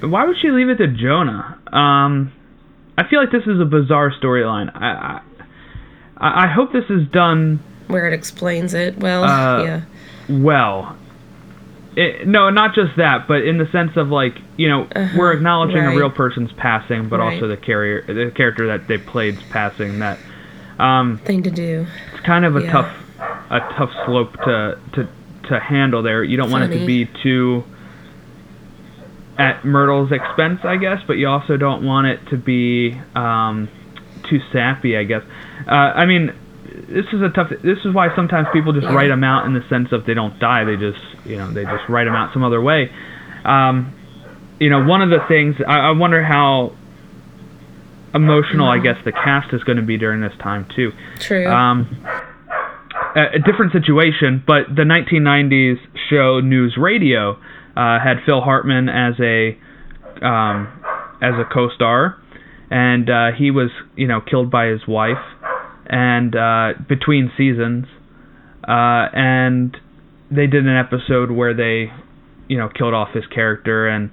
Why 0.00 0.24
would 0.24 0.36
she 0.40 0.50
leave 0.50 0.68
it 0.68 0.76
to 0.76 0.86
Jonah? 0.88 1.58
Um, 1.72 2.32
I 3.00 3.08
feel 3.08 3.20
like 3.20 3.30
this 3.32 3.46
is 3.46 3.60
a 3.60 3.64
bizarre 3.64 4.10
storyline. 4.12 4.70
I, 4.74 5.20
I 6.18 6.44
I 6.44 6.46
hope 6.48 6.72
this 6.72 6.84
is 6.90 7.08
done 7.08 7.60
Where 7.86 8.06
it 8.06 8.12
explains 8.12 8.74
it. 8.74 8.98
Well, 8.98 9.24
Uh, 9.24 9.62
yeah. 9.64 9.80
well. 10.28 10.96
It, 11.96 12.26
no, 12.28 12.50
not 12.50 12.74
just 12.74 12.96
that, 12.98 13.26
but 13.26 13.42
in 13.42 13.58
the 13.58 13.66
sense 13.72 13.96
of 13.96 14.08
like 14.10 14.34
you 14.56 14.68
know 14.68 14.86
we're 15.16 15.32
acknowledging 15.32 15.78
Uh-huh, 15.78 15.88
right. 15.88 15.94
a 15.96 15.98
real 15.98 16.10
person's 16.10 16.52
passing, 16.52 17.08
but 17.08 17.18
Right. 17.18 17.34
also 17.34 17.48
the 17.48 17.56
carrier, 17.56 18.02
the 18.06 18.30
character 18.30 18.68
that 18.68 18.86
they 18.86 18.96
played's 18.98 19.42
passing. 19.50 19.98
That 19.98 20.18
um, 20.78 21.18
Thing 21.24 21.42
to 21.42 21.50
do. 21.50 21.86
it's 22.14 22.24
kind 22.24 22.44
of 22.44 22.54
a 22.56 22.62
Yeah. 22.62 22.70
tough, 22.72 22.92
a 23.50 23.60
tough 23.76 23.90
slope 24.06 24.34
to 24.44 24.78
to 24.92 25.08
to 25.48 25.58
handle 25.58 26.02
there. 26.02 26.22
You 26.22 26.36
don't 26.36 26.50
want 26.52 26.64
it 26.72 26.78
to 26.78 26.86
be 26.86 27.06
too 27.24 27.64
at 29.40 29.64
Myrtle's 29.64 30.12
expense, 30.12 30.60
I 30.64 30.76
guess, 30.76 30.98
but 31.06 31.14
you 31.14 31.26
also 31.26 31.56
don't 31.56 31.82
want 31.82 32.06
it 32.06 32.20
to 32.28 32.36
be 32.36 32.92
um, 33.14 33.70
too 34.28 34.38
sappy, 34.52 34.98
I 34.98 35.04
guess. 35.04 35.22
Uh, 35.66 35.70
I 35.72 36.04
mean, 36.04 36.34
this 36.88 37.06
is 37.10 37.22
a 37.22 37.30
tough. 37.30 37.48
This 37.48 37.78
is 37.86 37.94
why 37.94 38.14
sometimes 38.14 38.48
people 38.52 38.74
just 38.74 38.86
write 38.88 39.08
them 39.08 39.24
out 39.24 39.46
in 39.46 39.54
the 39.54 39.66
sense 39.70 39.92
of 39.92 40.04
they 40.04 40.12
don't 40.12 40.38
die. 40.38 40.64
They 40.64 40.76
just, 40.76 41.02
you 41.24 41.36
know, 41.36 41.50
they 41.50 41.64
just 41.64 41.88
write 41.88 42.04
them 42.04 42.14
out 42.14 42.34
some 42.34 42.44
other 42.44 42.60
way. 42.60 42.92
Um, 43.46 43.96
you 44.60 44.68
know, 44.68 44.84
one 44.84 45.00
of 45.00 45.08
the 45.08 45.24
things 45.26 45.56
I, 45.66 45.78
I 45.78 45.90
wonder 45.92 46.22
how 46.22 46.76
emotional, 48.14 48.68
I 48.68 48.78
guess, 48.78 49.02
the 49.06 49.12
cast 49.12 49.54
is 49.54 49.64
going 49.64 49.78
to 49.78 49.82
be 49.82 49.96
during 49.96 50.20
this 50.20 50.36
time 50.38 50.66
too. 50.76 50.92
True. 51.18 51.46
Um, 51.46 52.06
a, 53.16 53.36
a 53.36 53.38
different 53.38 53.72
situation, 53.72 54.44
but 54.46 54.68
the 54.68 54.82
1990s 54.82 55.78
show 56.10 56.40
News 56.40 56.76
Radio 56.76 57.40
uh, 57.76 57.98
had 58.02 58.18
Phil 58.26 58.40
Hartman 58.40 58.88
as 58.88 59.14
a 59.20 59.58
um, 60.24 60.82
as 61.22 61.34
a 61.34 61.44
co-star, 61.52 62.20
and 62.70 63.08
uh, 63.08 63.36
he 63.36 63.50
was 63.50 63.70
you 63.96 64.06
know 64.06 64.20
killed 64.20 64.50
by 64.50 64.66
his 64.66 64.80
wife, 64.86 65.22
and 65.86 66.34
uh, 66.34 66.72
between 66.88 67.30
seasons, 67.36 67.86
uh, 68.64 69.06
and 69.12 69.76
they 70.30 70.46
did 70.46 70.66
an 70.66 70.76
episode 70.76 71.30
where 71.30 71.54
they 71.54 71.92
you 72.48 72.58
know 72.58 72.68
killed 72.68 72.94
off 72.94 73.08
his 73.14 73.26
character. 73.26 73.88
And 73.88 74.10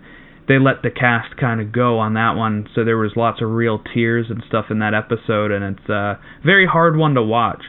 they 0.47 0.59
let 0.59 0.81
the 0.81 0.89
cast 0.89 1.35
kind 1.37 1.59
of 1.59 1.71
go 1.71 1.99
on 1.99 2.13
that 2.13 2.35
one. 2.35 2.67
So 2.73 2.85
there 2.85 2.97
was 2.97 3.11
lots 3.15 3.41
of 3.41 3.49
real 3.49 3.81
tears 3.93 4.27
and 4.29 4.41
stuff 4.47 4.65
in 4.69 4.79
that 4.79 4.93
episode. 4.93 5.51
And 5.51 5.77
it's 5.77 5.89
a 5.89 6.19
very 6.43 6.65
hard 6.65 6.95
one 6.95 7.15
to 7.15 7.23
watch. 7.23 7.61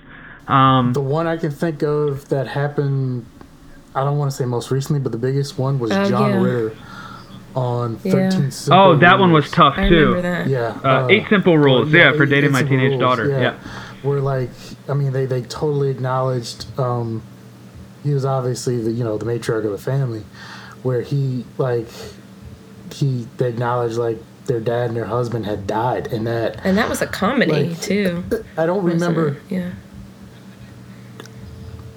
Um, 0.47 0.93
The 0.93 1.01
one 1.01 1.27
I 1.27 1.37
can 1.37 1.51
think 1.51 1.83
of 1.83 2.29
that 2.29 2.47
happened, 2.49 3.27
I 3.95 4.05
don't 4.05 4.19
want 4.19 4.31
to 4.31 4.37
say 4.37 4.45
most 4.45 4.71
recently, 4.71 5.01
but 5.01 5.13
the 5.13 5.19
biggest 5.19 5.59
one 5.59 5.79
was 5.79 5.91
Oh, 5.93 6.09
John 6.09 6.31
yeah. 6.31 6.41
Ritter 6.43 6.77
on 7.55 7.99
Yeah. 8.05 8.13
13 8.31 8.51
Simple 8.51 8.79
oh 8.81 8.97
that 8.99 9.19
one 9.19 9.33
was 9.33 9.51
tough 9.51 9.75
too 9.77 9.83
remember 10.15 10.23
that. 10.23 10.47
Yeah. 10.49 10.79
Uh, 10.85 11.07
Eight 11.11 11.25
Simple 11.29 11.57
Rules, 11.59 11.91
yeah, 11.93 12.13
for 12.13 12.25
Eight- 12.25 12.29
dating 12.31 12.51
Eight 12.51 12.53
my 12.53 12.63
teenage 12.63 12.91
Rules, 12.91 13.01
daughter, 13.01 13.29
yeah. 13.29 13.55
Where 14.03 14.21
like, 14.21 14.51
I 14.89 14.95
mean, 14.95 15.13
they 15.13 15.27
they 15.27 15.43
totally 15.43 15.89
acknowledged. 15.91 16.67
Um, 16.79 17.23
he 18.05 18.15
was 18.15 18.25
obviously 18.25 18.81
the 18.81 18.93
you 18.93 19.03
know 19.03 19.19
the 19.19 19.25
matriarch 19.27 19.65
of 19.65 19.73
the 19.73 19.79
family, 19.79 20.23
where 20.85 21.01
he 21.03 21.45
like, 21.59 21.89
he 22.93 23.27
they 23.39 23.49
acknowledged 23.49 23.97
like 23.97 24.19
their 24.47 24.61
dad 24.61 24.87
and 24.89 24.97
their 24.97 25.07
husband 25.07 25.47
had 25.47 25.67
died, 25.67 26.07
and 26.13 26.27
that 26.29 26.61
And 26.65 26.79
that 26.79 26.89
was 26.89 27.03
a 27.03 27.07
comedy 27.09 27.71
Like, 27.71 27.81
too. 27.81 28.23
I 28.57 28.67
don't 28.67 28.85
wasn't 28.85 29.03
remember. 29.03 29.29
it? 29.29 29.43
Yeah. 29.49 29.71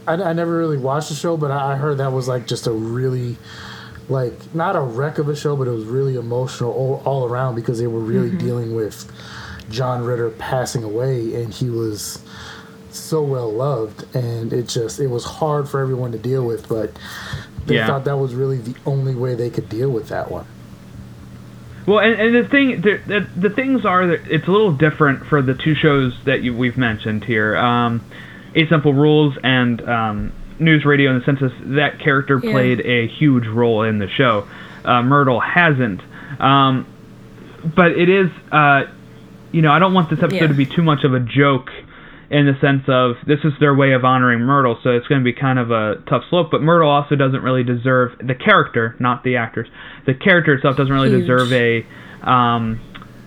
I, 0.07 0.13
I 0.13 0.33
never 0.33 0.57
really 0.57 0.77
watched 0.77 1.09
the 1.09 1.15
show, 1.15 1.37
but 1.37 1.51
I, 1.51 1.73
I 1.73 1.75
heard 1.75 1.97
that 1.99 2.11
was 2.11 2.27
like 2.27 2.47
just 2.47 2.67
a 2.67 2.71
really, 2.71 3.37
like 4.09 4.33
not 4.55 4.75
a 4.75 4.81
wreck 4.81 5.17
of 5.17 5.29
a 5.29 5.35
show, 5.35 5.55
but 5.55 5.67
it 5.67 5.71
was 5.71 5.85
really 5.85 6.15
emotional 6.15 6.71
all, 6.71 7.01
all 7.05 7.25
around 7.27 7.55
because 7.55 7.79
they 7.79 7.87
were 7.87 7.99
really 7.99 8.29
Mm-hmm. 8.29 8.45
dealing 8.45 8.75
with 8.75 9.11
John 9.69 10.03
Ritter 10.03 10.29
passing 10.31 10.83
away, 10.83 11.41
and 11.41 11.53
he 11.53 11.69
was 11.69 12.21
so 12.91 13.21
well 13.23 13.51
loved, 13.51 14.03
and 14.15 14.51
it 14.51 14.67
just 14.67 14.99
it 14.99 15.07
was 15.07 15.23
hard 15.23 15.69
for 15.69 15.79
everyone 15.81 16.11
to 16.11 16.17
deal 16.17 16.45
with, 16.45 16.67
but 16.67 16.91
they 17.65 17.75
Yeah. 17.75 17.87
thought 17.87 18.03
that 18.05 18.17
was 18.17 18.33
really 18.35 18.57
the 18.57 18.75
only 18.85 19.15
way 19.15 19.33
they 19.35 19.49
could 19.49 19.69
deal 19.69 19.89
with 19.89 20.09
that 20.09 20.29
one. 20.31 20.45
Well, 21.85 21.99
and, 21.99 22.13
and 22.19 22.35
the 22.35 22.47
thing, 22.47 22.81
the, 22.81 22.99
the, 23.07 23.27
the 23.35 23.49
things 23.49 23.85
are 23.85 24.05
that 24.07 24.27
it's 24.29 24.47
a 24.47 24.51
little 24.51 24.71
different 24.71 25.25
for 25.25 25.41
the 25.41 25.55
two 25.55 25.73
shows 25.73 26.13
that 26.25 26.41
you, 26.43 26.55
we've 26.55 26.77
mentioned 26.77 27.23
here, 27.23 27.55
um, 27.55 28.01
Eight 28.01 28.30
A 28.55 28.67
simple 28.67 28.93
Rules 28.93 29.37
and 29.43 29.81
um, 29.87 30.31
News 30.59 30.83
Radio, 30.85 31.11
in 31.11 31.19
the 31.19 31.25
sense 31.25 31.39
that 31.39 31.51
that 31.75 31.99
character 31.99 32.39
Yeah. 32.43 32.51
played 32.51 32.81
a 32.81 33.07
huge 33.07 33.47
role 33.47 33.83
in 33.83 33.99
the 33.99 34.07
show. 34.09 34.45
Uh, 34.83 35.01
Myrtle 35.03 35.39
hasn't, 35.39 36.01
um, 36.39 36.85
but 37.75 37.91
it 37.91 38.09
is, 38.09 38.29
uh, 38.51 38.83
you 39.51 39.61
know, 39.61 39.71
I 39.71 39.79
don't 39.79 39.93
want 39.93 40.09
this 40.09 40.19
episode 40.23 40.41
Yeah. 40.41 40.47
to 40.47 40.53
be 40.53 40.65
too 40.65 40.81
much 40.81 41.03
of 41.03 41.13
a 41.13 41.19
joke. 41.19 41.69
In 42.29 42.45
the 42.45 42.55
sense 42.61 42.83
of 42.87 43.17
this 43.27 43.39
is 43.43 43.51
their 43.59 43.75
way 43.75 43.91
of 43.91 44.05
honoring 44.05 44.39
Myrtle, 44.39 44.79
so 44.83 44.91
it's 44.91 45.05
going 45.07 45.19
to 45.19 45.25
be 45.25 45.33
kind 45.33 45.59
of 45.59 45.69
a 45.69 45.97
tough 46.07 46.23
slope. 46.29 46.49
But 46.49 46.61
Myrtle 46.61 46.89
also 46.89 47.15
doesn't 47.17 47.43
really 47.43 47.65
deserve 47.65 48.13
the 48.25 48.35
character, 48.35 48.95
not 48.99 49.25
the 49.25 49.35
actors. 49.35 49.67
The 50.05 50.13
character 50.13 50.53
itself 50.53 50.77
doesn't 50.77 50.93
really 50.93 51.09
Huge. 51.09 51.27
deserve 51.27 51.51
a 51.51 51.85
um, 52.23 52.79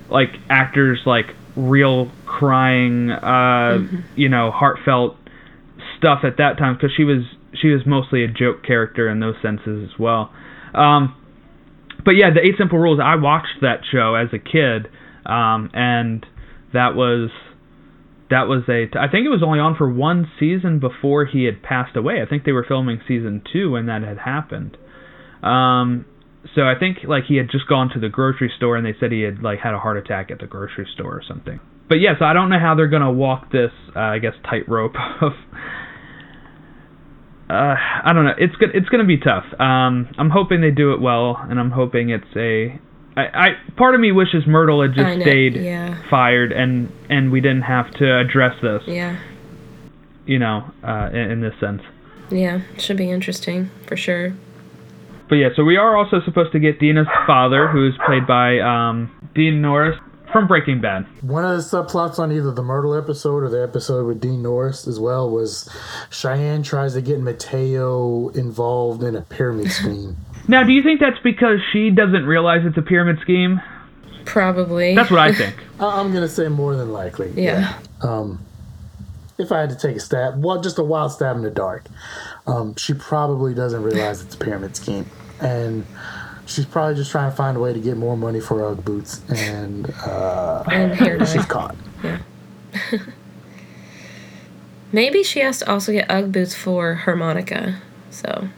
like 0.09 0.31
actors 0.49 1.03
like 1.05 1.35
real 1.57 2.11
crying, 2.27 3.11
uh, 3.11 3.79
you 4.17 4.29
know, 4.29 4.51
heartfelt 4.51 5.17
stuff 5.99 6.21
at 6.25 6.39
that 6.39 6.59
time 6.59 6.75
because 6.75 6.91
she 6.97 7.05
was 7.05 7.23
she 7.61 7.69
was 7.69 7.83
mostly 7.87 8.25
a 8.25 8.29
joke 8.29 8.65
character 8.65 9.09
in 9.09 9.21
those 9.21 9.37
senses 9.43 9.89
as 9.91 9.99
well. 9.99 10.33
Um, 10.75 11.15
but 12.05 12.13
yeah, 12.13 12.31
the 12.35 12.41
Eight 12.41 12.57
Simple 12.59 12.79
Rules. 12.79 13.01
I 13.03 13.17
watched 13.17 13.61
that 13.63 13.81
show 13.91 14.15
as 14.15 14.29
a 14.33 14.39
kid, 14.39 14.89
um, 15.25 15.71
and 15.73 16.27
that 16.73 16.95
was 16.95 17.31
that 18.31 18.49
was 18.49 18.63
a. 18.69 18.87
I 18.99 19.09
think 19.11 19.25
it 19.25 19.31
was 19.31 19.43
only 19.45 19.61
on 19.61 19.77
for 19.77 19.89
one 19.91 20.31
season 20.39 20.81
before 20.81 21.25
he 21.25 21.45
had 21.45 21.63
passed 21.63 21.97
away. 21.97 22.21
I 22.21 22.29
think 22.29 22.45
they 22.45 22.53
were 22.53 22.65
filming 22.67 23.01
season 23.07 23.43
two 23.53 23.71
when 23.73 23.87
that 23.87 24.03
had 24.03 24.19
happened. 24.19 24.77
Um, 25.43 26.07
so 26.55 26.63
I 26.63 26.75
think 26.79 26.99
like 27.07 27.25
he 27.25 27.37
had 27.37 27.51
just 27.51 27.67
gone 27.69 27.89
to 27.95 28.01
the 28.01 28.09
grocery 28.09 28.53
store 28.57 28.77
and 28.77 28.85
they 28.85 28.95
said 29.01 29.13
he 29.13 29.23
had 29.23 29.43
like 29.43 29.61
had 29.61 29.75
a 29.75 29.79
heart 29.79 29.97
attack 29.97 30.31
at 30.31 30.39
the 30.39 30.47
grocery 30.47 30.87
store 30.93 31.15
or 31.15 31.23
something. 31.27 31.61
But 31.89 31.97
yes, 31.97 32.17
I 32.21 32.33
don't 32.33 32.49
know 32.51 32.59
how 32.59 32.75
they're 32.75 32.89
gonna 32.89 33.13
walk 33.13 33.51
this. 33.53 33.71
Uh, 33.95 34.01
I 34.01 34.19
guess 34.19 34.35
tightrope 34.45 34.95
of. 35.23 35.33
Uh, 37.49 37.75
I 38.05 38.13
don't 38.15 38.25
know. 38.25 38.35
It's 38.39 38.57
gonna 38.57 38.73
it's 38.75 38.89
gonna 38.89 39.05
be 39.05 39.19
tough. 39.19 39.45
Um, 39.61 40.09
I'm 40.19 40.31
hoping 40.31 40.61
they 40.61 40.71
do 40.71 40.93
it 40.93 41.01
well, 41.01 41.37
and 41.39 41.59
I'm 41.59 41.71
hoping 41.71 42.11
it's 42.11 42.25
a. 42.37 42.81
I, 43.17 43.23
I 43.23 43.49
part 43.77 43.95
of 43.95 44.01
me 44.01 44.13
wishes 44.13 44.45
Myrtle 44.47 44.83
had 44.83 44.95
just 44.95 45.21
stayed 45.21 45.57
yeah. 45.57 46.03
fired, 46.11 46.53
and 46.53 46.91
and 47.11 47.31
we 47.31 47.41
didn't 47.41 47.63
have 47.63 47.91
to 47.95 48.19
address 48.19 48.55
this. 48.63 48.83
Yeah. 48.87 49.19
You 50.27 50.39
know, 50.39 50.71
uh, 50.83 51.11
in, 51.13 51.33
in 51.33 51.41
this 51.43 51.53
sense. 51.61 51.83
Yeah. 52.31 52.63
Should 52.79 52.97
be 52.97 53.11
interesting 53.11 53.71
for 53.87 53.97
sure. 53.97 54.35
But 55.29 55.37
yeah, 55.37 55.49
so 55.57 55.65
we 55.65 55.77
are 55.77 55.97
also 55.97 56.21
supposed 56.25 56.53
to 56.53 56.59
get 56.59 56.79
Dina's 56.79 57.07
father, 57.27 57.69
who 57.69 57.87
is 57.89 57.95
played 58.07 58.27
by 58.27 58.59
um, 58.61 59.11
Dean 59.35 59.63
Norris 59.63 59.99
from 60.33 60.47
Breaking 60.47 60.81
Bad. 60.81 61.07
One 61.23 61.45
of 61.45 61.51
the 61.57 61.63
subplots 61.63 62.19
on 62.19 62.31
either 62.33 62.51
the 62.51 62.63
Myrtle 62.63 62.95
episode 62.95 63.43
or 63.43 63.49
the 63.49 63.63
episode 63.63 64.07
with 64.07 64.21
Dean 64.21 64.43
Norris 64.43 64.87
as 64.89 64.99
well 65.01 65.31
was 65.31 65.69
Cheyenne 66.11 66.63
tries 66.63 66.95
to 66.95 67.01
get 67.01 67.21
Mateo 67.21 68.29
involved 68.31 69.03
in 69.03 69.17
a 69.17 69.23
pyramid 69.23 69.71
scheme. 69.71 70.17
Now, 70.47 70.63
do 70.63 70.73
you 70.73 70.83
think 70.83 71.01
that's 71.01 71.19
because 71.25 71.59
she 71.73 71.89
doesn't 71.89 72.27
realize 72.27 72.67
it's 72.67 72.77
a 72.77 72.83
pyramid 72.83 73.19
scheme? 73.23 73.63
Probably. 74.27 74.95
That's 74.95 75.11
what 75.11 75.21
I 75.21 75.33
think. 75.37 75.55
I- 75.81 75.99
I'm 76.01 76.13
gonna 76.13 76.29
say 76.29 76.49
more 76.49 76.77
than 76.77 76.93
likely. 76.93 77.33
Yeah. 77.35 77.79
Um, 78.03 78.45
if 79.39 79.51
I 79.53 79.61
had 79.61 79.71
to 79.71 79.77
take 79.77 79.97
a 79.97 80.01
stab, 80.01 80.43
well, 80.43 80.61
just 80.61 80.79
a 80.79 80.85
wild 80.85 81.13
stab 81.13 81.37
in 81.37 81.43
the 81.43 81.51
dark, 81.51 81.85
um, 82.47 82.75
she 82.77 82.95
probably 82.95 83.55
doesn't 83.55 83.83
realize 83.83 84.21
it's 84.23 84.35
a 84.35 84.39
pyramid 84.39 84.77
scheme, 84.77 85.07
and 85.41 85.85
she's 86.47 86.65
probably 86.67 86.95
just 86.95 87.11
trying 87.11 87.31
to 87.31 87.37
find 87.37 87.57
a 87.57 87.61
way 87.61 87.73
to 87.73 87.81
get 87.81 87.97
more 87.97 88.17
money 88.17 88.41
for 88.41 88.65
UGG 88.65 88.85
boots, 88.85 89.23
and 89.31 89.91
uh, 90.07 90.63
And 90.71 90.99
dye. 90.99 91.25
she's 91.25 91.45
caught. 91.47 91.75
Maybe 94.93 95.23
she 95.25 95.41
has 95.41 95.59
to 95.59 95.71
also 95.71 95.91
get 95.93 96.09
UGG 96.11 96.33
boots 96.33 96.55
for 96.55 96.95
harmonica. 96.95 97.81
So. 98.11 98.49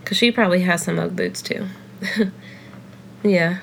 Because 0.00 0.18
she 0.18 0.30
probably 0.30 0.60
has 0.62 0.82
some 0.82 0.98
UGG 0.98 1.16
boots 1.16 1.40
too. 1.40 1.66
yeah. 3.22 3.60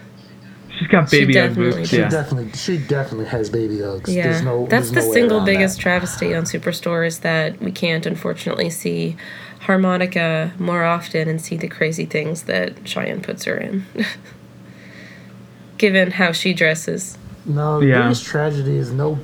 She's 0.82 0.88
got 0.90 1.10
She 1.10 1.20
baby 1.20 1.38
Ugg 1.38 1.50
definitely 1.50 1.72
boots. 1.82 1.90
does. 1.92 2.00
Yeah. 2.00 2.10
Definitely, 2.10 2.52
she 2.54 2.78
definitely 2.80 3.26
has 3.28 3.50
baby 3.52 3.76
Uggs. 3.78 4.08
Yeah, 4.08 4.24
There's 4.24 4.42
no, 4.42 4.66
that's 4.66 4.90
there's 4.90 5.06
the 5.06 5.10
no 5.10 5.14
single 5.14 5.42
biggest 5.42 5.78
That. 5.78 5.82
travesty 5.84 6.34
on 6.34 6.44
Superstore 6.46 7.06
is 7.06 7.20
that 7.20 7.60
we 7.62 7.72
can't 7.72 8.06
unfortunately 8.08 8.72
see 8.72 9.16
harmonica 9.60 10.52
more 10.58 10.84
often 10.84 11.30
and 11.30 11.40
see 11.40 11.56
the 11.56 11.68
crazy 11.68 12.06
things 12.06 12.44
that 12.44 12.74
Cheyenne 12.88 13.22
puts 13.22 13.44
her 13.46 13.56
in. 13.58 13.86
Given 15.78 16.12
how 16.12 16.32
she 16.32 16.54
dresses. 16.54 17.18
No, 17.46 17.80
the 17.80 17.88
Yeah. 17.88 18.02
biggest 18.04 18.26
tragedy 18.26 18.78
is 18.78 18.92
no. 18.92 19.20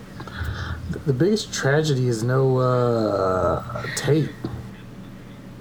The 1.05 1.13
biggest 1.13 1.51
tragedy 1.53 2.07
is 2.07 2.23
no 2.23 2.57
uh, 2.57 3.83
Tate. 3.95 4.29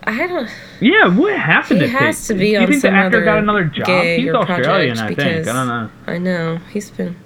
I 0.07 0.26
don't. 0.26 0.48
Yeah, 0.80 1.09
what 1.09 1.36
happened 1.36 1.80
to 1.80 1.86
Tate? 1.86 1.92
He 1.92 1.98
to 1.98 2.04
has 2.04 2.26
to 2.28 2.34
be 2.34 2.50
you 2.50 2.59
on 2.59 2.66
think 2.68 2.80
some 2.80 2.92
the 2.92 2.98
actor 2.98 3.16
other 3.18 3.24
got 3.24 3.38
another 3.38 3.64
job? 3.64 3.86
gig 3.86 4.20
He's 4.20 4.28
or 4.28 4.36
Australian, 4.36 4.96
project 4.96 5.20
I 5.20 5.24
think. 5.24 5.48
I 5.48 5.52
don't 5.52 5.68
know. 5.68 5.90
I 6.07 6.18
know 6.18 6.57
he's 6.70 6.90
been. 6.90 7.16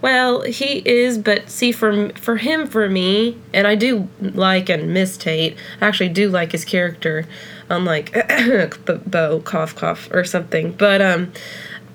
Well, 0.00 0.42
he 0.42 0.82
is, 0.88 1.18
but 1.18 1.50
see, 1.50 1.72
for 1.72 2.10
for 2.10 2.36
him, 2.36 2.66
for 2.66 2.88
me, 2.88 3.36
and 3.52 3.66
I 3.66 3.74
do 3.74 4.08
like 4.20 4.68
and 4.68 4.94
miss 4.94 5.16
Tate. 5.16 5.56
I 5.80 5.88
actually 5.88 6.10
do 6.10 6.28
like 6.28 6.52
his 6.52 6.64
character, 6.64 7.26
unlike 7.68 8.12
Bo 9.06 9.40
cough 9.40 9.74
cough 9.74 10.08
or 10.12 10.24
something. 10.24 10.72
But 10.72 11.02
um, 11.02 11.32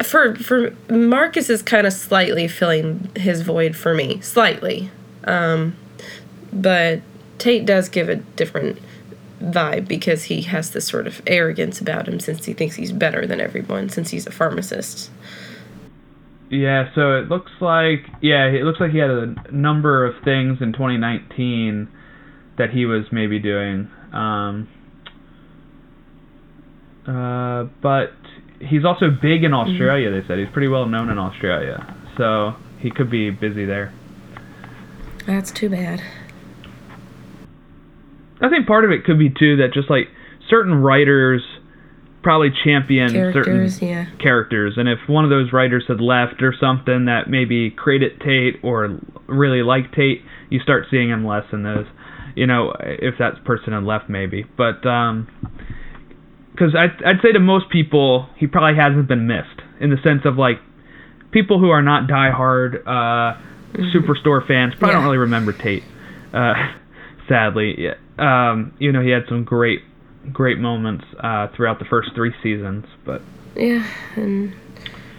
for 0.04 0.36
for 0.36 0.76
Marcus 0.90 1.50
is 1.50 1.62
kind 1.62 1.88
of 1.88 1.94
slightly 1.94 2.48
filling 2.48 3.10
his 3.16 3.42
void 3.42 3.76
for 3.76 3.94
me, 3.94 4.20
slightly. 4.22 4.92
Um, 5.24 5.76
but 6.52 7.02
Tate 7.38 7.66
does 7.66 7.90
give 7.90 8.10
a 8.10 8.18
different 8.18 8.80
vibe 9.42 9.88
because 9.88 10.24
he 10.26 10.44
has 10.44 10.72
this 10.72 10.88
sort 10.88 11.08
of 11.08 11.22
arrogance 11.28 11.82
about 11.82 12.08
him 12.08 12.20
since 12.20 12.46
he 12.46 12.54
thinks 12.54 12.76
he's 12.76 12.92
better 12.92 13.28
than 13.28 13.40
everyone 13.40 13.90
since 13.90 14.12
he's 14.12 14.26
a 14.26 14.32
pharmacist. 14.32 15.10
Yeah, 16.50 16.94
so 16.94 17.18
it 17.18 17.28
looks 17.28 17.52
like 17.60 18.06
yeah, 18.22 18.46
it 18.46 18.64
looks 18.64 18.80
like 18.80 18.92
he 18.92 19.00
had 19.00 19.10
a 19.10 19.36
number 19.52 20.06
of 20.06 20.24
things 20.24 20.62
in 20.62 20.74
2019 20.74 21.88
that 22.58 22.70
he 22.70 22.86
was 22.86 23.06
maybe 23.12 23.40
doing. 23.40 23.90
Um, 24.14 24.70
uh, 27.08 27.66
but 27.82 28.14
he's 28.60 28.86
also 28.86 29.10
big 29.10 29.44
in 29.44 29.54
Australia. 29.54 30.10
They 30.12 30.26
said 30.28 30.40
he's 30.40 30.50
pretty 30.54 30.68
well 30.68 30.86
known 30.86 31.10
in 31.10 31.18
Australia, 31.18 31.96
so 32.18 32.54
he 32.80 32.92
could 32.92 33.10
be 33.10 33.32
busy 33.32 33.66
there. 33.66 33.92
That's 35.26 35.52
too 35.52 35.70
bad. 35.70 36.02
I 38.42 38.50
think 38.50 38.68
part 38.68 38.84
of 38.86 38.92
it 38.92 39.04
could 39.06 39.18
be 39.20 39.30
too 39.30 39.58
that 39.58 39.74
just 39.74 39.90
like 39.90 40.08
certain 40.50 40.76
writers 40.76 41.42
probably 42.22 42.50
champion 42.64 43.12
Characters, 43.12 43.76
certain 43.78 43.88
yeah. 43.88 44.06
characters, 44.20 44.74
and 44.78 44.90
if 44.90 44.98
one 45.08 45.24
of 45.24 45.30
those 45.30 45.54
writers 45.54 45.84
had 45.88 46.02
left 46.02 46.42
or 46.42 46.54
something 46.60 47.06
that 47.06 47.30
maybe 47.30 47.70
created 47.70 48.20
Tate 48.20 48.56
or 48.64 49.00
really 49.28 49.62
liked 49.62 49.94
Tate, 49.94 50.24
you 50.50 50.60
start 50.60 50.86
seeing 50.90 51.10
him 51.10 51.26
less 51.26 51.46
in 51.54 51.64
those. 51.64 51.86
You 52.36 52.48
know, 52.48 52.74
if 52.80 53.20
that 53.20 53.46
person 53.46 53.74
had 53.74 53.84
left, 53.84 54.10
maybe. 54.10 54.44
But 54.58 54.86
um, 54.86 55.28
because 56.52 56.76
I'd 56.76 57.02
I'd 57.06 57.22
say 57.22 57.32
to 57.32 57.40
most 57.40 57.70
people, 57.70 58.28
he 58.38 58.48
probably 58.48 58.76
hasn't 58.80 59.08
been 59.08 59.28
missed 59.28 59.62
in 59.80 59.90
the 59.92 59.98
sense 60.04 60.22
of 60.26 60.36
like 60.38 60.58
people 61.32 61.60
who 61.60 61.70
are 61.70 61.82
not 61.82 62.10
diehard 62.10 62.82
uh, 62.88 63.40
superstore 63.94 64.46
fans 64.48 64.74
probably 64.74 64.76
Mm-hmm. 64.76 64.86
Yeah. 64.86 64.92
don't 64.94 65.04
really 65.04 65.18
remember 65.18 65.54
Tate. 65.54 65.84
Uh, 66.34 66.54
sadly, 67.30 67.76
yeah. 67.78 67.94
Um, 68.18 68.74
you 68.80 68.92
know, 68.92 69.02
he 69.02 69.10
had 69.10 69.24
some 69.28 69.44
great 69.44 69.82
great 70.32 70.58
moments 70.58 71.06
uh, 71.20 71.48
throughout 71.56 71.78
the 71.80 71.86
first 71.86 72.10
three 72.16 72.34
seasons, 72.42 72.86
but 73.06 73.22
Yeah, 73.56 73.86
and 74.16 74.54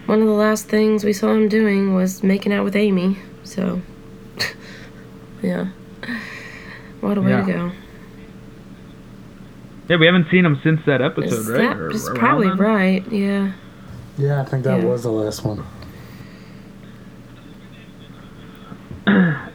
one 0.06 0.20
of 0.20 0.26
the 0.26 0.32
last 0.32 0.68
things 0.68 1.04
we 1.04 1.12
saw 1.12 1.32
him 1.32 1.48
doing 1.48 1.94
was 1.94 2.22
making 2.24 2.52
out 2.52 2.64
with 2.64 2.74
Amy. 2.74 3.18
So, 3.44 3.80
yeah. 5.42 5.66
What 7.00 7.18
a 7.18 7.22
way 7.22 7.30
Yeah. 7.30 7.44
to 7.46 7.52
go. 7.52 7.72
yeah, 9.88 9.96
we 9.98 10.06
haven't 10.06 10.26
seen 10.30 10.44
him 10.44 10.58
since 10.64 10.80
that 10.86 11.00
episode, 11.00 11.32
Is 11.32 11.48
right? 11.48 11.68
that 11.68 11.76
Or 11.78 12.14
probably 12.14 12.48
then? 12.48 12.56
right, 12.58 13.12
yeah. 13.12 13.52
Yeah, 14.18 14.40
I 14.40 14.44
think 14.44 14.64
that 14.64 14.80
Yeah. 14.80 14.86
was 14.86 15.02
the 15.04 15.10
last 15.12 15.44
one. 15.44 15.62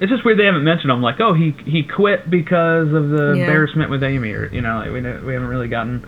It's 0.02 0.10
just 0.12 0.26
weird 0.26 0.40
they 0.40 0.46
haven't 0.46 0.64
mentioned 0.64 0.92
him. 0.92 1.02
Like, 1.02 1.20
oh, 1.22 1.34
he 1.34 1.52
he 1.66 1.84
quit 1.84 2.30
because 2.30 2.92
of 2.92 3.10
the 3.12 3.34
Yeah. 3.38 3.44
embarrassment 3.46 3.90
with 3.92 4.04
Amy, 4.04 4.32
or 4.34 4.48
you 4.52 4.60
know, 4.60 4.78
like 4.80 4.88
we 4.92 5.00
we 5.00 5.34
haven't 5.34 5.48
really 5.48 5.68
gotten 5.68 6.04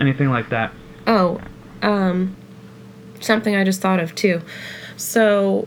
anything 0.00 0.30
like 0.30 0.48
that. 0.50 0.72
Oh, 1.06 1.40
um, 1.82 2.36
something 3.20 3.56
I 3.56 3.64
just 3.64 3.80
thought 3.80 3.98
of 4.00 4.14
too. 4.14 4.40
So, 4.96 5.66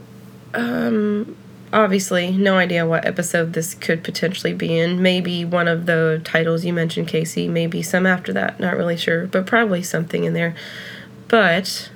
um, 0.54 1.36
obviously, 1.74 2.32
no 2.32 2.58
idea 2.58 2.86
what 2.88 3.06
episode 3.06 3.52
this 3.54 3.74
could 3.76 4.02
potentially 4.04 4.54
be 4.54 4.80
in. 4.80 5.02
Maybe 5.02 5.44
one 5.44 5.68
of 5.68 5.86
the 5.88 6.22
titles 6.24 6.64
you 6.64 6.72
mentioned, 6.74 7.10
Casey. 7.10 7.48
Maybe 7.50 7.82
some 7.82 8.06
after 8.06 8.32
that. 8.34 8.60
Not 8.62 8.78
really 8.78 8.98
sure, 8.98 9.28
but 9.28 9.46
probably 9.46 9.84
something 9.84 10.24
in 10.24 10.34
there. 10.34 10.56
But 11.28 11.92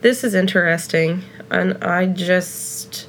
this 0.00 0.24
is 0.24 0.34
interesting, 0.34 1.22
and 1.50 1.82
I 1.82 2.06
just 2.06 3.06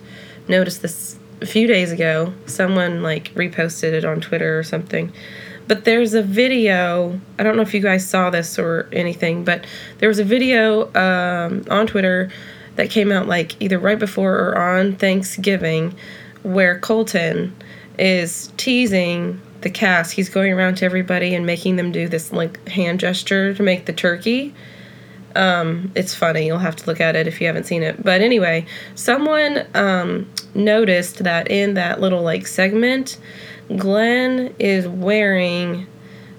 noticed 0.47 0.81
this 0.83 1.17
a 1.41 1.45
few 1.45 1.67
days 1.67 1.91
ago. 1.91 2.33
Someone 2.45 3.03
like 3.03 3.33
reposted 3.33 3.93
it 3.93 4.05
on 4.05 4.21
Twitter 4.21 4.57
or 4.57 4.63
something. 4.63 5.11
But 5.67 5.85
there's 5.85 6.13
a 6.13 6.21
video. 6.21 7.19
I 7.39 7.43
don't 7.43 7.55
know 7.55 7.63
if 7.63 7.73
you 7.73 7.79
guys 7.79 8.07
saw 8.07 8.29
this 8.29 8.59
or 8.59 8.87
anything, 8.91 9.43
but 9.43 9.65
there 9.97 10.09
was 10.09 10.19
a 10.19 10.23
video 10.23 10.93
um, 10.93 11.65
on 11.69 11.87
Twitter 11.87 12.29
that 12.75 12.89
came 12.89 13.11
out 13.11 13.27
like 13.27 13.59
either 13.61 13.79
right 13.79 13.97
before 13.97 14.35
or 14.35 14.57
on 14.57 14.95
Thanksgiving 14.95 15.95
where 16.43 16.77
Colton 16.79 17.55
is 17.97 18.51
teasing 18.57 19.41
the 19.61 19.69
cast. 19.69 20.11
He's 20.11 20.29
going 20.29 20.53
around 20.53 20.75
to 20.77 20.85
everybody 20.85 21.33
and 21.33 21.45
making 21.45 21.77
them 21.77 21.91
do 21.91 22.07
this 22.07 22.31
like 22.31 22.67
hand 22.67 22.99
gesture 22.99 23.53
to 23.53 23.63
make 23.63 23.85
the 23.85 23.93
turkey. 23.93 24.53
Um, 25.35 25.91
it's 25.95 26.15
funny. 26.15 26.45
You'll 26.45 26.59
have 26.59 26.75
to 26.77 26.85
look 26.87 27.01
at 27.01 27.15
it 27.15 27.27
if 27.27 27.41
you 27.41 27.47
haven't 27.47 27.65
seen 27.65 27.83
it. 27.83 28.01
But 28.01 28.21
anyway, 28.21 28.65
someone 28.95 29.65
um, 29.73 30.29
noticed 30.53 31.23
that 31.23 31.51
in 31.51 31.73
that 31.73 31.99
little 31.99 32.21
like 32.21 32.47
segment, 32.47 33.17
Glenn 33.75 34.55
is 34.59 34.87
wearing 34.87 35.87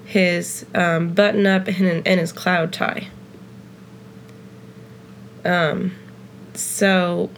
his 0.05 0.65
um, 0.73 1.13
button 1.13 1.45
up 1.45 1.67
and, 1.67 2.07
and 2.07 2.19
his 2.19 2.31
cloud 2.31 2.73
tie. 2.73 3.07
Um, 5.45 5.95
so, 6.53 7.29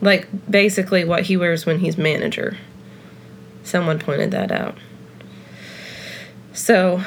like 0.00 0.28
basically 0.50 1.04
what 1.04 1.24
he 1.24 1.36
wears 1.36 1.66
when 1.66 1.80
he's 1.80 1.98
manager. 1.98 2.56
Someone 3.62 3.98
pointed 3.98 4.30
that 4.30 4.50
out. 4.50 4.78
So, 6.52 7.02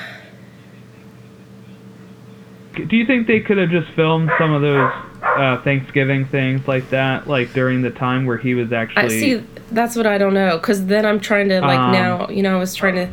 Do 2.76 2.96
you 2.96 3.06
think 3.06 3.28
they 3.28 3.40
could 3.40 3.58
have 3.58 3.70
just 3.70 3.90
filmed 3.92 4.30
some 4.38 4.54
of 4.54 4.62
those 4.62 4.92
uh, 5.24 5.62
Thanksgiving 5.64 6.26
things 6.26 6.68
like 6.68 6.90
that, 6.92 7.28
like 7.28 7.52
during 7.54 7.82
the 7.82 7.90
time 7.90 8.26
where 8.26 8.38
he 8.38 8.54
was 8.54 8.72
actually? 8.72 9.04
I 9.04 9.08
see. 9.08 9.44
That's 9.72 9.96
what 9.96 10.06
I 10.08 10.18
don't 10.18 10.34
know. 10.34 10.58
Cause 10.60 10.86
then 10.86 11.06
I'm 11.06 11.20
trying 11.20 11.50
to 11.50 11.62
like 11.62 11.80
Um, 11.80 11.92
now. 11.92 12.30
You 12.30 12.44
know, 12.44 12.56
I 12.56 12.60
was 12.60 12.76
trying 12.76 12.96
to. 12.96 13.10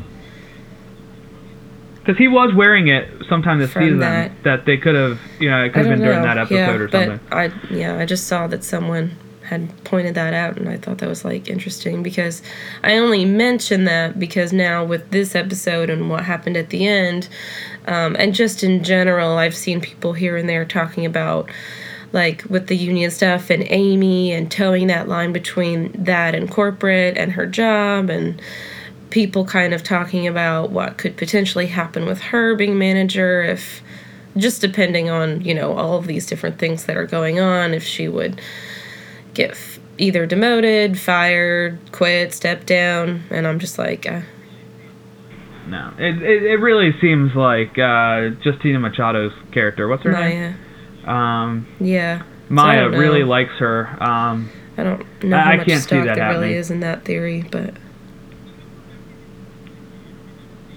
Because 2.00 2.18
he 2.18 2.28
was 2.28 2.54
wearing 2.54 2.88
it 2.88 3.08
sometime 3.28 3.58
this 3.58 3.72
season. 3.72 3.98
that- 3.98 4.64
they 4.64 4.76
could 4.76 4.94
have, 4.94 5.18
you 5.40 5.50
know, 5.50 5.64
it 5.64 5.72
could 5.72 5.86
have 5.86 5.96
been 5.96 6.04
during 6.04 6.20
know. 6.20 6.26
that 6.26 6.38
episode 6.38 6.56
yeah, 6.56 6.72
or 6.72 6.88
something. 6.88 7.20
But 7.28 7.36
I 7.36 7.52
yeah, 7.70 7.98
I 7.98 8.04
just 8.04 8.26
saw 8.28 8.46
that 8.46 8.62
someone 8.62 9.16
had 9.46 9.84
pointed 9.84 10.14
that 10.14 10.34
out 10.34 10.56
and 10.56 10.68
I 10.68 10.76
thought 10.76 10.98
that 10.98 11.08
was 11.08 11.24
like 11.24 11.48
interesting 11.48 12.02
because 12.02 12.42
I 12.82 12.96
only 12.98 13.24
mentioned 13.24 13.86
that 13.88 14.18
because 14.18 14.52
now 14.52 14.84
with 14.84 15.10
this 15.10 15.34
episode 15.34 15.90
and 15.90 16.10
what 16.10 16.24
happened 16.24 16.56
at 16.56 16.70
the 16.70 16.86
end, 16.86 17.28
um, 17.86 18.16
and 18.18 18.34
just 18.34 18.62
in 18.62 18.82
general, 18.82 19.38
I've 19.38 19.56
seen 19.56 19.80
people 19.80 20.12
here 20.12 20.36
and 20.36 20.48
there 20.48 20.64
talking 20.64 21.06
about 21.06 21.50
like 22.12 22.44
with 22.48 22.68
the 22.68 22.76
union 22.76 23.10
stuff 23.10 23.50
and 23.50 23.64
Amy 23.68 24.32
and 24.32 24.50
towing 24.50 24.86
that 24.88 25.08
line 25.08 25.32
between 25.32 25.92
that 25.92 26.34
and 26.34 26.50
corporate 26.50 27.16
and 27.16 27.32
her 27.32 27.46
job 27.46 28.10
and 28.10 28.40
people 29.10 29.44
kind 29.44 29.72
of 29.72 29.82
talking 29.82 30.26
about 30.26 30.70
what 30.70 30.98
could 30.98 31.16
potentially 31.16 31.66
happen 31.66 32.06
with 32.06 32.20
her 32.20 32.54
being 32.54 32.78
manager 32.78 33.42
if 33.42 33.82
just 34.36 34.60
depending 34.60 35.08
on 35.08 35.40
you 35.42 35.54
know 35.54 35.72
all 35.72 35.96
of 35.96 36.06
these 36.06 36.26
different 36.26 36.58
things 36.58 36.84
that 36.84 36.96
are 36.96 37.06
going 37.06 37.40
on 37.40 37.72
if 37.72 37.82
she 37.82 38.08
would 38.08 38.40
get 39.36 39.52
f- 39.52 39.78
either 39.98 40.26
demoted 40.26 40.98
fired 40.98 41.78
quit 41.92 42.32
step 42.34 42.66
down 42.66 43.22
and 43.30 43.46
i'm 43.46 43.58
just 43.58 43.78
like 43.78 44.04
uh, 44.06 44.20
No, 45.68 45.92
it, 45.98 46.22
it 46.22 46.42
it 46.44 46.56
really 46.60 46.92
seems 47.00 47.34
like 47.34 47.76
uh, 47.78 48.30
Justina 48.44 48.78
Machado's 48.78 49.32
character. 49.52 49.88
What's 49.88 50.04
her 50.04 50.12
name? 50.12 50.56
maya 51.04 51.12
Um, 51.12 51.66
yeah 51.80 52.22
Maya 52.48 52.82
don't 52.82 52.98
really 53.00 53.24
likes 53.24 53.54
her. 53.58 53.86
Um, 54.02 54.50
i 54.78 54.82
don't 54.84 55.00
know 55.24 55.36
I- 55.36 55.40
how 55.40 55.50
I 55.52 55.56
much 55.56 55.66
can't 55.66 55.82
see 55.82 55.88
stock 55.88 56.04
that 56.06 56.14
there 56.16 56.30
really 56.30 56.54
is 56.54 56.70
in 56.70 56.80
that 56.80 57.04
theory 57.04 57.42
but 57.50 57.74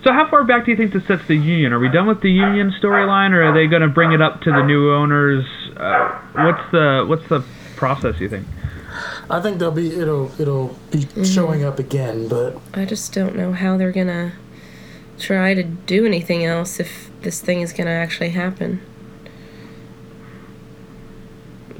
so 0.03 0.13
how 0.13 0.29
far 0.29 0.43
back 0.45 0.63
do 0.65 0.71
you 0.71 0.77
think 0.77 0.93
this 0.93 1.05
sets 1.07 1.27
the 1.27 1.35
union? 1.35 1.73
Are 1.73 1.79
we 1.79 1.89
done 1.89 2.07
with 2.07 2.21
the 2.21 2.31
union 2.31 2.73
storyline, 2.81 3.31
or 3.31 3.43
are 3.43 3.53
they 3.53 3.67
going 3.67 3.81
to 3.81 3.89
bring 3.89 4.13
it 4.13 4.21
up 4.21 4.39
to 4.43 4.49
the 4.49 4.63
new 4.63 4.93
owners? 4.93 5.43
Uh, 5.75 6.21
what's 6.35 6.71
the 6.71 7.05
what's 7.05 7.27
the 7.27 7.43
process? 7.79 8.19
You 8.19 8.29
think? 8.29 8.45
I 9.29 9.39
think 9.39 9.57
they'll 9.57 9.71
be 9.71 9.95
it'll 9.95 10.31
it'll 10.39 10.75
be 10.91 10.99
mm-hmm. 10.99 11.23
showing 11.23 11.63
up 11.63 11.79
again, 11.79 12.27
but 12.27 12.59
I 12.73 12.85
just 12.85 13.13
don't 13.13 13.35
know 13.35 13.53
how 13.53 13.77
they're 13.77 13.93
gonna 13.93 14.33
try 15.17 15.53
to 15.53 15.63
do 15.63 16.05
anything 16.05 16.43
else 16.43 16.79
if 16.79 17.09
this 17.21 17.39
thing 17.39 17.61
is 17.61 17.71
gonna 17.71 17.91
actually 17.91 18.31
happen. 18.31 18.81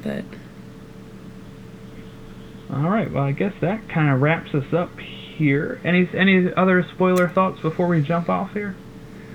But 0.02 0.24
All 2.72 2.90
right. 2.90 3.12
Well, 3.12 3.24
I 3.24 3.34
guess 3.34 3.54
that 3.62 3.90
kind 3.90 4.10
of 4.10 4.22
wraps 4.22 4.54
us 4.54 4.74
up 4.74 4.98
here. 5.00 5.82
Any 5.84 6.08
any 6.14 6.54
other 6.54 6.84
spoiler 6.96 7.28
thoughts 7.28 7.60
before 7.62 7.88
we 7.88 8.02
jump 8.02 8.30
off 8.30 8.54
here? 8.54 8.76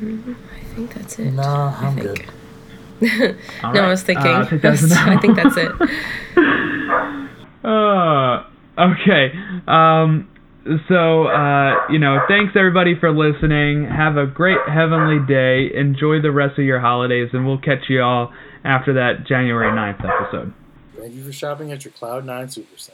Mm-hmm. 0.01 0.33
I 0.55 0.65
think 0.75 0.95
that's 0.95 1.19
it. 1.19 1.33
nah, 1.33 1.77
I 1.79 1.87
I'm 1.87 1.97
good. 1.97 2.25
All 3.63 3.73
no, 3.73 3.81
right. 3.81 3.85
I 3.85 3.89
was 3.89 4.03
thinking. 4.03 4.27
Uh, 4.27 4.41
I 4.41 4.45
think 4.47 4.63
that's 4.63 4.83
enough. 4.85 5.07
I 5.07 5.19
think 5.19 5.37
that's 5.37 5.57
it. 5.57 5.73
Uh, 7.65 8.45
okay. 8.79 9.33
Um, 9.67 10.29
so, 10.89 11.27
uh, 11.27 11.87
you 11.91 11.99
know, 11.99 12.21
thanks 12.29 12.55
everybody 12.57 12.95
for 12.99 13.13
listening. 13.13 13.87
Have 13.87 14.17
a 14.17 14.27
great 14.27 14.59
heavenly 14.67 15.25
day. 15.27 15.71
Enjoy 15.75 16.21
the 16.21 16.31
rest 16.31 16.59
of 16.59 16.65
your 16.65 16.81
holidays, 16.81 17.31
and 17.33 17.47
we'll 17.47 17.59
catch 17.59 17.89
you 17.89 18.03
all 18.03 18.33
after 18.65 18.95
that 18.95 19.27
January 19.27 19.71
9th 19.71 20.05
episode. 20.05 20.53
Thank 20.97 21.15
you 21.15 21.25
for 21.25 21.33
shopping 21.33 21.71
at 21.73 21.85
your 21.85 21.93
Cloud 21.93 22.25
Nine 22.25 22.47
Supercenter. 22.47 22.93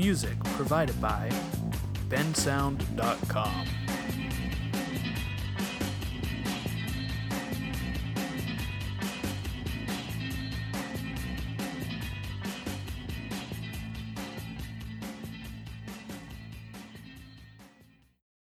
Music 0.00 0.42
provided 0.56 0.98
by 0.98 1.28
bensound.com. 2.08 3.79